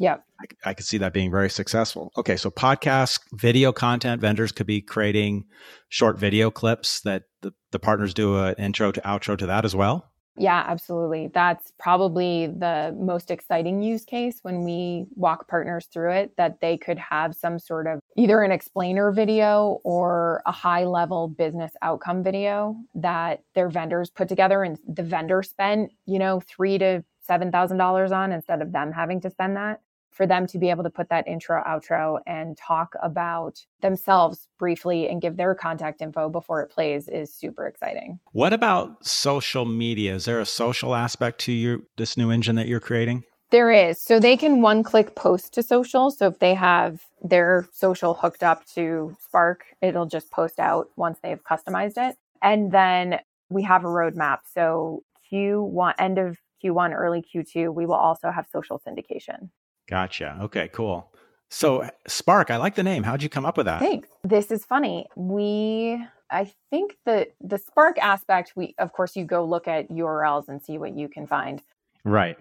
yeah. 0.01 0.17
I, 0.39 0.69
I 0.71 0.73
could 0.73 0.85
see 0.85 0.97
that 0.97 1.13
being 1.13 1.29
very 1.29 1.49
successful. 1.49 2.11
Okay. 2.17 2.35
So 2.35 2.49
podcast, 2.49 3.19
video 3.33 3.71
content 3.71 4.19
vendors 4.19 4.51
could 4.51 4.65
be 4.65 4.81
creating 4.81 5.45
short 5.89 6.17
video 6.17 6.49
clips 6.49 7.01
that 7.01 7.23
the, 7.41 7.53
the 7.71 7.77
partners 7.77 8.13
do 8.13 8.37
an 8.39 8.55
intro 8.55 8.91
to 8.91 9.01
outro 9.01 9.37
to 9.37 9.45
that 9.45 9.63
as 9.63 9.75
well. 9.75 10.11
Yeah, 10.37 10.63
absolutely. 10.65 11.29
That's 11.31 11.71
probably 11.77 12.47
the 12.47 12.97
most 12.97 13.29
exciting 13.29 13.83
use 13.83 14.05
case 14.05 14.39
when 14.41 14.63
we 14.63 15.05
walk 15.15 15.47
partners 15.47 15.87
through 15.93 16.13
it 16.13 16.35
that 16.37 16.61
they 16.61 16.77
could 16.77 16.97
have 16.97 17.35
some 17.35 17.59
sort 17.59 17.85
of 17.85 17.99
either 18.15 18.41
an 18.41 18.51
explainer 18.51 19.11
video 19.11 19.81
or 19.83 20.41
a 20.47 20.51
high 20.51 20.85
level 20.85 21.27
business 21.27 21.73
outcome 21.83 22.23
video 22.23 22.75
that 22.95 23.43
their 23.53 23.69
vendors 23.69 24.09
put 24.09 24.29
together 24.29 24.63
and 24.63 24.79
the 24.87 25.03
vendor 25.03 25.43
spent, 25.43 25.91
you 26.07 26.17
know, 26.17 26.39
three 26.39 26.77
to 26.77 27.03
$7,000 27.29 28.11
on 28.11 28.31
instead 28.31 28.61
of 28.61 28.71
them 28.71 28.91
having 28.91 29.21
to 29.21 29.29
spend 29.29 29.57
that 29.57 29.81
for 30.11 30.27
them 30.27 30.45
to 30.47 30.57
be 30.57 30.69
able 30.69 30.83
to 30.83 30.89
put 30.89 31.09
that 31.09 31.27
intro 31.27 31.63
outro 31.63 32.19
and 32.27 32.57
talk 32.57 32.93
about 33.01 33.65
themselves 33.81 34.47
briefly 34.59 35.07
and 35.07 35.21
give 35.21 35.37
their 35.37 35.55
contact 35.55 36.01
info 36.01 36.29
before 36.29 36.61
it 36.61 36.69
plays 36.69 37.07
is 37.07 37.33
super 37.33 37.65
exciting. 37.65 38.19
What 38.33 38.53
about 38.53 39.05
social 39.05 39.65
media? 39.65 40.13
Is 40.15 40.25
there 40.25 40.39
a 40.39 40.45
social 40.45 40.95
aspect 40.95 41.39
to 41.41 41.51
your 41.51 41.79
this 41.97 42.17
new 42.17 42.29
engine 42.29 42.55
that 42.57 42.67
you're 42.67 42.79
creating? 42.79 43.23
There 43.51 43.71
is. 43.71 44.01
So 44.01 44.19
they 44.19 44.37
can 44.37 44.61
one 44.61 44.81
click 44.81 45.15
post 45.15 45.53
to 45.55 45.63
social. 45.63 46.09
So 46.09 46.27
if 46.27 46.39
they 46.39 46.53
have 46.53 47.03
their 47.21 47.67
social 47.73 48.13
hooked 48.13 48.43
up 48.43 48.65
to 48.75 49.15
Spark, 49.19 49.65
it'll 49.81 50.05
just 50.05 50.31
post 50.31 50.57
out 50.57 50.87
once 50.95 51.19
they've 51.21 51.43
customized 51.43 51.97
it. 51.97 52.15
And 52.41 52.71
then 52.71 53.19
we 53.49 53.63
have 53.63 53.83
a 53.83 53.87
roadmap. 53.87 54.39
So 54.53 55.03
Q1 55.31 55.95
end 55.99 56.17
of 56.17 56.37
Q1, 56.63 56.93
early 56.93 57.21
Q2, 57.21 57.73
we 57.73 57.85
will 57.85 57.95
also 57.95 58.31
have 58.31 58.47
social 58.51 58.81
syndication. 58.87 59.49
Gotcha. 59.91 60.37
Okay, 60.43 60.69
cool. 60.69 61.11
So 61.49 61.87
Spark, 62.07 62.49
I 62.49 62.55
like 62.55 62.75
the 62.75 62.83
name. 62.83 63.03
How'd 63.03 63.21
you 63.21 63.27
come 63.27 63.45
up 63.45 63.57
with 63.57 63.65
that? 63.65 63.81
Thanks. 63.81 64.07
This 64.23 64.49
is 64.49 64.63
funny. 64.63 65.05
We 65.17 66.01
I 66.31 66.49
think 66.69 66.95
that 67.05 67.33
the 67.41 67.57
Spark 67.57 67.99
aspect, 67.99 68.53
we 68.55 68.73
of 68.79 68.93
course 68.93 69.17
you 69.17 69.25
go 69.25 69.43
look 69.43 69.67
at 69.67 69.89
URLs 69.89 70.47
and 70.47 70.61
see 70.61 70.77
what 70.77 70.97
you 70.97 71.09
can 71.09 71.27
find. 71.27 71.61
Right. 72.05 72.37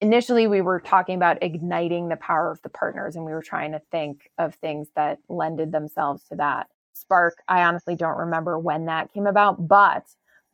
Initially, 0.00 0.46
we 0.46 0.62
were 0.62 0.80
talking 0.80 1.16
about 1.16 1.42
igniting 1.42 2.08
the 2.08 2.16
power 2.16 2.50
of 2.50 2.60
the 2.62 2.68
partners, 2.70 3.16
and 3.16 3.24
we 3.24 3.32
were 3.32 3.42
trying 3.42 3.72
to 3.72 3.82
think 3.90 4.30
of 4.38 4.54
things 4.54 4.88
that 4.96 5.18
lended 5.28 5.70
themselves 5.70 6.24
to 6.30 6.36
that. 6.36 6.68
Spark, 6.94 7.42
I 7.48 7.64
honestly 7.64 7.96
don't 7.96 8.16
remember 8.16 8.58
when 8.58 8.86
that 8.86 9.12
came 9.12 9.26
about, 9.26 9.68
but 9.68 10.04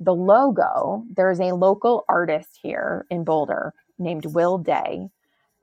the 0.00 0.14
logo, 0.14 1.04
there's 1.14 1.40
a 1.40 1.52
local 1.52 2.04
artist 2.08 2.58
here 2.60 3.06
in 3.08 3.22
Boulder 3.24 3.72
named 3.98 4.26
Will 4.26 4.58
Day 4.58 5.10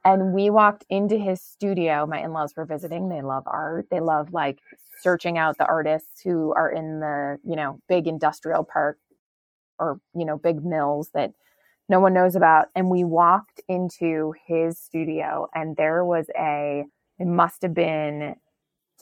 and 0.07 0.31
we 0.31 0.49
walked 0.49 0.85
into 0.89 1.17
his 1.17 1.41
studio. 1.41 2.05
My 2.05 2.21
in 2.23 2.31
laws 2.31 2.53
were 2.55 2.63
visiting. 2.63 3.09
They 3.09 3.21
love 3.21 3.43
art. 3.45 3.87
They 3.91 3.99
love 3.99 4.31
like 4.31 4.59
searching 5.01 5.37
out 5.37 5.57
the 5.57 5.65
artists 5.65 6.21
who 6.23 6.53
are 6.53 6.71
in 6.71 7.01
the, 7.01 7.39
you 7.43 7.57
know, 7.57 7.81
big 7.89 8.07
industrial 8.07 8.63
park 8.63 8.97
or, 9.79 9.99
you 10.15 10.23
know, 10.23 10.37
big 10.37 10.63
mills 10.63 11.09
that 11.13 11.33
no 11.89 11.99
one 11.99 12.13
knows 12.13 12.37
about. 12.37 12.67
And 12.73 12.89
we 12.89 13.03
walked 13.03 13.59
into 13.67 14.33
his 14.47 14.79
studio 14.79 15.49
and 15.53 15.75
there 15.75 16.05
was 16.05 16.27
a, 16.39 16.85
it 17.19 17.27
must 17.27 17.61
have 17.63 17.73
been 17.73 18.37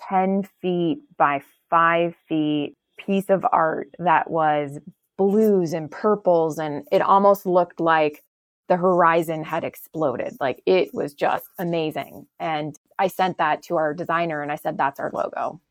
10 0.09 0.49
feet 0.59 0.97
by 1.17 1.43
five 1.69 2.15
feet 2.27 2.73
piece 2.97 3.29
of 3.29 3.45
art 3.51 3.89
that 3.99 4.31
was 4.31 4.79
blues 5.19 5.71
and 5.71 5.91
purples. 5.91 6.57
And 6.57 6.83
it 6.91 7.03
almost 7.03 7.45
looked 7.45 7.79
like 7.79 8.23
the 8.67 8.77
horizon 8.77 9.43
had 9.43 9.63
exploded. 9.63 10.35
Like 10.39 10.61
it 10.65 10.93
was 10.93 11.13
just 11.13 11.45
amazing. 11.59 12.27
And 12.39 12.77
I 12.97 13.07
sent 13.07 13.37
that 13.37 13.61
to 13.63 13.75
our 13.75 13.93
designer 13.93 14.41
and 14.41 14.51
I 14.51 14.55
said, 14.55 14.77
that's 14.77 14.99
our 14.99 15.11
logo. 15.13 15.61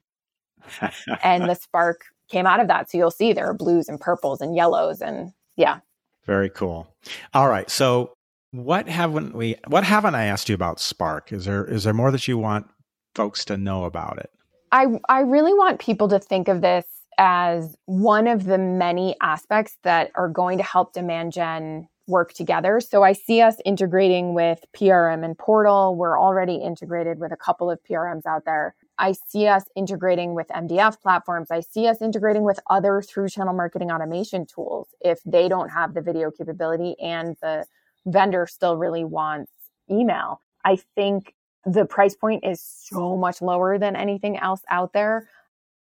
and 1.22 1.44
the 1.44 1.54
spark 1.60 2.02
came 2.28 2.46
out 2.46 2.60
of 2.60 2.68
that. 2.68 2.90
So 2.90 2.98
you'll 2.98 3.10
see 3.10 3.32
there 3.32 3.48
are 3.48 3.54
blues 3.54 3.88
and 3.88 4.00
purples 4.00 4.40
and 4.40 4.54
yellows 4.54 5.00
and 5.00 5.32
yeah. 5.56 5.80
Very 6.24 6.50
cool. 6.50 6.88
All 7.32 7.48
right. 7.48 7.70
So 7.70 8.14
what 8.52 8.88
haven't 8.88 9.34
we 9.34 9.56
what 9.66 9.84
haven't 9.84 10.14
I 10.14 10.24
asked 10.24 10.48
you 10.48 10.54
about 10.54 10.80
Spark? 10.80 11.32
Is 11.32 11.44
there 11.44 11.64
is 11.64 11.84
there 11.84 11.92
more 11.92 12.10
that 12.10 12.28
you 12.28 12.38
want 12.38 12.68
folks 13.14 13.44
to 13.46 13.56
know 13.56 13.84
about 13.84 14.18
it? 14.18 14.30
I 14.72 14.86
I 15.08 15.20
really 15.20 15.52
want 15.52 15.80
people 15.80 16.08
to 16.08 16.18
think 16.18 16.48
of 16.48 16.60
this 16.60 16.86
as 17.18 17.76
one 17.86 18.26
of 18.26 18.44
the 18.44 18.58
many 18.58 19.16
aspects 19.20 19.76
that 19.82 20.10
are 20.14 20.28
going 20.28 20.58
to 20.58 20.64
help 20.64 20.92
demand 20.92 21.32
gen 21.32 21.88
work 22.06 22.32
together. 22.32 22.80
So 22.80 23.02
I 23.02 23.12
see 23.12 23.40
us 23.40 23.56
integrating 23.64 24.34
with 24.34 24.64
PRM 24.76 25.24
and 25.24 25.36
Portal. 25.36 25.96
We're 25.96 26.20
already 26.20 26.56
integrated 26.56 27.18
with 27.18 27.32
a 27.32 27.36
couple 27.36 27.70
of 27.70 27.78
PRMs 27.88 28.26
out 28.26 28.44
there. 28.44 28.74
I 28.98 29.12
see 29.12 29.46
us 29.48 29.64
integrating 29.74 30.34
with 30.34 30.48
MDF 30.48 31.00
platforms. 31.00 31.50
I 31.50 31.60
see 31.60 31.88
us 31.88 32.00
integrating 32.00 32.44
with 32.44 32.60
other 32.68 33.02
through 33.02 33.28
channel 33.28 33.54
marketing 33.54 33.90
automation 33.90 34.46
tools 34.46 34.88
if 35.00 35.20
they 35.24 35.48
don't 35.48 35.70
have 35.70 35.94
the 35.94 36.00
video 36.00 36.30
capability 36.30 36.94
and 37.00 37.36
the 37.40 37.64
vendor 38.06 38.46
still 38.46 38.76
really 38.76 39.04
wants 39.04 39.50
email. 39.90 40.40
I 40.64 40.76
think 40.94 41.34
the 41.64 41.86
price 41.86 42.14
point 42.14 42.44
is 42.44 42.60
so 42.60 43.16
much 43.16 43.40
lower 43.40 43.78
than 43.78 43.96
anything 43.96 44.38
else 44.38 44.60
out 44.68 44.92
there 44.92 45.28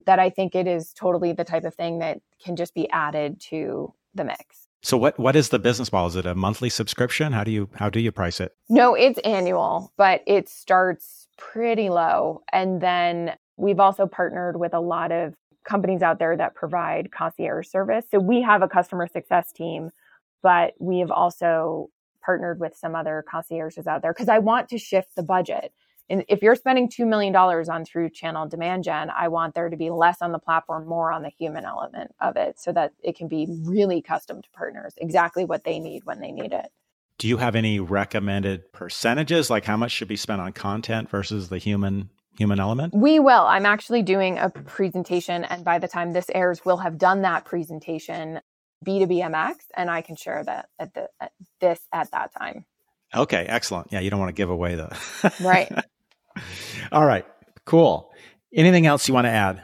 that 0.07 0.19
I 0.19 0.31
think 0.31 0.55
it 0.55 0.67
is 0.67 0.93
totally 0.93 1.33
the 1.33 1.45
type 1.45 1.65
of 1.65 1.75
thing 1.75 2.01
that 2.01 2.21
can 2.45 2.57
just 2.57 2.75
be 2.75 2.91
added 2.91 3.41
to 3.49 3.93
the 4.15 4.25
mix. 4.25 4.62
So 4.83 4.97
what 4.97 5.19
what 5.19 5.37
is 5.37 5.51
the 5.51 5.61
business 5.61 5.93
model? 5.93 6.09
Is 6.09 6.17
it 6.17 6.27
a 6.27 6.35
monthly 6.35 6.69
subscription? 6.69 7.33
How 7.33 7.45
do 7.45 7.53
you 7.53 7.69
how 7.75 7.89
do 7.89 8.01
you 8.01 8.11
price 8.11 8.41
it? 8.41 8.57
No, 8.69 8.95
it's 8.95 9.19
annual, 9.21 9.93
but 9.97 10.23
it 10.27 10.49
starts 10.49 11.29
pretty 11.39 11.89
low. 11.89 12.43
And 12.53 12.81
then 12.81 13.37
we've 13.57 13.79
also 13.79 14.07
partnered 14.07 14.59
with 14.59 14.75
a 14.75 14.81
lot 14.81 15.13
of 15.13 15.35
companies 15.65 16.03
out 16.03 16.19
there 16.19 16.37
that 16.37 16.57
provide 16.57 17.13
concierge 17.13 17.69
service. 17.69 18.05
So 18.11 18.19
we 18.19 18.43
have 18.43 18.63
a 18.63 18.69
customer 18.69 19.07
success 19.07 19.53
team, 19.53 19.91
but 20.43 20.75
we 20.81 20.99
have 20.99 21.13
also 21.13 21.89
partnered 22.25 22.59
with 22.59 22.77
some 22.77 22.97
other 22.97 23.25
concierges 23.31 23.87
out 23.87 24.03
there 24.03 24.13
because 24.13 24.29
I 24.29 24.39
want 24.39 24.69
to 24.71 24.79
shift 24.79 25.15
the 25.17 25.23
budget. 25.23 25.73
And 26.13 26.27
if 26.29 26.43
you're 26.43 26.55
spending 26.57 26.91
$2 26.91 27.09
million 27.09 27.35
on 27.35 27.85
through 27.87 28.11
channel 28.11 28.47
demand 28.47 28.85
gen, 28.85 29.09
I 29.09 29.29
want 29.29 29.55
there 29.55 29.71
to 29.71 29.77
be 29.79 29.89
less 29.89 30.21
on 30.21 30.31
the 30.31 30.39
platform, 30.39 30.87
more 30.87 31.11
on 31.11 31.23
the 31.23 31.31
human 31.31 31.65
element 31.65 32.15
of 32.21 32.37
it 32.37 32.61
so 32.61 32.71
that 32.73 32.93
it 33.03 33.17
can 33.17 33.29
be 33.29 33.47
really 33.65 34.03
custom 34.03 34.43
to 34.43 34.51
partners, 34.51 34.93
exactly 34.99 35.47
what 35.47 35.65
they 35.65 35.79
need 35.79 36.05
when 36.05 36.21
they 36.21 36.31
need 36.31 36.53
it. 36.53 36.67
Do 37.17 37.29
you 37.29 37.39
have 37.39 37.57
any 37.57 37.81
recommended 37.81 38.73
percentages, 38.73 39.49
like 39.49 39.65
how 39.65 39.79
much 39.79 39.91
should 39.93 40.09
be 40.09 40.17
spent 40.17 40.43
on 40.43 40.53
content 40.53 41.09
versus 41.09 41.49
the 41.49 41.57
human 41.57 42.11
human 42.37 42.61
element? 42.61 42.93
We 42.95 43.19
will. 43.19 43.47
I'm 43.47 43.65
actually 43.65 44.03
doing 44.03 44.37
a 44.37 44.51
presentation, 44.51 45.45
and 45.45 45.65
by 45.65 45.79
the 45.79 45.89
time 45.89 46.13
this 46.13 46.27
airs, 46.35 46.61
we'll 46.65 46.79
have 46.79 46.99
done 46.99 47.23
that 47.23 47.47
presentation 47.47 48.41
B2BMX, 48.85 49.55
and 49.77 49.91
I 49.91 50.03
can 50.03 50.17
share 50.17 50.45
that 50.45 50.69
at 50.79 50.93
the 50.93 51.09
at 51.21 51.33
this 51.61 51.81
at 51.91 52.11
that 52.11 52.35
time. 52.37 52.67
Okay, 53.15 53.45
excellent. 53.47 53.89
Yeah, 53.93 54.01
you 54.01 54.11
don't 54.11 54.21
want 54.21 54.31
to 54.31 54.41
give 54.41 54.51
away 54.51 54.75
the 54.75 54.99
right. 55.41 55.73
All 56.93 57.07
right, 57.07 57.27
cool. 57.65 58.13
Anything 58.55 58.87
else 58.87 59.09
you 59.09 59.15
want 59.15 59.27
to 59.27 59.31
add? 59.31 59.63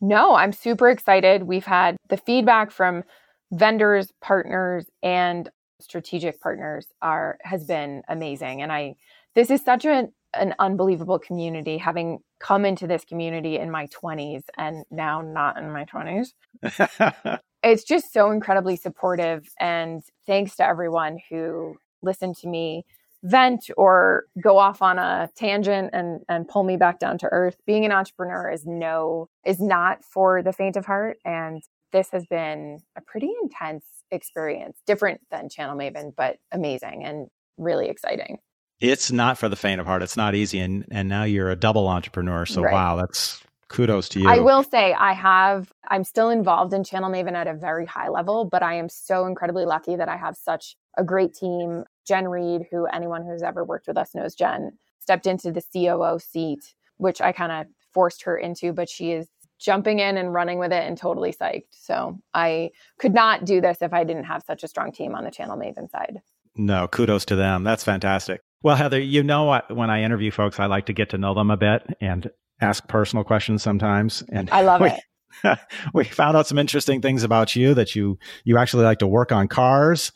No, 0.00 0.34
I'm 0.34 0.52
super 0.52 0.88
excited. 0.90 1.44
We've 1.44 1.64
had 1.64 1.96
the 2.08 2.16
feedback 2.16 2.70
from 2.70 3.04
vendors, 3.52 4.12
partners, 4.20 4.86
and 5.02 5.48
strategic 5.80 6.40
partners 6.40 6.86
are 7.02 7.38
has 7.42 7.64
been 7.64 8.02
amazing. 8.08 8.62
And 8.62 8.72
I 8.72 8.96
this 9.34 9.50
is 9.50 9.62
such 9.62 9.84
an 9.84 10.12
an 10.34 10.54
unbelievable 10.58 11.18
community 11.18 11.78
having 11.78 12.18
come 12.40 12.64
into 12.64 12.86
this 12.86 13.04
community 13.04 13.56
in 13.56 13.70
my 13.70 13.86
20s 13.86 14.42
and 14.58 14.84
now 14.90 15.22
not 15.22 15.56
in 15.56 15.72
my 15.72 15.84
20s. 15.86 16.32
it's 17.62 17.84
just 17.84 18.12
so 18.12 18.30
incredibly 18.30 18.76
supportive 18.76 19.48
and 19.58 20.02
thanks 20.26 20.56
to 20.56 20.66
everyone 20.66 21.18
who 21.30 21.76
listened 22.02 22.36
to 22.36 22.48
me 22.48 22.84
vent 23.22 23.70
or 23.76 24.24
go 24.42 24.58
off 24.58 24.82
on 24.82 24.98
a 24.98 25.28
tangent 25.36 25.90
and 25.92 26.20
and 26.28 26.48
pull 26.48 26.62
me 26.62 26.76
back 26.76 26.98
down 26.98 27.18
to 27.18 27.28
earth. 27.32 27.56
Being 27.66 27.84
an 27.84 27.92
entrepreneur 27.92 28.50
is 28.50 28.64
no 28.66 29.28
is 29.44 29.60
not 29.60 30.04
for 30.04 30.42
the 30.42 30.52
faint 30.52 30.76
of 30.76 30.86
heart 30.86 31.18
and 31.24 31.62
this 31.92 32.10
has 32.10 32.26
been 32.26 32.80
a 32.96 33.00
pretty 33.00 33.30
intense 33.42 33.84
experience, 34.10 34.78
different 34.86 35.20
than 35.30 35.48
Channel 35.48 35.76
Maven, 35.76 36.12
but 36.16 36.36
amazing 36.52 37.04
and 37.04 37.28
really 37.56 37.88
exciting. 37.88 38.38
It's 38.80 39.10
not 39.10 39.38
for 39.38 39.48
the 39.48 39.56
faint 39.56 39.80
of 39.80 39.86
heart. 39.86 40.02
It's 40.02 40.16
not 40.16 40.34
easy 40.34 40.60
and 40.60 40.84
and 40.90 41.08
now 41.08 41.24
you're 41.24 41.50
a 41.50 41.56
double 41.56 41.88
entrepreneur. 41.88 42.46
So 42.46 42.62
right. 42.62 42.72
wow, 42.72 42.96
that's 42.96 43.42
kudos 43.68 44.08
to 44.10 44.20
you. 44.20 44.28
I 44.28 44.38
will 44.40 44.62
say 44.62 44.92
I 44.92 45.12
have 45.12 45.72
I'm 45.88 46.04
still 46.04 46.30
involved 46.30 46.72
in 46.72 46.84
Channel 46.84 47.10
Maven 47.10 47.32
at 47.32 47.46
a 47.46 47.54
very 47.54 47.86
high 47.86 48.08
level, 48.08 48.44
but 48.44 48.62
I 48.62 48.74
am 48.74 48.88
so 48.88 49.26
incredibly 49.26 49.64
lucky 49.64 49.96
that 49.96 50.08
I 50.08 50.16
have 50.16 50.36
such 50.36 50.76
a 50.96 51.04
great 51.04 51.34
team 51.34 51.84
Jen 52.06 52.28
Reed, 52.28 52.62
who 52.70 52.86
anyone 52.86 53.24
who's 53.24 53.42
ever 53.42 53.64
worked 53.64 53.88
with 53.88 53.96
us 53.96 54.14
knows 54.14 54.34
Jen, 54.34 54.72
stepped 55.00 55.26
into 55.26 55.52
the 55.52 55.62
COO 55.72 56.18
seat, 56.18 56.74
which 56.96 57.20
I 57.20 57.32
kind 57.32 57.52
of 57.52 57.66
forced 57.92 58.22
her 58.24 58.36
into, 58.36 58.72
but 58.72 58.88
she 58.88 59.12
is 59.12 59.28
jumping 59.58 59.98
in 59.98 60.16
and 60.16 60.32
running 60.32 60.58
with 60.58 60.72
it 60.72 60.86
and 60.86 60.98
totally 60.98 61.32
psyched. 61.32 61.68
So 61.70 62.18
I 62.34 62.70
could 62.98 63.14
not 63.14 63.44
do 63.44 63.60
this 63.60 63.78
if 63.80 63.92
I 63.92 64.04
didn't 64.04 64.24
have 64.24 64.42
such 64.46 64.62
a 64.62 64.68
strong 64.68 64.92
team 64.92 65.14
on 65.14 65.24
the 65.24 65.30
Channel 65.30 65.56
Maven 65.56 65.90
side. 65.90 66.20
No, 66.56 66.88
kudos 66.88 67.24
to 67.26 67.36
them. 67.36 67.64
That's 67.64 67.84
fantastic. 67.84 68.40
Well, 68.62 68.76
Heather, 68.76 69.00
you 69.00 69.22
know 69.22 69.44
what? 69.44 69.74
When 69.74 69.90
I 69.90 70.02
interview 70.02 70.30
folks, 70.30 70.58
I 70.58 70.66
like 70.66 70.86
to 70.86 70.92
get 70.92 71.10
to 71.10 71.18
know 71.18 71.34
them 71.34 71.50
a 71.50 71.56
bit 71.56 71.82
and 72.00 72.30
ask 72.60 72.86
personal 72.88 73.24
questions 73.24 73.62
sometimes. 73.62 74.22
And 74.30 74.50
I 74.50 74.62
love 74.62 74.80
we, 74.82 74.88
it. 74.88 75.58
we 75.94 76.04
found 76.04 76.36
out 76.36 76.46
some 76.46 76.58
interesting 76.58 77.00
things 77.02 77.22
about 77.22 77.54
you 77.54 77.74
that 77.74 77.94
you 77.94 78.18
you 78.44 78.56
actually 78.58 78.84
like 78.84 78.98
to 78.98 79.06
work 79.06 79.32
on 79.32 79.48
cars. 79.48 80.12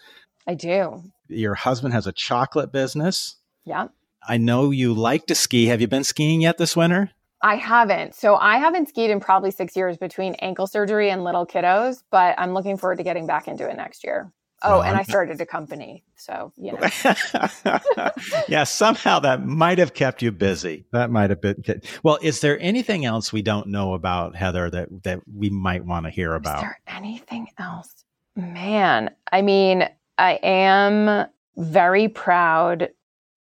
I 0.46 0.54
do 0.54 1.02
your 1.30 1.54
husband 1.54 1.94
has 1.94 2.06
a 2.06 2.12
chocolate 2.12 2.72
business. 2.72 3.36
Yeah. 3.64 3.88
I 4.26 4.36
know 4.36 4.70
you 4.70 4.92
like 4.92 5.26
to 5.26 5.34
ski. 5.34 5.66
Have 5.66 5.80
you 5.80 5.88
been 5.88 6.04
skiing 6.04 6.42
yet 6.42 6.58
this 6.58 6.76
winter? 6.76 7.10
I 7.42 7.56
haven't. 7.56 8.14
So 8.14 8.36
I 8.36 8.58
haven't 8.58 8.90
skied 8.90 9.10
in 9.10 9.20
probably 9.20 9.50
six 9.50 9.74
years 9.74 9.96
between 9.96 10.34
ankle 10.34 10.66
surgery 10.66 11.10
and 11.10 11.24
little 11.24 11.46
kiddos, 11.46 12.02
but 12.10 12.34
I'm 12.38 12.52
looking 12.52 12.76
forward 12.76 12.98
to 12.98 13.02
getting 13.02 13.26
back 13.26 13.48
into 13.48 13.68
it 13.68 13.76
next 13.76 14.04
year. 14.04 14.30
Oh, 14.62 14.82
and 14.82 14.94
I 14.94 15.04
started 15.04 15.40
a 15.40 15.46
company. 15.46 16.04
So, 16.16 16.52
you 16.56 16.72
know. 16.72 16.80
yeah, 18.48 18.64
somehow 18.64 19.20
that 19.20 19.46
might 19.46 19.78
have 19.78 19.94
kept 19.94 20.20
you 20.20 20.32
busy. 20.32 20.84
That 20.92 21.10
might 21.10 21.30
have 21.30 21.40
been. 21.40 21.62
Well, 22.02 22.18
is 22.20 22.40
there 22.40 22.60
anything 22.60 23.06
else 23.06 23.32
we 23.32 23.40
don't 23.40 23.68
know 23.68 23.94
about 23.94 24.36
Heather 24.36 24.68
that, 24.68 24.88
that 25.04 25.20
we 25.32 25.48
might 25.48 25.86
want 25.86 26.04
to 26.04 26.10
hear 26.10 26.34
about? 26.34 26.58
Is 26.58 26.62
there 26.62 26.80
anything 26.88 27.48
else? 27.58 28.04
Man, 28.36 29.10
I 29.32 29.40
mean, 29.40 29.88
I 30.20 30.38
am 30.42 31.26
very 31.56 32.08
proud 32.08 32.90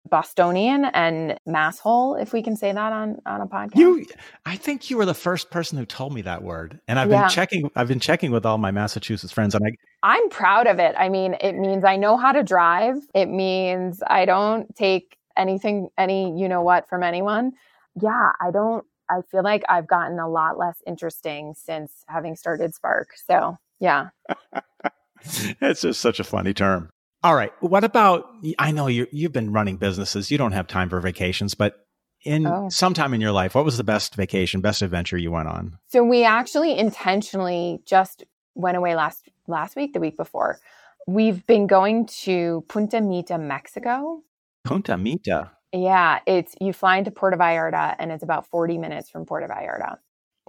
Bostonian 0.09 0.87
and 0.87 1.39
masshole, 1.47 2.23
if 2.23 2.33
we 2.33 2.43
can 2.43 2.57
say 2.57 2.73
that 2.73 2.93
on 2.93 3.21
on 3.27 3.41
a 3.43 3.47
podcast. 3.47 3.77
You, 3.77 4.07
I 4.47 4.57
think 4.57 4.89
you 4.89 4.97
were 4.97 5.05
the 5.05 5.13
first 5.13 5.51
person 5.51 5.77
who 5.77 5.85
told 5.85 6.15
me 6.15 6.23
that 6.23 6.43
word, 6.43 6.81
and 6.89 6.99
I've 6.99 7.11
yeah. 7.11 7.23
been 7.23 7.31
checking. 7.31 7.71
I've 7.77 7.89
been 7.89 8.01
checking 8.01 8.31
with 8.31 8.47
all 8.47 8.57
my 8.57 8.71
Massachusetts 8.71 9.33
friends, 9.33 9.55
and 9.55 9.67
I. 9.67 9.71
I'm 10.03 10.29
proud 10.31 10.67
of 10.67 10.79
it. 10.79 10.95
I 10.97 11.09
mean, 11.09 11.37
it 11.41 11.57
means 11.57 11.85
I 11.85 11.97
know 11.97 12.17
how 12.17 12.33
to 12.33 12.43
drive. 12.43 12.97
It 13.13 13.27
means 13.27 14.03
I 14.07 14.25
don't 14.25 14.75
take 14.77 15.19
anything, 15.37 15.89
any 15.99 16.39
you 16.41 16.49
know 16.49 16.63
what, 16.63 16.89
from 16.89 17.03
anyone. 17.03 17.53
Yeah, 18.01 18.33
I 18.41 18.51
don't. 18.51 18.87
I 19.11 19.21
feel 19.31 19.43
like 19.43 19.65
I've 19.69 19.89
gotten 19.89 20.19
a 20.19 20.29
lot 20.29 20.59
less 20.59 20.77
interesting 20.87 21.55
since 21.55 22.05
having 22.07 22.37
started 22.37 22.75
Spark. 22.75 23.11
So 23.27 23.59
yeah. 23.81 24.09
it's 25.61 25.83
just 25.83 26.01
such 26.01 26.21
a 26.21 26.25
funny 26.25 26.55
term. 26.55 26.91
All 27.23 27.35
right. 27.35 27.53
What 27.61 27.85
about, 27.85 28.27
I 28.59 28.71
know 28.71 28.87
you 28.87 29.07
you've 29.11 29.33
been 29.33 29.53
running 29.53 29.77
businesses. 29.77 30.31
You 30.31 30.39
don't 30.39 30.53
have 30.53 30.69
time 30.69 30.89
for 30.89 31.01
vacations, 31.01 31.55
but 31.55 31.85
in 32.25 32.47
oh. 32.47 32.69
sometime 32.69 33.15
in 33.15 33.21
your 33.21 33.33
life, 33.33 33.55
what 33.55 33.65
was 33.65 33.77
the 33.77 33.85
best 33.85 34.15
vacation, 34.15 34.61
best 34.61 34.83
adventure 34.83 35.17
you 35.17 35.31
went 35.31 35.49
on? 35.49 35.79
So 35.89 36.05
we 36.05 36.25
actually 36.25 36.79
intentionally 36.79 37.81
just 37.85 38.25
went 38.55 38.77
away 38.77 38.95
last 38.95 39.29
last 39.47 39.77
week, 39.77 39.95
the 39.95 40.01
week 40.01 40.17
before. 40.17 40.61
We've 41.07 41.45
been 41.47 41.67
going 41.67 42.07
to 42.25 42.65
Punta 42.69 43.01
Mita, 43.01 43.39
Mexico. 43.39 44.23
Punta 44.65 44.97
Mita. 44.99 45.51
Yeah, 45.73 46.21
it's 46.27 46.55
you 46.61 46.73
fly 46.73 46.99
into 46.99 47.11
Puerto 47.11 47.37
Vallarta 47.37 47.97
and 47.99 48.13
it's 48.13 48.23
about 48.23 48.47
40 48.47 48.79
minutes 48.79 49.11
from 49.11 49.27
Puerto 49.27 49.47
Vallarta. 49.49 49.99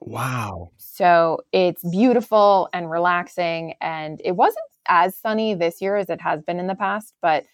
Wow. 0.01 0.71
So 0.77 1.39
it's 1.51 1.83
beautiful 1.89 2.69
and 2.73 2.89
relaxing. 2.89 3.73
And 3.81 4.21
it 4.23 4.33
wasn't 4.33 4.65
as 4.87 5.15
sunny 5.15 5.53
this 5.53 5.81
year 5.81 5.97
as 5.97 6.09
it 6.09 6.21
has 6.21 6.41
been 6.41 6.59
in 6.59 6.67
the 6.67 6.75
past. 6.75 7.13
But 7.21 7.45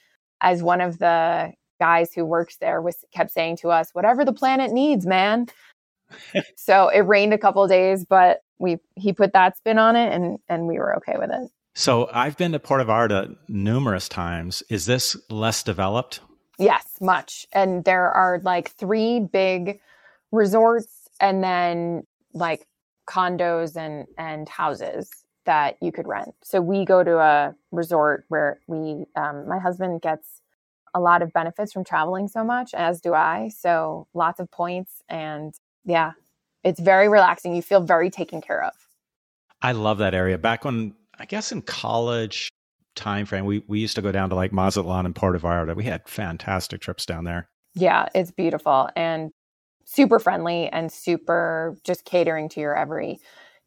as 0.41 0.63
one 0.63 0.81
of 0.81 0.99
the 0.99 1.53
guys 1.79 2.13
who 2.13 2.25
works 2.25 2.57
there 2.57 2.81
was 2.81 3.03
kept 3.13 3.31
saying 3.31 3.57
to 3.57 3.69
us, 3.69 3.91
whatever 3.93 4.23
the 4.23 4.33
planet 4.33 4.71
needs, 4.71 5.05
man. 5.05 5.47
so 6.55 6.89
it 6.89 7.01
rained 7.01 7.33
a 7.33 7.37
couple 7.37 7.67
days, 7.67 8.05
but 8.05 8.41
we 8.59 8.77
he 8.95 9.11
put 9.11 9.33
that 9.33 9.57
spin 9.57 9.77
on 9.77 9.95
it 9.95 10.13
and 10.13 10.39
and 10.47 10.67
we 10.67 10.77
were 10.77 10.95
okay 10.97 11.15
with 11.17 11.29
it. 11.31 11.49
So 11.73 12.09
I've 12.13 12.37
been 12.37 12.53
to 12.53 12.59
Puerto 12.59 12.85
Vallarta 12.85 13.35
numerous 13.49 14.07
times. 14.07 14.63
Is 14.69 14.85
this 14.85 15.17
less 15.29 15.61
developed? 15.61 16.21
Yes, 16.57 16.85
much. 17.01 17.45
And 17.51 17.83
there 17.83 18.09
are 18.09 18.39
like 18.43 18.71
three 18.71 19.19
big 19.19 19.81
resorts 20.31 21.09
and 21.19 21.43
then 21.43 22.03
like 22.35 22.67
condos 23.07 23.75
and 23.75 24.05
and 24.17 24.47
houses 24.47 25.09
that 25.45 25.77
you 25.81 25.91
could 25.91 26.07
rent. 26.07 26.33
So 26.43 26.59
we 26.61 26.85
go 26.85 27.03
to 27.03 27.17
a 27.17 27.55
resort 27.71 28.25
where 28.27 28.59
we 28.67 29.05
um, 29.15 29.47
my 29.47 29.59
husband 29.59 30.01
gets 30.01 30.41
a 30.93 30.99
lot 30.99 31.21
of 31.21 31.33
benefits 31.33 31.73
from 31.73 31.83
traveling 31.83 32.27
so 32.27 32.43
much 32.43 32.73
as 32.73 33.01
do 33.01 33.13
I. 33.13 33.49
So 33.55 34.07
lots 34.13 34.39
of 34.39 34.49
points 34.51 35.03
and 35.09 35.53
yeah, 35.83 36.13
it's 36.63 36.79
very 36.79 37.07
relaxing. 37.09 37.55
You 37.55 37.61
feel 37.61 37.81
very 37.81 38.09
taken 38.09 38.41
care 38.41 38.63
of. 38.63 38.73
I 39.61 39.71
love 39.73 39.99
that 39.99 40.13
area. 40.13 40.37
Back 40.37 40.65
when 40.65 40.95
I 41.17 41.25
guess 41.25 41.51
in 41.51 41.61
college 41.61 42.49
time 42.95 43.25
frame, 43.25 43.45
we 43.45 43.63
we 43.67 43.79
used 43.79 43.95
to 43.95 44.01
go 44.01 44.11
down 44.11 44.29
to 44.29 44.35
like 44.35 44.51
Mazatlan 44.51 45.05
and 45.05 45.15
Puerto 45.15 45.39
Vallarta. 45.39 45.75
We 45.75 45.83
had 45.83 46.07
fantastic 46.07 46.81
trips 46.81 47.05
down 47.05 47.23
there. 47.23 47.49
Yeah, 47.75 48.07
it's 48.15 48.31
beautiful. 48.31 48.89
And 48.95 49.31
super 49.85 50.19
friendly 50.19 50.67
and 50.67 50.91
super 50.91 51.77
just 51.83 52.03
catering 52.03 52.49
to 52.49 52.59
your 52.59 52.75
every 52.75 53.19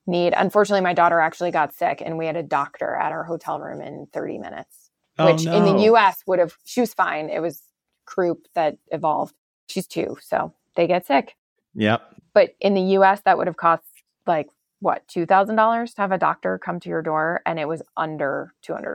need. 0.07 0.35
Unfortunately, 0.37 0.83
my 0.83 0.93
daughter 0.93 1.21
actually 1.21 1.51
got 1.51 1.75
sick 1.75 2.03
and 2.05 2.19
we 2.19 2.27
had 2.27 2.37
a 2.37 2.43
doctor 2.43 2.97
at 2.97 3.13
our 3.13 3.25
hotel 3.25 3.61
room 3.61 3.81
in 3.81 4.07
30 4.13 4.39
minutes, 4.39 4.91
oh, 5.19 5.33
which 5.33 5.45
no. 5.45 5.57
in 5.57 5.65
the 5.65 5.83
US 5.85 6.23
would 6.27 6.39
have, 6.39 6.57
she 6.65 6.81
was 6.81 6.93
fine. 6.93 7.31
It 7.31 7.41
was 7.41 7.63
croup 8.05 8.47
that 8.55 8.79
evolved. 8.89 9.35
She's 9.69 9.87
two, 9.87 10.17
so 10.21 10.53
they 10.77 10.87
get 10.87 11.07
sick. 11.07 11.37
Yep. 11.75 12.03
But 12.35 12.57
in 12.61 12.75
the 12.75 12.97
US, 12.99 13.21
that 13.23 13.39
would 13.39 13.47
have 13.47 13.57
cost 13.57 13.85
like 14.27 14.49
what, 14.81 15.07
$2,000 15.09 15.95
to 15.95 16.01
have 16.01 16.13
a 16.13 16.19
doctor 16.19 16.59
come 16.59 16.81
to 16.81 16.89
your 16.89 17.03
door 17.03 17.43
and 17.47 17.59
it 17.59 17.69
was 17.69 17.83
under 17.97 18.55
$200. 18.67 18.95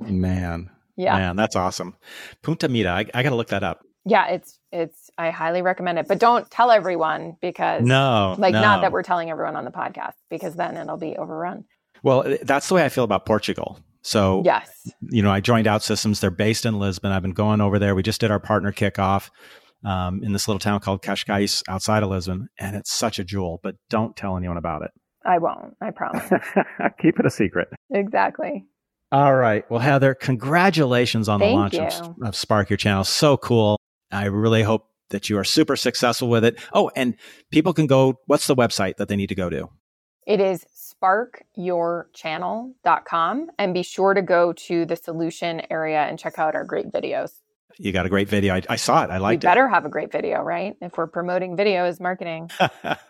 Man. 0.00 0.70
Yeah. 0.96 1.16
Man, 1.16 1.36
that's 1.36 1.56
awesome. 1.56 1.96
Punta 2.42 2.68
Mita. 2.68 2.88
I, 2.88 3.04
I 3.12 3.22
got 3.22 3.30
to 3.30 3.36
look 3.36 3.48
that 3.48 3.62
up 3.62 3.84
yeah, 4.06 4.28
it's 4.28 4.58
it's 4.70 5.10
I 5.18 5.30
highly 5.30 5.62
recommend 5.62 5.98
it, 5.98 6.06
but 6.06 6.20
don't 6.20 6.48
tell 6.50 6.70
everyone 6.70 7.36
because 7.42 7.82
no, 7.82 8.36
like 8.38 8.52
no. 8.52 8.60
not 8.60 8.80
that 8.82 8.92
we're 8.92 9.02
telling 9.02 9.30
everyone 9.30 9.56
on 9.56 9.64
the 9.64 9.72
podcast 9.72 10.14
because 10.30 10.54
then 10.54 10.76
it'll 10.76 10.96
be 10.96 11.16
overrun. 11.16 11.64
Well, 12.04 12.36
that's 12.42 12.68
the 12.68 12.74
way 12.74 12.84
I 12.84 12.88
feel 12.88 13.04
about 13.04 13.26
Portugal. 13.26 13.80
So 14.02 14.42
yes, 14.44 14.70
you 15.10 15.22
know, 15.22 15.30
I 15.32 15.40
joined 15.40 15.66
OutSystems. 15.66 16.20
They're 16.20 16.30
based 16.30 16.64
in 16.64 16.78
Lisbon. 16.78 17.10
I've 17.10 17.22
been 17.22 17.32
going 17.32 17.60
over 17.60 17.80
there. 17.80 17.96
We 17.96 18.04
just 18.04 18.20
did 18.20 18.30
our 18.30 18.38
partner 18.38 18.70
kickoff 18.70 19.30
um, 19.84 20.22
in 20.22 20.32
this 20.32 20.46
little 20.46 20.60
town 20.60 20.78
called 20.78 21.02
Cascais 21.02 21.64
outside 21.68 22.04
of 22.04 22.08
Lisbon, 22.08 22.48
and 22.60 22.76
it's 22.76 22.92
such 22.92 23.18
a 23.18 23.24
jewel. 23.24 23.58
But 23.64 23.74
don't 23.90 24.16
tell 24.16 24.36
anyone 24.36 24.56
about 24.56 24.82
it. 24.82 24.92
I 25.24 25.38
won't. 25.38 25.74
I 25.82 25.90
promise. 25.90 26.30
Keep 27.02 27.18
it 27.18 27.26
a 27.26 27.30
secret. 27.30 27.66
Exactly. 27.92 28.66
All 29.10 29.34
right. 29.34 29.68
Well, 29.70 29.80
Heather, 29.80 30.14
congratulations 30.14 31.28
on 31.28 31.40
Thank 31.40 31.72
the 31.72 31.78
launch 31.78 31.94
of, 32.00 32.16
of 32.22 32.36
Spark 32.36 32.70
Your 32.70 32.76
Channel. 32.76 33.02
So 33.04 33.36
cool. 33.36 33.78
I 34.10 34.26
really 34.26 34.62
hope 34.62 34.88
that 35.10 35.28
you 35.30 35.38
are 35.38 35.44
super 35.44 35.76
successful 35.76 36.28
with 36.28 36.44
it. 36.44 36.58
Oh, 36.72 36.90
and 36.96 37.14
people 37.50 37.72
can 37.72 37.86
go, 37.86 38.18
what's 38.26 38.46
the 38.46 38.56
website 38.56 38.96
that 38.96 39.08
they 39.08 39.16
need 39.16 39.28
to 39.28 39.34
go 39.34 39.48
to? 39.50 39.68
It 40.26 40.40
is 40.40 40.64
sparkyourchannel.com 41.02 43.46
and 43.58 43.74
be 43.74 43.82
sure 43.82 44.14
to 44.14 44.22
go 44.22 44.52
to 44.52 44.84
the 44.84 44.96
solution 44.96 45.62
area 45.70 46.02
and 46.02 46.18
check 46.18 46.38
out 46.38 46.56
our 46.56 46.64
great 46.64 46.90
videos. 46.90 47.32
You 47.78 47.92
got 47.92 48.06
a 48.06 48.08
great 48.08 48.28
video. 48.28 48.54
I, 48.54 48.62
I 48.70 48.76
saw 48.76 49.04
it. 49.04 49.10
I 49.10 49.18
liked 49.18 49.44
it. 49.44 49.46
we 49.46 49.50
better 49.50 49.68
have 49.68 49.84
a 49.84 49.90
great 49.90 50.10
video, 50.10 50.42
right? 50.42 50.74
If 50.80 50.96
we're 50.96 51.06
promoting 51.06 51.56
video 51.56 51.84
as 51.84 52.00
marketing. 52.00 52.50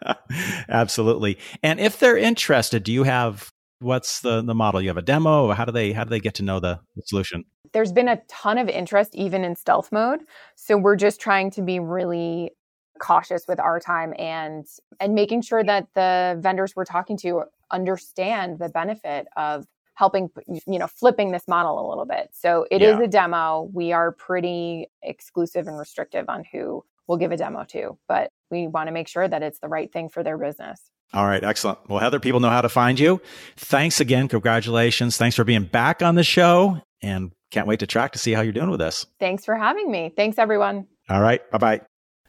Absolutely. 0.69 1.39
And 1.63 1.79
if 1.79 2.01
they're 2.01 2.19
interested, 2.19 2.83
do 2.83 2.93
you 2.93 3.05
have 3.05 3.53
what's 3.81 4.21
the 4.21 4.43
the 4.43 4.55
model? 4.55 4.81
You 4.81 4.89
have 4.89 4.97
a 4.97 5.03
demo? 5.03 5.53
How 5.53 5.65
do 5.65 5.73
they 5.73 5.93
how 5.93 6.05
do 6.05 6.11
they 6.11 6.21
get 6.21 6.35
to 6.37 6.43
know 6.43 6.61
the, 6.61 6.81
the 6.97 7.03
solution? 7.07 7.45
There's 7.73 7.93
been 7.93 8.09
a 8.09 8.21
ton 8.29 8.59
of 8.59 8.69
interest 8.69 9.15
even 9.15 9.45
in 9.45 9.57
stealth 9.57 9.93
mode. 9.93 10.21
So 10.55 10.77
we're 10.77 10.97
just 10.97 11.21
trying 11.21 11.51
to 11.53 11.63
be 11.63 11.79
really 11.81 12.53
cautious 13.01 13.45
with 13.47 13.61
our 13.61 13.79
time 13.79 14.15
and 14.19 14.67
and 15.01 15.15
making 15.15 15.43
sure 15.43 15.63
that 15.63 15.87
the 15.95 16.39
vendors 16.41 16.75
we're 16.75 16.85
talking 16.85 17.17
to 17.19 17.43
understand 17.71 18.59
the 18.59 18.69
benefit 18.71 19.27
of 19.37 19.67
helping 19.95 20.31
you 20.47 20.79
know 20.79 20.87
flipping 20.87 21.31
this 21.31 21.47
model 21.47 21.79
a 21.79 21.89
little 21.89 22.07
bit 22.07 22.31
so 22.33 22.67
it 22.71 22.81
is 22.81 22.97
Yeah. 22.99 23.05
a 23.05 23.07
demo 23.09 23.69
we 23.75 23.93
are 23.93 24.13
pretty 24.13 24.87
exclusive 25.03 25.67
and 25.67 25.79
restrictive 25.79 26.25
on 26.29 26.45
who 26.51 26.83
we'll 27.07 27.19
give 27.19 27.33
a 27.33 27.37
demo 27.37 27.65
to 27.65 27.99
but 28.09 28.31
we 28.51 28.67
want 28.67 28.87
to 28.89 28.93
make 28.93 29.09
sure 29.09 29.29
that 29.29 29.43
it's 29.43 29.59
the 29.59 29.69
right 29.69 29.93
thing 29.93 30.09
for 30.09 30.23
their 30.23 30.39
business 30.39 30.91
All 31.13 31.27
right, 31.27 31.43
excellent. 31.43 31.79
Well, 31.89 31.99
Heather, 32.01 32.21
people 32.21 32.41
know 32.41 32.51
how 32.51 32.61
to 32.61 32.69
find 32.69 32.99
you. 32.99 33.21
Thanks 33.57 34.01
again. 34.01 34.29
Congratulations. 34.29 35.17
Thanks 35.17 35.37
for 35.37 35.45
being 35.45 35.65
back 35.65 36.03
on 36.03 36.15
the 36.15 36.25
show 36.25 36.81
and 37.03 37.31
can't 37.51 37.67
wait 37.67 37.81
to 37.81 37.87
track 37.87 38.13
to 38.13 38.19
see 38.19 38.33
how 38.33 38.41
you're 38.43 38.53
doing 38.53 38.71
with 38.71 38.81
this. 38.81 39.07
thanks 39.21 39.45
for 39.45 39.55
having 39.55 39.91
me 39.91 40.13
thanks 40.17 40.37
everyone 40.39 40.87
All 41.09 41.21
right. 41.21 41.49
Bye 41.53 41.59
bye. 41.59 41.81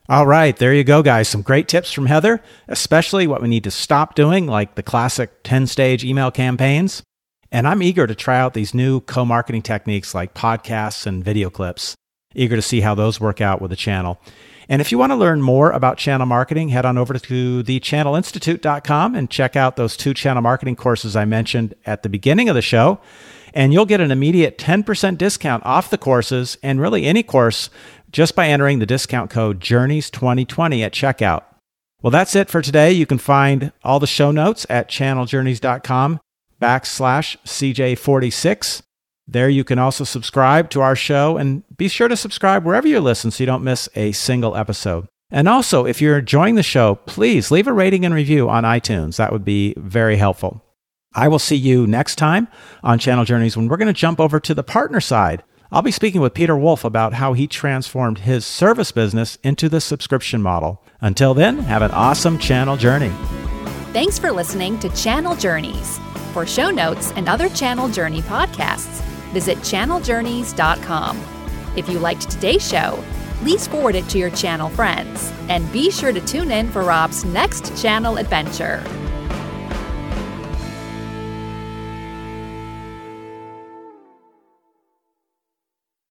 All 0.09 0.25
right. 0.25 0.55
There 0.55 0.73
you 0.73 0.85
go, 0.85 1.03
guys. 1.03 1.27
Some 1.27 1.41
great 1.41 1.67
tips 1.67 1.91
from 1.91 2.05
Heather, 2.05 2.41
especially 2.69 3.27
what 3.27 3.41
we 3.41 3.49
need 3.49 3.65
to 3.65 3.71
stop 3.71 4.15
doing, 4.15 4.45
like 4.47 4.75
the 4.75 4.83
classic 4.83 5.43
10 5.43 5.67
stage 5.67 6.05
email 6.05 6.31
campaigns. 6.31 7.03
And 7.51 7.67
I'm 7.67 7.81
eager 7.81 8.07
to 8.07 8.15
try 8.15 8.39
out 8.39 8.53
these 8.53 8.73
new 8.73 9.01
co 9.01 9.25
marketing 9.25 9.63
techniques 9.63 10.13
like 10.15 10.33
podcasts 10.33 11.05
and 11.05 11.25
video 11.25 11.49
clips. 11.49 11.95
Eager 12.35 12.55
to 12.55 12.61
see 12.61 12.81
how 12.81 12.93
those 12.95 13.19
work 13.19 13.41
out 13.41 13.61
with 13.61 13.71
the 13.71 13.75
channel. 13.75 14.19
And 14.69 14.81
if 14.81 14.91
you 14.91 14.97
want 14.97 15.11
to 15.11 15.15
learn 15.15 15.41
more 15.41 15.71
about 15.71 15.97
channel 15.97 16.25
marketing, 16.25 16.69
head 16.69 16.85
on 16.85 16.97
over 16.97 17.13
to 17.13 17.63
thechannelinstitute.com 17.63 19.15
and 19.15 19.29
check 19.29 19.55
out 19.55 19.75
those 19.75 19.95
two 19.95 20.13
channel 20.13 20.41
marketing 20.41 20.75
courses 20.75 21.15
I 21.15 21.25
mentioned 21.25 21.73
at 21.85 22.03
the 22.03 22.09
beginning 22.09 22.49
of 22.49 22.55
the 22.55 22.61
show. 22.61 22.99
And 23.53 23.71
you'll 23.73 23.85
get 23.85 24.01
an 24.01 24.11
immediate 24.11 24.57
10% 24.57 25.17
discount 25.17 25.65
off 25.65 25.89
the 25.89 25.97
courses 25.97 26.57
and 26.61 26.81
really 26.81 27.05
any 27.05 27.23
course 27.23 27.69
just 28.11 28.35
by 28.35 28.47
entering 28.47 28.79
the 28.79 28.85
discount 28.85 29.29
code 29.29 29.59
Journeys2020 29.59 30.81
at 30.81 30.93
checkout. 30.93 31.43
Well, 32.01 32.11
that's 32.11 32.35
it 32.35 32.49
for 32.49 32.61
today. 32.61 32.91
You 32.91 33.05
can 33.05 33.17
find 33.17 33.71
all 33.83 33.99
the 33.99 34.07
show 34.07 34.31
notes 34.31 34.65
at 34.69 34.89
channeljourneys.com 34.89 36.19
backslash 36.61 37.37
CJ46. 37.45 38.81
There 39.27 39.49
you 39.49 39.63
can 39.63 39.77
also 39.77 40.03
subscribe 40.03 40.69
to 40.69 40.81
our 40.81 40.95
show 40.95 41.37
and 41.37 41.63
be 41.75 41.87
sure 41.89 42.07
to 42.07 42.15
subscribe 42.15 42.63
wherever 42.63 42.87
you 42.87 42.99
listen 42.99 43.29
so 43.31 43.43
you 43.43 43.45
don't 43.45 43.63
miss 43.63 43.89
a 43.95 44.13
single 44.13 44.55
episode. 44.55 45.07
And 45.29 45.49
also, 45.49 45.85
if 45.85 46.01
you're 46.01 46.19
enjoying 46.19 46.55
the 46.55 46.63
show, 46.63 46.95
please 46.95 47.51
leave 47.51 47.67
a 47.67 47.73
rating 47.73 48.05
and 48.05 48.13
review 48.13 48.49
on 48.49 48.63
iTunes. 48.63 49.17
That 49.17 49.33
would 49.33 49.43
be 49.43 49.73
very 49.77 50.15
helpful. 50.15 50.63
I 51.13 51.27
will 51.27 51.39
see 51.39 51.55
you 51.55 51.85
next 51.85 52.15
time 52.15 52.47
on 52.83 52.99
Channel 52.99 53.25
Journeys 53.25 53.57
when 53.57 53.67
we're 53.67 53.77
going 53.77 53.87
to 53.87 53.93
jump 53.93 54.19
over 54.19 54.39
to 54.39 54.53
the 54.53 54.63
partner 54.63 55.01
side. 55.01 55.43
I'll 55.69 55.81
be 55.81 55.91
speaking 55.91 56.21
with 56.21 56.33
Peter 56.33 56.55
Wolf 56.55 56.85
about 56.85 57.13
how 57.13 57.33
he 57.33 57.45
transformed 57.45 58.19
his 58.19 58.45
service 58.45 58.93
business 58.93 59.37
into 59.43 59.67
the 59.67 59.81
subscription 59.81 60.41
model. 60.41 60.81
Until 61.01 61.33
then, 61.33 61.59
have 61.59 61.81
an 61.81 61.91
awesome 61.91 62.39
channel 62.39 62.77
journey. 62.77 63.11
Thanks 63.91 64.17
for 64.17 64.31
listening 64.31 64.79
to 64.79 64.89
Channel 64.89 65.35
Journeys. 65.35 65.99
For 66.31 66.45
show 66.45 66.69
notes 66.69 67.11
and 67.13 67.27
other 67.27 67.49
Channel 67.49 67.89
Journey 67.89 68.21
podcasts, 68.21 69.03
visit 69.33 69.57
channeljourneys.com. 69.59 71.21
If 71.75 71.89
you 71.89 71.99
liked 71.99 72.29
today's 72.29 72.67
show, 72.67 73.03
please 73.39 73.67
forward 73.67 73.95
it 73.95 74.07
to 74.09 74.17
your 74.17 74.31
channel 74.31 74.69
friends 74.69 75.31
and 75.47 75.71
be 75.71 75.91
sure 75.91 76.11
to 76.11 76.21
tune 76.21 76.51
in 76.51 76.69
for 76.71 76.83
Rob's 76.83 77.23
next 77.23 77.79
channel 77.81 78.17
adventure. 78.17 78.83